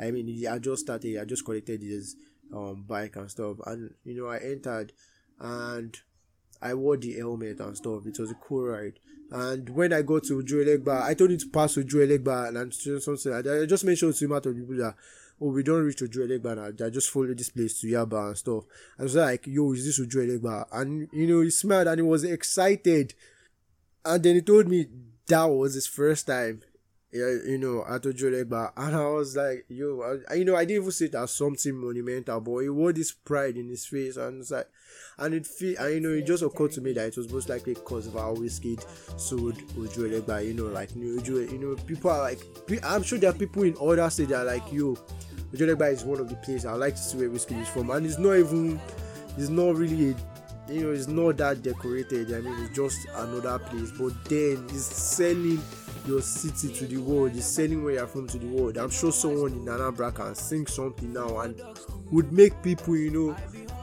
I 0.00 0.10
mean, 0.10 0.46
I 0.46 0.58
just 0.58 0.82
started. 0.82 1.20
I 1.20 1.24
just 1.24 1.44
collected 1.44 1.80
this 1.80 2.16
um 2.52 2.84
bike 2.86 3.16
and 3.16 3.30
stuff, 3.30 3.56
and 3.66 3.94
you 4.04 4.20
know, 4.20 4.28
I 4.28 4.38
entered, 4.38 4.92
and 5.40 5.96
I 6.60 6.74
wore 6.74 6.96
the 6.96 7.12
helmet 7.14 7.60
and 7.60 7.76
stuff. 7.76 8.06
It 8.06 8.18
was 8.18 8.30
a 8.30 8.34
cool 8.34 8.64
ride. 8.64 8.98
And 9.30 9.68
when 9.70 9.92
I 9.92 10.02
got 10.02 10.24
to 10.24 10.42
Joe 10.42 10.56
Legba, 10.56 11.02
I 11.02 11.14
told 11.14 11.30
him 11.30 11.38
to 11.38 11.48
pass 11.48 11.74
to 11.74 11.84
Legba 11.84 12.48
and 12.48 13.02
something. 13.02 13.32
I 13.32 13.66
just 13.66 13.84
mentioned 13.84 14.14
to 14.14 14.24
him 14.24 14.32
out 14.32 14.46
of 14.46 14.54
people 14.54 14.76
that, 14.76 14.94
oh, 15.40 15.50
we 15.50 15.62
don't 15.62 15.82
reach 15.82 15.96
to 15.98 16.08
Joe 16.08 16.20
Legba 16.20 16.56
now. 16.56 16.86
I 16.86 16.90
just 16.90 17.10
follow 17.10 17.34
this 17.34 17.50
place 17.50 17.80
to 17.80 17.86
Yaba 17.86 18.28
and 18.28 18.38
stuff. 18.38 18.64
I 18.98 19.02
was 19.02 19.16
like, 19.16 19.46
yo, 19.46 19.72
is 19.72 19.84
this 19.84 20.06
Joe 20.06 20.20
Legba? 20.20 20.66
And, 20.72 21.08
you 21.12 21.26
know, 21.26 21.40
he 21.40 21.50
smiled 21.50 21.88
and 21.88 21.98
he 21.98 22.02
was 22.02 22.22
excited. 22.24 23.14
And 24.04 24.22
then 24.22 24.36
he 24.36 24.42
told 24.42 24.68
me 24.68 24.86
that 25.26 25.44
was 25.44 25.74
his 25.74 25.86
first 25.86 26.26
time 26.26 26.60
yeah, 27.14 27.30
you 27.46 27.58
know, 27.58 27.84
at 27.88 28.02
Ojuelegba, 28.02 28.72
and 28.76 28.96
I 28.96 29.06
was 29.06 29.36
like, 29.36 29.66
yo, 29.68 30.18
I, 30.28 30.34
you 30.34 30.44
know, 30.44 30.56
I 30.56 30.64
didn't 30.64 30.82
even 30.82 30.90
see 30.90 31.08
as 31.16 31.30
something 31.30 31.72
monumental, 31.72 32.40
but 32.40 32.58
he 32.58 32.68
wore 32.68 32.92
this 32.92 33.12
pride 33.12 33.56
in 33.56 33.68
his 33.68 33.86
face, 33.86 34.16
and 34.16 34.40
it's 34.40 34.50
like, 34.50 34.68
and 35.18 35.32
it 35.32 35.46
feel, 35.46 35.78
and 35.78 35.94
you 35.94 36.00
know, 36.00 36.08
it 36.08 36.26
just 36.26 36.42
occurred 36.42 36.72
to 36.72 36.80
me 36.80 36.92
that 36.94 37.06
it 37.06 37.16
was 37.16 37.32
most 37.32 37.48
likely 37.48 37.74
because 37.74 38.08
of 38.08 38.14
how 38.14 38.34
Wizkid 38.34 38.84
sold 39.16 39.54
Ojuelegba, 39.76 40.44
you 40.44 40.54
know, 40.54 40.64
like 40.64 40.96
New 40.96 41.20
Ojo, 41.20 41.36
you 41.36 41.58
know, 41.58 41.76
people 41.84 42.10
are 42.10 42.20
like, 42.20 42.40
I'm 42.82 43.04
sure 43.04 43.20
there 43.20 43.30
are 43.30 43.32
people 43.32 43.62
in 43.62 43.76
other 43.80 44.10
states 44.10 44.30
that 44.30 44.40
are 44.40 44.44
like, 44.44 44.72
yo, 44.72 44.96
Ojuelegba 45.54 45.92
is 45.92 46.02
one 46.02 46.18
of 46.18 46.28
the 46.28 46.34
places 46.34 46.66
I 46.66 46.72
like 46.72 46.96
to 46.96 47.00
see 47.00 47.18
where 47.18 47.30
Wizkid 47.30 47.62
is 47.62 47.68
from, 47.68 47.90
and 47.90 48.04
it's 48.04 48.18
not 48.18 48.34
even, 48.34 48.80
it's 49.38 49.50
not 49.50 49.76
really 49.76 50.10
a 50.10 50.16
you 50.66 50.80
know, 50.80 50.92
it's 50.92 51.08
not 51.08 51.36
that 51.36 51.62
decorated. 51.62 52.32
I 52.32 52.40
mean, 52.40 52.58
it's 52.64 52.74
just 52.74 53.06
another 53.16 53.58
place, 53.58 53.90
but 53.92 54.12
then 54.24 54.64
it's 54.70 54.86
selling 54.86 55.60
your 56.06 56.20
city 56.20 56.72
to 56.74 56.86
the 56.86 56.96
world, 56.98 57.34
the 57.34 57.42
selling 57.42 57.82
where 57.82 57.94
you're 57.94 58.06
from 58.06 58.26
to 58.28 58.38
the 58.38 58.46
world. 58.46 58.76
I'm 58.76 58.90
sure 58.90 59.12
someone 59.12 59.52
in 59.52 59.64
Anambra 59.64 60.14
can 60.14 60.34
sing 60.34 60.66
something 60.66 61.12
now 61.12 61.38
and 61.40 61.60
would 62.10 62.32
make 62.32 62.62
people, 62.62 62.96
you 62.96 63.10
know, 63.10 63.36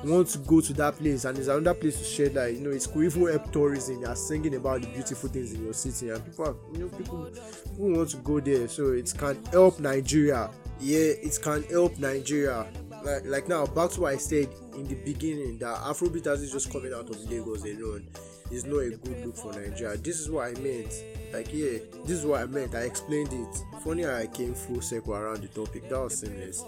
want 0.03 0.27
to 0.29 0.38
go 0.39 0.62
to 0.62 0.73
that 0.73 0.97
place. 0.97 1.25
And 1.25 1.38
it's 1.38 1.47
another 1.47 1.73
place 1.73 1.97
to 1.97 2.03
share 2.03 2.29
that, 2.29 2.53
you 2.53 2.60
know, 2.60 2.69
it's 2.71 2.88
cool. 2.88 3.03
Even 3.03 3.27
help 3.27 3.51
tourism. 3.51 4.01
You're 4.01 4.15
singing 4.15 4.55
about 4.55 4.81
the 4.81 4.88
beautiful 4.88 5.29
things 5.29 5.53
in 5.53 5.63
your 5.63 5.73
city, 5.73 6.10
and 6.10 6.23
people, 6.23 6.45
are, 6.45 6.55
you 6.73 6.79
know, 6.79 6.89
people, 6.89 7.25
people 7.25 7.89
want 7.89 8.10
to 8.10 8.17
go 8.17 8.39
there. 8.39 8.67
So 8.67 8.91
it 8.93 9.13
can 9.17 9.43
help 9.45 9.79
Nigeria. 9.79 10.49
Yeah, 10.79 10.97
it 11.21 11.38
can 11.41 11.63
help 11.63 11.97
Nigeria. 11.99 12.67
Like, 13.03 13.25
like 13.25 13.47
now, 13.47 13.65
back 13.65 13.91
to 13.91 14.01
what 14.01 14.13
I 14.13 14.17
said 14.17 14.49
in 14.75 14.88
the 14.88 14.95
beginning 14.95 15.57
that 15.60 15.75
Afrobeat 15.77 16.27
is 16.39 16.51
just 16.51 16.71
coming 16.71 16.93
out 16.93 17.10
of 17.10 17.29
Lagos 17.29 17.63
alone 17.63 18.07
is 18.52 18.66
not 18.66 18.80
a 18.80 18.90
good 18.92 19.26
look 19.26 19.36
for 19.36 19.54
Nigeria. 19.54 19.98
This 19.98 20.20
is 20.20 20.30
what 20.30 20.48
I 20.48 20.60
meant. 20.60 20.94
Like, 21.34 21.54
yeah, 21.54 21.80
this 22.04 22.20
is 22.20 22.26
what 22.26 22.42
I 22.42 22.46
meant. 22.46 22.76
I 22.76 22.82
explained 22.82 23.32
it. 23.32 23.64
Funny 23.84 24.04
how 24.04 24.16
I 24.16 24.28
came 24.28 24.54
full 24.54 24.82
circle 24.82 25.14
around 25.16 25.42
the 25.42 25.48
topic. 25.48 25.90
That 25.90 26.00
was 26.00 26.20
seamless. 26.20 26.64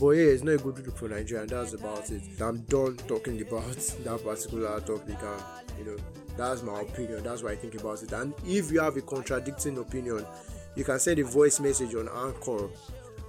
But 0.00 0.10
yeah, 0.10 0.24
it's 0.26 0.42
not 0.42 0.52
a 0.52 0.58
good 0.58 0.86
look 0.86 0.96
for 0.96 1.08
Nigeria, 1.08 1.42
and 1.42 1.50
that's 1.50 1.72
about 1.72 2.10
it. 2.10 2.22
I'm 2.40 2.58
done 2.62 2.96
talking 3.08 3.40
about 3.42 3.74
that 4.04 4.20
particular 4.24 4.80
topic, 4.80 5.18
and 5.20 5.78
you 5.78 5.84
know, 5.84 5.96
that's 6.36 6.62
my 6.62 6.80
opinion. 6.80 7.22
That's 7.22 7.42
what 7.42 7.52
I 7.52 7.56
think 7.56 7.74
about 7.74 8.02
it. 8.02 8.12
And 8.12 8.34
if 8.44 8.70
you 8.70 8.80
have 8.80 8.96
a 8.96 9.02
contradicting 9.02 9.78
opinion, 9.78 10.24
you 10.76 10.84
can 10.84 10.98
send 10.98 11.18
a 11.18 11.24
voice 11.24 11.60
message 11.60 11.94
on 11.94 12.08
Anchor 12.08 12.68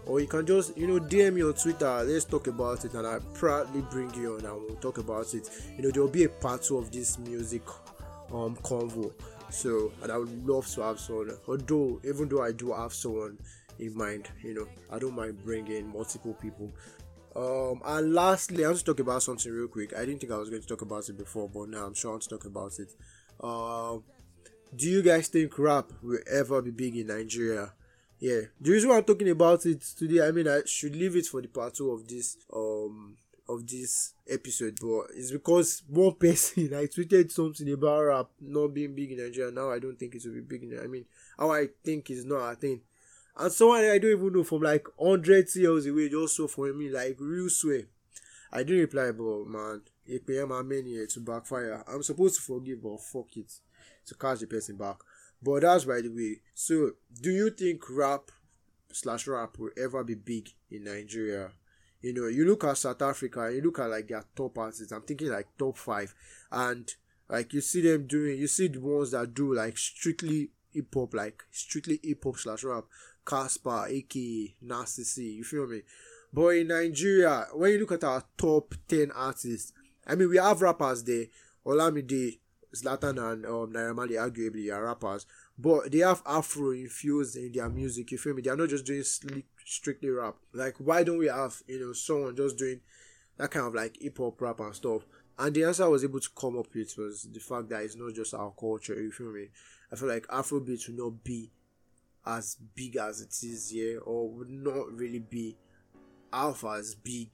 or 0.08 0.20
you 0.20 0.28
can 0.28 0.46
just 0.46 0.78
you 0.78 0.88
know 0.88 1.00
DM 1.00 1.34
me 1.34 1.44
on 1.44 1.54
Twitter. 1.54 2.04
Let's 2.04 2.26
talk 2.26 2.48
about 2.48 2.86
it, 2.86 2.94
and 2.94 3.06
I 3.08 3.20
proudly 3.34 3.82
bring 3.82 4.14
you 4.14 4.36
on 4.36 4.46
and 4.46 4.62
we'll 4.62 4.76
talk 4.76 4.98
about 4.98 5.34
it. 5.34 5.50
You 5.78 5.84
know, 5.84 5.92
there 5.92 6.02
will 6.02 6.10
be 6.10 6.24
a 6.26 6.30
part 6.30 6.64
two 6.64 6.78
of 6.78 6.92
this 6.92 7.18
music 7.18 7.64
um 8.32 8.56
convo. 8.58 9.14
So, 9.50 9.92
and 10.02 10.12
I 10.12 10.18
would 10.18 10.48
love 10.48 10.68
to 10.72 10.82
have 10.82 11.00
someone. 11.00 11.32
Although, 11.48 12.02
even 12.04 12.28
though 12.28 12.44
I 12.44 12.52
do 12.52 12.74
have 12.74 12.94
someone 12.94 13.38
in 13.80 13.96
mind, 13.96 14.28
you 14.42 14.54
know, 14.54 14.68
I 14.92 15.00
don't 15.00 15.16
mind 15.16 15.44
bringing 15.44 15.88
multiple 15.88 16.34
people. 16.34 16.72
Um, 17.36 17.82
and 17.86 18.14
lastly, 18.14 18.64
I 18.64 18.70
want 18.70 18.80
to 18.80 18.86
talk 18.86 19.00
about 19.00 19.24
something 19.24 19.52
real 19.52 19.68
quick. 19.68 19.94
I 19.96 20.06
didn't 20.06 20.22
think 20.22 20.32
I 20.32 20.38
was 20.38 20.50
going 20.50 20.62
to 20.62 20.68
talk 20.68 20.82
about 20.82 21.08
it 21.10 21.18
before, 21.18 21.50
but 21.50 21.70
now 21.70 21.86
I'm 21.86 21.94
sure 21.94 22.12
I 22.12 22.14
want 22.14 22.24
to 22.24 22.30
talk 22.30 22.46
about 22.46 22.72
it. 22.80 22.94
Um, 23.42 24.04
do 24.76 24.90
you 24.90 25.02
guys 25.02 25.28
think 25.28 25.58
rap 25.60 25.92
will 26.02 26.20
ever 26.32 26.62
be 26.62 26.72
big 26.72 26.96
in 26.96 27.08
Nigeria? 27.08 27.74
Yeah, 28.20 28.42
the 28.60 28.72
reason 28.72 28.90
why 28.90 28.98
I'm 28.98 29.04
talking 29.04 29.30
about 29.30 29.66
it 29.66 29.82
today, 29.82 30.26
I 30.26 30.32
mean, 30.32 30.48
I 30.48 30.62
should 30.66 30.96
leave 30.96 31.16
it 31.18 31.26
for 31.26 31.42
the 31.42 31.50
part 31.50 31.76
two 31.76 31.92
of 31.92 32.08
this 32.08 32.38
um 32.54 33.18
of 33.48 33.68
this 33.68 34.14
episode, 34.30 34.78
but 34.82 35.16
it's 35.16 35.32
because 35.32 35.84
one 35.88 36.14
person 36.14 36.74
I 36.74 36.86
tweeted 36.86 37.32
something 37.32 37.72
about 37.72 38.02
rap 38.02 38.28
not 38.42 38.74
being 38.74 38.96
big 38.96 39.12
in 39.12 39.18
Nigeria. 39.20 39.52
Now 39.52 39.72
I 39.72 39.80
don't 39.80 39.98
think 39.98 40.16
it 40.16 40.24
will 40.26 40.34
be 40.34 40.42
big 40.42 40.64
in. 40.64 40.80
I 40.84 40.88
mean, 40.88 41.06
how 41.38 41.52
I 41.52 41.68
think 41.84 42.10
is 42.10 42.26
not 42.26 42.54
a 42.54 42.56
thing, 42.56 42.82
and 43.38 43.52
someone 43.52 43.86
I 43.86 43.98
don't 43.98 44.12
even 44.12 44.34
know 44.34 44.44
from 44.44 44.62
like 44.62 44.88
hundreds 45.00 45.56
years 45.56 45.86
away 45.86 46.10
just 46.10 46.36
so 46.38 46.48
for 46.48 46.72
me 46.74 46.90
like 46.90 47.18
real 47.20 47.50
swear. 47.50 47.84
I 48.52 48.60
didn't 48.60 48.82
reply, 48.82 49.12
but 49.12 49.48
man, 49.48 49.82
pay 50.26 50.44
my 50.46 50.62
many 50.62 51.06
to 51.06 51.20
backfire. 51.20 51.84
I'm 51.88 52.04
supposed 52.04 52.38
to 52.38 52.42
forgive, 52.42 52.82
but 52.82 53.02
fuck 53.02 53.36
it, 53.36 53.52
to 54.08 54.16
catch 54.16 54.40
the 54.40 54.48
person 54.48 54.78
back. 54.78 54.98
But 55.42 55.62
that's 55.62 55.86
by 55.86 56.02
the 56.02 56.10
way. 56.10 56.40
So, 56.54 56.92
do 57.22 57.32
you 57.32 57.50
think 57.50 57.84
rap 57.90 58.32
slash 58.92 59.28
rap 59.28 59.58
will 59.60 59.72
ever 59.78 60.04
be 60.04 60.16
big 60.16 60.50
in 60.72 60.86
Nigeria? 60.86 61.52
You 62.06 62.14
know, 62.14 62.28
you 62.28 62.46
look 62.46 62.64
at 62.66 62.78
South 62.78 63.02
Africa, 63.02 63.50
you 63.52 63.64
look 63.64 63.80
at 63.80 63.90
like 63.90 64.08
their 64.08 64.24
top 64.36 64.60
artists. 64.60 64.92
I'm 64.92 65.02
thinking 65.02 65.30
like 65.30 65.48
top 65.58 65.76
five, 65.76 66.14
and 66.52 66.88
like 67.28 67.52
you 67.52 67.62
see 67.62 67.82
them 67.82 68.06
doing, 68.06 68.38
you 68.38 68.46
see 68.46 68.68
the 68.68 68.80
ones 68.80 69.10
that 69.10 69.34
do 69.34 69.56
like 69.56 69.76
strictly 69.76 70.52
hip 70.72 70.94
hop, 70.94 71.16
like 71.16 71.42
strictly 71.50 72.00
hip 72.04 72.24
hop 72.24 72.38
slash 72.38 72.64
rap. 72.64 72.84
Cassper, 73.26 73.90
AKA 73.90 74.54
Nasty 74.62 75.04
C, 75.04 75.32
you 75.32 75.44
feel 75.44 75.66
me? 75.66 75.82
But 76.32 76.50
in 76.50 76.68
Nigeria, 76.68 77.48
when 77.54 77.72
you 77.72 77.80
look 77.80 77.94
at 77.94 78.04
our 78.04 78.24
top 78.38 78.76
10 78.88 79.10
artists, 79.10 79.74
I 80.06 80.14
mean, 80.14 80.30
we 80.30 80.38
have 80.38 80.62
rappers 80.62 81.04
there. 81.04 81.26
Olamide, 81.66 82.38
Zlatan, 82.76 83.18
and 83.18 83.48
um, 83.48 83.74
Naira 83.74 83.96
arguably 83.96 84.72
are 84.72 84.84
rappers. 84.86 85.26
But 85.58 85.92
they 85.92 86.00
have 86.00 86.22
Afro 86.24 86.70
infused 86.70 87.36
in 87.36 87.52
their 87.52 87.68
music, 87.68 88.12
you 88.12 88.20
feel 88.20 88.36
me? 88.36 88.44
They 88.44 88.52
are 88.52 88.56
not 88.56 88.70
just 88.70 88.86
doing 88.86 89.02
slick 89.02 89.46
strictly 89.66 90.10
rap. 90.10 90.36
Like, 90.54 90.76
why 90.78 91.04
don't 91.04 91.18
we 91.18 91.28
have, 91.28 91.62
you 91.68 91.80
know, 91.80 91.94
someone 91.94 92.36
just 92.36 92.58
doing 92.58 92.80
that 93.38 93.52
kind 93.52 93.68
of 93.68 93.76
like 93.76 93.98
hip 94.00 94.18
hop 94.18 94.40
rap 94.40 94.62
and 94.62 94.74
stuff? 94.74 95.02
And 95.38 95.54
the 95.54 95.66
answer 95.66 95.84
I 95.84 95.88
was 95.88 96.06
able 96.06 96.22
to 96.22 96.30
come 96.34 96.58
up 96.58 96.68
with 96.74 96.98
was 96.98 97.28
the 97.30 97.40
fact 97.40 97.68
that 97.70 97.84
it's 97.84 97.98
not 97.98 98.14
just 98.14 98.34
our 98.34 98.54
culture, 98.58 98.94
you 98.94 99.12
feel 99.12 99.34
me? 99.34 99.50
I 99.92 99.98
feel 99.98 100.08
like 100.08 100.26
Afrobeat 100.28 100.88
will 100.88 101.10
not 101.10 101.24
be 101.24 101.52
as 102.26 102.56
big 102.74 102.96
as 102.96 103.22
it 103.22 103.36
is 103.46 103.70
here, 103.70 104.00
or 104.00 104.30
would 104.30 104.50
not 104.50 104.92
really 104.94 105.20
be 105.20 105.58
half 106.32 106.64
as 106.64 106.96
big 106.96 107.30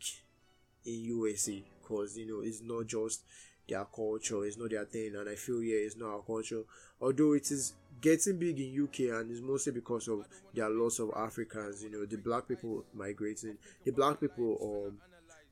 in 0.83 0.93
USA, 0.93 1.63
because 1.81 2.17
you 2.17 2.27
know, 2.27 2.41
it's 2.41 2.61
not 2.61 2.87
just 2.87 3.21
their 3.69 3.85
culture, 3.85 4.43
it's 4.45 4.57
not 4.57 4.71
their 4.71 4.85
thing, 4.85 5.15
and 5.15 5.29
I 5.29 5.35
feel 5.35 5.61
yeah, 5.61 5.77
it's 5.77 5.95
not 5.95 6.09
our 6.09 6.21
culture. 6.21 6.63
Although 7.01 7.33
it 7.33 7.51
is 7.51 7.73
getting 7.99 8.37
big 8.37 8.59
in 8.59 8.83
UK 8.83 8.99
and 9.19 9.31
it's 9.31 9.41
mostly 9.41 9.71
because 9.73 10.07
of 10.07 10.27
there 10.53 10.65
are 10.65 10.69
lots 10.69 10.99
of 10.99 11.11
Africans, 11.15 11.83
you 11.83 11.91
know, 11.91 12.05
the 12.05 12.17
black 12.17 12.47
people 12.47 12.83
migrating. 12.93 13.57
The 13.85 13.91
black 13.91 14.19
people 14.19 14.87
um 14.87 14.97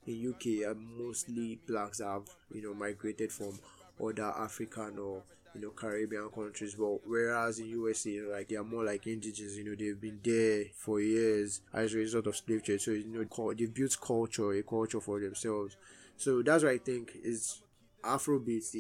in 0.07 0.29
UK 0.29 0.67
are 0.69 0.75
mostly 0.75 1.59
blacks 1.67 1.99
that 1.99 2.07
have, 2.07 2.27
you 2.53 2.61
know, 2.61 2.73
migrated 2.73 3.31
from 3.31 3.59
other 4.03 4.23
African 4.37 4.97
or 4.97 5.23
you 5.53 5.61
know 5.61 5.69
Caribbean 5.71 6.29
countries. 6.29 6.75
But 6.75 6.99
whereas 7.07 7.59
in 7.59 7.67
USA, 7.69 8.21
like 8.21 8.47
they 8.49 8.55
are 8.55 8.63
more 8.63 8.83
like 8.83 9.05
indigenous, 9.07 9.57
you 9.57 9.65
know, 9.65 9.75
they've 9.75 9.99
been 9.99 10.19
there 10.23 10.65
for 10.75 10.99
years 11.01 11.61
as 11.73 11.93
a 11.93 11.97
result 11.97 12.27
of 12.27 12.37
slave 12.37 12.63
trade. 12.63 12.81
So 12.81 12.91
you 12.91 13.05
know, 13.07 13.53
they've 13.53 13.73
built 13.73 13.97
culture, 14.01 14.51
a 14.53 14.63
culture 14.63 15.01
for 15.01 15.19
themselves. 15.19 15.75
So 16.17 16.41
that's 16.41 16.63
what 16.63 16.73
I 16.73 16.77
think 16.77 17.11
is 17.23 17.61
Afrobeats. 18.03 18.75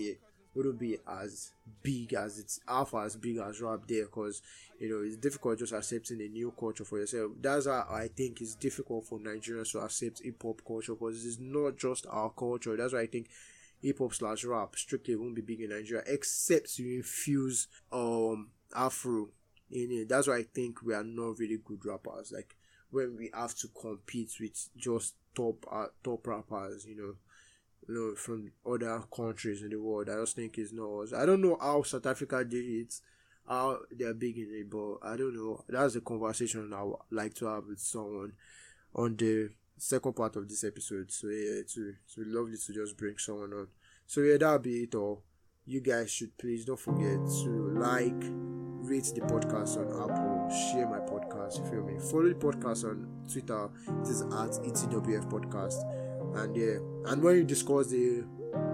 Wouldn't 0.59 0.77
be 0.79 0.97
as 1.07 1.51
big 1.81 2.13
as 2.13 2.37
it's 2.37 2.59
half 2.67 2.93
as 2.93 3.15
big 3.15 3.37
as 3.37 3.61
rap 3.61 3.79
there 3.87 4.03
because 4.03 4.41
you 4.77 4.89
know 4.89 5.01
it's 5.05 5.15
difficult 5.15 5.57
just 5.57 5.71
accepting 5.71 6.19
a 6.21 6.27
new 6.27 6.51
culture 6.59 6.83
for 6.83 6.99
yourself. 6.99 7.31
That's 7.39 7.65
why 7.65 7.85
I 7.89 8.09
think 8.09 8.41
it's 8.41 8.55
difficult 8.55 9.05
for 9.05 9.19
Nigerians 9.19 9.71
to 9.71 9.79
accept 9.79 10.21
hip 10.21 10.43
hop 10.43 10.61
culture 10.67 10.95
because 10.95 11.25
it's 11.25 11.39
not 11.39 11.77
just 11.77 12.05
our 12.09 12.29
culture. 12.31 12.75
That's 12.75 12.91
why 12.91 13.01
I 13.01 13.05
think 13.07 13.27
hip 13.81 13.99
hop 13.99 14.13
slash 14.13 14.43
rap 14.43 14.75
strictly 14.75 15.15
won't 15.15 15.35
be 15.35 15.41
big 15.41 15.61
in 15.61 15.69
Nigeria 15.69 16.03
except 16.05 16.77
you 16.77 16.97
infuse 16.97 17.67
um 17.93 18.49
Afro 18.75 19.29
in 19.71 19.91
it. 19.91 20.09
That's 20.09 20.27
why 20.27 20.39
I 20.39 20.43
think 20.43 20.81
we 20.83 20.93
are 20.93 21.05
not 21.05 21.39
really 21.39 21.59
good 21.63 21.85
rappers. 21.85 22.33
Like 22.33 22.57
when 22.91 23.15
we 23.17 23.29
have 23.33 23.55
to 23.55 23.69
compete 23.69 24.33
with 24.41 24.67
just 24.75 25.15
top 25.35 25.65
uh, 25.71 25.85
top 26.03 26.27
rappers, 26.27 26.85
you 26.85 26.97
know, 26.97 27.13
you 27.87 27.95
know, 27.95 28.15
from 28.15 28.51
other 28.65 29.03
countries 29.15 29.61
in 29.61 29.69
the 29.69 29.77
world. 29.77 30.09
I 30.09 30.19
just 30.19 30.35
think 30.35 30.57
it's 30.57 30.73
not 30.73 31.01
us. 31.01 31.13
I 31.13 31.25
don't 31.25 31.41
know 31.41 31.57
how 31.59 31.83
South 31.83 32.05
Africa 32.05 32.43
did 32.43 32.65
it, 32.65 32.93
how 33.47 33.79
they're 33.91 34.13
big 34.13 34.37
in 34.37 34.49
it, 34.51 34.69
but 34.69 34.97
I 35.01 35.17
don't 35.17 35.35
know. 35.35 35.63
That's 35.67 35.95
a 35.95 36.01
conversation 36.01 36.71
I 36.73 36.83
would 36.83 36.97
like 37.11 37.33
to 37.35 37.45
have 37.47 37.65
with 37.65 37.79
someone 37.79 38.33
on 38.93 39.15
the 39.15 39.49
second 39.77 40.13
part 40.13 40.35
of 40.35 40.47
this 40.47 40.63
episode. 40.63 41.11
So 41.11 41.27
yeah, 41.27 41.61
it's, 41.61 41.77
it's 41.77 42.15
lovely 42.17 42.57
to 42.57 42.73
just 42.73 42.97
bring 42.97 43.17
someone 43.17 43.53
on. 43.53 43.67
So 44.05 44.21
yeah, 44.21 44.37
that'll 44.37 44.59
be 44.59 44.83
it 44.83 44.95
all. 44.95 45.23
You 45.65 45.81
guys 45.81 46.11
should 46.11 46.37
please 46.37 46.65
don't 46.65 46.79
forget 46.79 47.19
to 47.43 47.73
like, 47.77 48.23
rate 48.81 49.11
the 49.13 49.21
podcast 49.21 49.77
on 49.77 49.87
Apple, 50.01 50.49
share 50.49 50.87
my 50.87 50.99
podcast, 50.99 51.59
if 51.59 51.65
you 51.65 51.71
feel 51.71 51.83
me? 51.83 51.99
Follow 51.99 52.29
the 52.29 52.33
podcast 52.33 52.85
on 52.85 53.07
Twitter, 53.31 53.69
it 54.01 54.07
is 54.07 54.21
at 54.21 54.51
ETWF 54.65 55.29
Podcast. 55.29 55.83
And 56.35 56.55
yeah, 56.55 56.77
and 57.11 57.21
when 57.21 57.35
you 57.37 57.43
discuss 57.43 57.87
the 57.87 58.23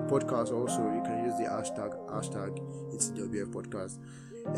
podcast 0.08 0.51
also, 0.53 0.82
you 0.93 1.01
can 1.03 1.26
use 1.26 1.38
the 1.38 1.45
hashtag 1.45 1.91
hashtag 2.10 2.60
ETWF 2.93 3.51
Podcast. 3.53 3.99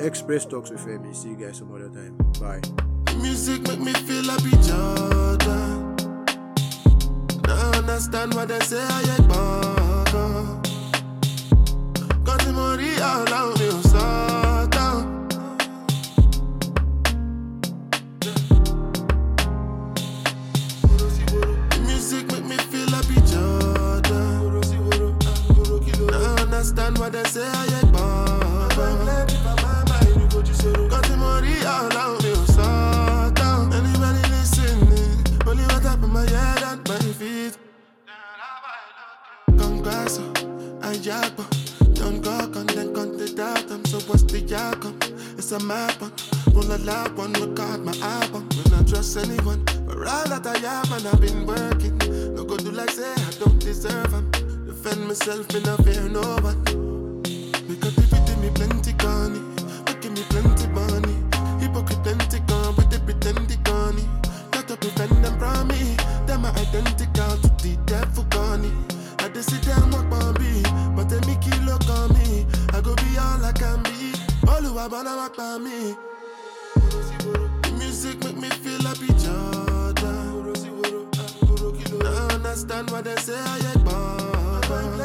Express 0.06 0.46
talks 0.46 0.70
with 0.70 0.86
me. 0.86 1.14
See 1.14 1.30
you 1.30 1.38
guys 1.38 1.58
some 1.58 1.74
other 1.74 1.90
time. 1.90 2.18
Bye. 2.40 2.62
Music 3.22 3.62
make 3.64 3.80
me 3.80 3.94
feel 3.94 4.26
like 4.26 4.44
Jordan. 4.62 5.96
Understand 7.48 8.34
what 8.34 8.48
they 8.50 8.60
say 8.60 8.84
I 8.84 9.16
ain't. 9.18 9.67
It's 45.50 45.54
a 45.54 45.66
map 45.66 46.02
on. 46.02 46.12
Roll 46.52 46.74
a 46.74 46.78
loud 46.80 47.16
one, 47.16 47.32
record 47.32 47.80
my 47.80 47.96
album. 48.02 48.50
Uh. 48.52 48.56
Will 48.58 48.72
not 48.72 48.86
trust 48.86 49.16
anyone. 49.16 49.64
But 49.88 49.96
all 49.96 50.28
that 50.28 50.46
I 50.46 50.58
have 50.58 50.92
and 50.92 51.08
I've 51.08 51.22
been 51.22 51.46
working. 51.46 51.98
No 52.36 52.44
go 52.44 52.58
do 52.58 52.70
like 52.70 52.90
say 52.90 53.10
I 53.10 53.32
don't 53.40 53.58
deserve 53.58 54.12
them. 54.12 54.30
Defend 54.68 55.08
myself, 55.08 55.48
me 55.54 55.62
not 55.62 55.82
fear 55.86 56.04
no 56.10 56.20
one. 56.44 56.62
Because 57.64 57.98
if 57.98 58.12
it 58.12 58.28
give 58.28 58.40
me 58.44 58.50
plenty 58.56 58.92
money, 59.02 59.40
making 59.86 60.16
me 60.16 60.24
plenty 60.28 60.68
money. 60.68 61.16
Hypocrite 61.64 62.04
plenty 62.04 62.40
gone 62.40 62.76
with 62.76 62.90
the 62.90 63.00
pretend 63.06 63.48
gone. 63.64 63.96
Got 64.52 64.68
to 64.68 64.76
prevent 64.76 65.24
them 65.24 65.40
from 65.40 65.70
me. 65.70 65.96
Them 66.28 66.44
are 66.44 66.52
identical 66.60 67.07
I 75.28 75.36
by 75.36 75.58
me. 75.58 75.96
Music 77.78 78.24
make 78.24 78.38
me 78.38 78.50
feel 78.50 78.80
be 79.00 79.08
Jordan. 79.20 80.54
Now 82.00 82.28
understand 82.36 82.90
what 82.92 83.04
they 83.04 83.16
say 83.18 83.38
I 83.38 83.58
ain't 83.58 83.84
born. 83.84 84.98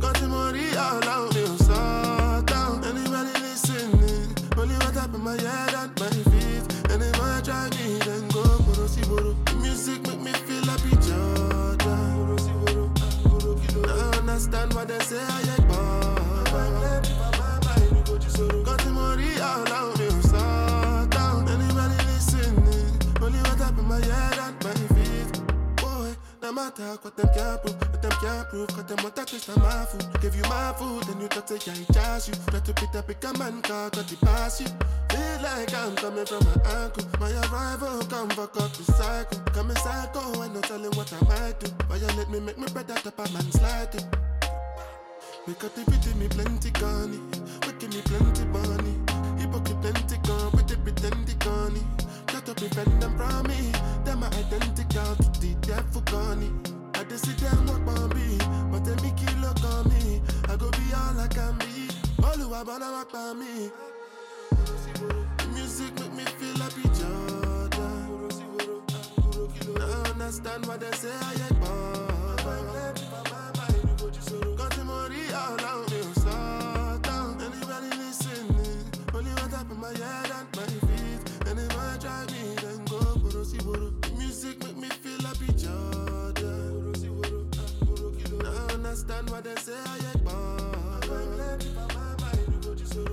Got 0.00 0.14
the 0.20 0.28
money 0.28 0.76
all 0.76 1.04
out 1.08 1.34
me 1.34 1.42
on 1.44 1.58
satan. 1.58 2.84
Anybody 2.84 3.32
listening? 3.40 4.36
Only 4.56 4.74
what 4.76 4.96
up 4.96 5.14
in 5.14 5.20
my 5.22 5.32
head 5.32 5.74
and 5.74 5.98
my 5.98 6.08
feet. 6.30 6.62
If 6.90 7.20
I 7.20 7.40
try 7.40 7.68
me, 7.70 7.98
then 7.98 8.28
go 8.28 8.44
music 9.60 10.06
make 10.06 10.20
me 10.20 10.32
feel 10.32 10.66
be 10.84 10.90
Jordan. 11.06 12.36
Now 13.82 14.18
understand 14.18 14.74
what 14.74 14.86
they 14.88 15.00
say 15.00 15.20
I 15.20 15.40
ain't 15.58 15.65
Ah, 18.38 19.64
Only 23.22 23.38
what 23.38 23.60
up 23.62 23.78
in 23.78 23.84
my 23.86 23.96
head 23.96 24.38
and 24.38 24.64
my 24.64 24.74
feet. 24.94 25.42
Boy, 25.76 26.14
no 26.42 26.52
matter 26.52 26.98
what 27.00 27.16
them 27.16 27.28
can't 27.34 27.62
prove, 27.62 27.80
what 27.80 28.02
them 28.02 28.10
can't 28.20 28.48
prove, 28.50 28.68
cause 28.68 28.84
them 28.84 28.98
want 29.02 29.16
to 29.16 29.24
taste 29.24 29.48
of 29.48 29.56
my 29.58 29.84
food. 29.86 30.20
Give 30.20 30.36
you 30.36 30.42
my 30.42 30.74
food, 30.76 31.04
then 31.04 31.20
you 31.20 31.28
talk 31.28 31.48
say 31.48 31.56
I 31.56 31.92
charge 31.92 32.28
you. 32.28 32.34
Try 32.48 32.60
to 32.60 32.74
beat 32.74 32.94
up 32.94 33.08
a 33.08 33.38
man 33.38 33.62
car, 33.62 33.90
got 33.90 34.12
it 34.12 34.20
pass 34.20 34.60
you. 34.60 34.66
Feel 35.10 35.42
like 35.42 35.74
I'm 35.74 35.96
coming 35.96 36.26
from 36.26 36.44
my 36.44 36.56
ankle. 36.82 37.04
My 37.18 37.30
arrival 37.48 38.04
come 38.04 38.28
fuck 38.30 38.56
up 38.60 38.72
the 38.72 38.84
cycle. 38.84 39.40
Coming 39.54 39.76
psycho, 39.76 40.42
I 40.42 40.48
no 40.48 40.60
telling 40.60 40.92
what 40.92 41.10
I 41.12 41.24
might 41.24 41.58
do. 41.60 41.70
Violate 41.88 42.28
me, 42.28 42.40
make 42.40 42.58
me 42.58 42.66
out 42.66 43.06
up 43.06 43.18
a 43.18 43.32
man's 43.32 43.60
like 43.62 43.94
it. 43.94 44.04
Make 45.46 45.62
a 45.62 45.68
TV 45.68 46.16
me 46.16 46.28
plenty 46.28 46.70
gunny, 46.72 47.20
making 47.86 47.96
me 47.96 48.18
plenty 48.18 48.44
money. 48.46 48.94
Hypocrite 49.38 49.80
plenty 49.80 50.16
gone 50.26 50.50
with 50.52 50.66
the 50.66 50.76
pretend 50.76 51.38
gunny. 51.38 51.82
Try 52.26 52.40
to 52.40 52.54
prevent 52.54 53.00
them 53.00 53.16
from 53.16 53.46
me. 53.46 53.72
Them 54.04 54.22
are 54.24 54.28
identical 54.28 55.16
to 55.16 55.40
the 55.40 55.54
devil 55.60 56.00
gunny. 56.02 56.50
I 56.94 57.04
just 57.04 57.26
sit 57.26 57.38
down 57.38 57.66
walk 57.66 57.98
on 57.98 58.08
me, 58.10 58.38
but 58.70 58.84
they 58.84 58.96
make 59.02 59.20
you 59.20 59.40
look 59.40 59.62
on 59.64 59.88
me. 59.88 60.22
I 60.48 60.56
go 60.56 60.70
be 60.70 60.92
all 60.94 61.20
I 61.20 61.28
can 61.28 61.56
be. 61.58 61.88
All 62.22 62.36
who 62.36 62.54
I 62.54 62.62
wanna 62.62 62.90
walk 62.92 63.12
by 63.12 63.32
me. 63.34 63.70
The 65.38 65.46
music 65.54 65.94
make 66.00 66.14
me 66.14 66.24
feel 66.24 66.56
be 66.74 66.88
Jordan. 66.98 68.30
I 69.78 70.10
understand 70.10 70.66
what 70.66 70.80
they 70.80 70.90
say 70.92 71.12
I 71.12 71.55
understand 88.96 89.30
what 89.30 89.44
they 89.44 89.54
say 89.56 89.74
I 89.74 89.96
ain't 89.96 90.24
born. 90.24 90.56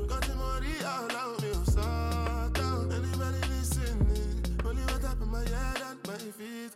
Got 0.07 0.21
the 0.21 0.35
money 0.35 0.71
all 0.85 1.11
out 1.11 1.41
me 1.41 1.51
on 1.51 1.65
satan. 1.65 2.91
Anybody 2.91 3.41
listening? 3.49 4.57
Only 4.65 4.81
what 4.83 5.03
up 5.03 5.19
my 5.19 5.39
head 5.39 5.81
and 5.89 6.07
my 6.07 6.17
feet. 6.37 6.71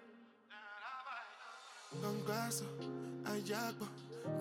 Congasso, 2.02 2.66
Ayakbo, 3.24 3.88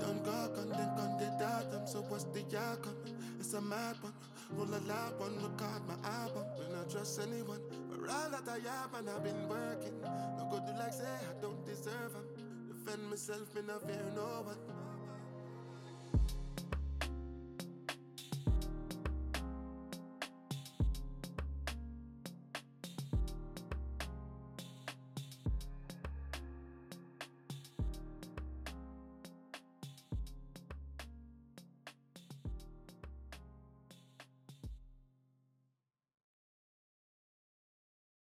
Don't 0.00 0.24
go 0.24 0.50
con 0.54 0.68
then 0.70 0.90
con 0.96 1.16
the 1.18 1.26
datum, 1.38 1.86
so 1.86 2.00
what's 2.08 2.24
the 2.24 2.42
outcome? 2.58 2.96
It's 3.38 3.54
a 3.54 3.60
mad 3.60 3.96
one, 4.02 4.12
roll 4.50 4.66
a 4.66 4.82
loud 4.88 5.18
one, 5.20 5.36
record 5.36 5.82
my 5.86 5.94
album. 6.10 6.44
Will 6.58 6.76
not 6.76 6.90
trust 6.90 7.20
anyone, 7.20 7.60
but 7.88 8.10
all 8.10 8.30
that 8.30 8.48
I 8.48 8.58
have 8.68 8.92
and 8.98 9.08
I've 9.08 9.22
been 9.22 9.48
working. 9.48 9.94
No 10.02 10.48
go 10.50 10.58
do 10.58 10.76
like 10.76 10.92
say 10.92 11.04
I 11.06 11.40
don't 11.40 11.64
deserve 11.64 12.12
them. 12.14 12.35
Defend 12.86 13.10
myself, 13.10 13.52
me 13.52 13.62
not 13.66 13.82
fear 13.82 13.98
no 14.14 14.22
one. 14.44 14.85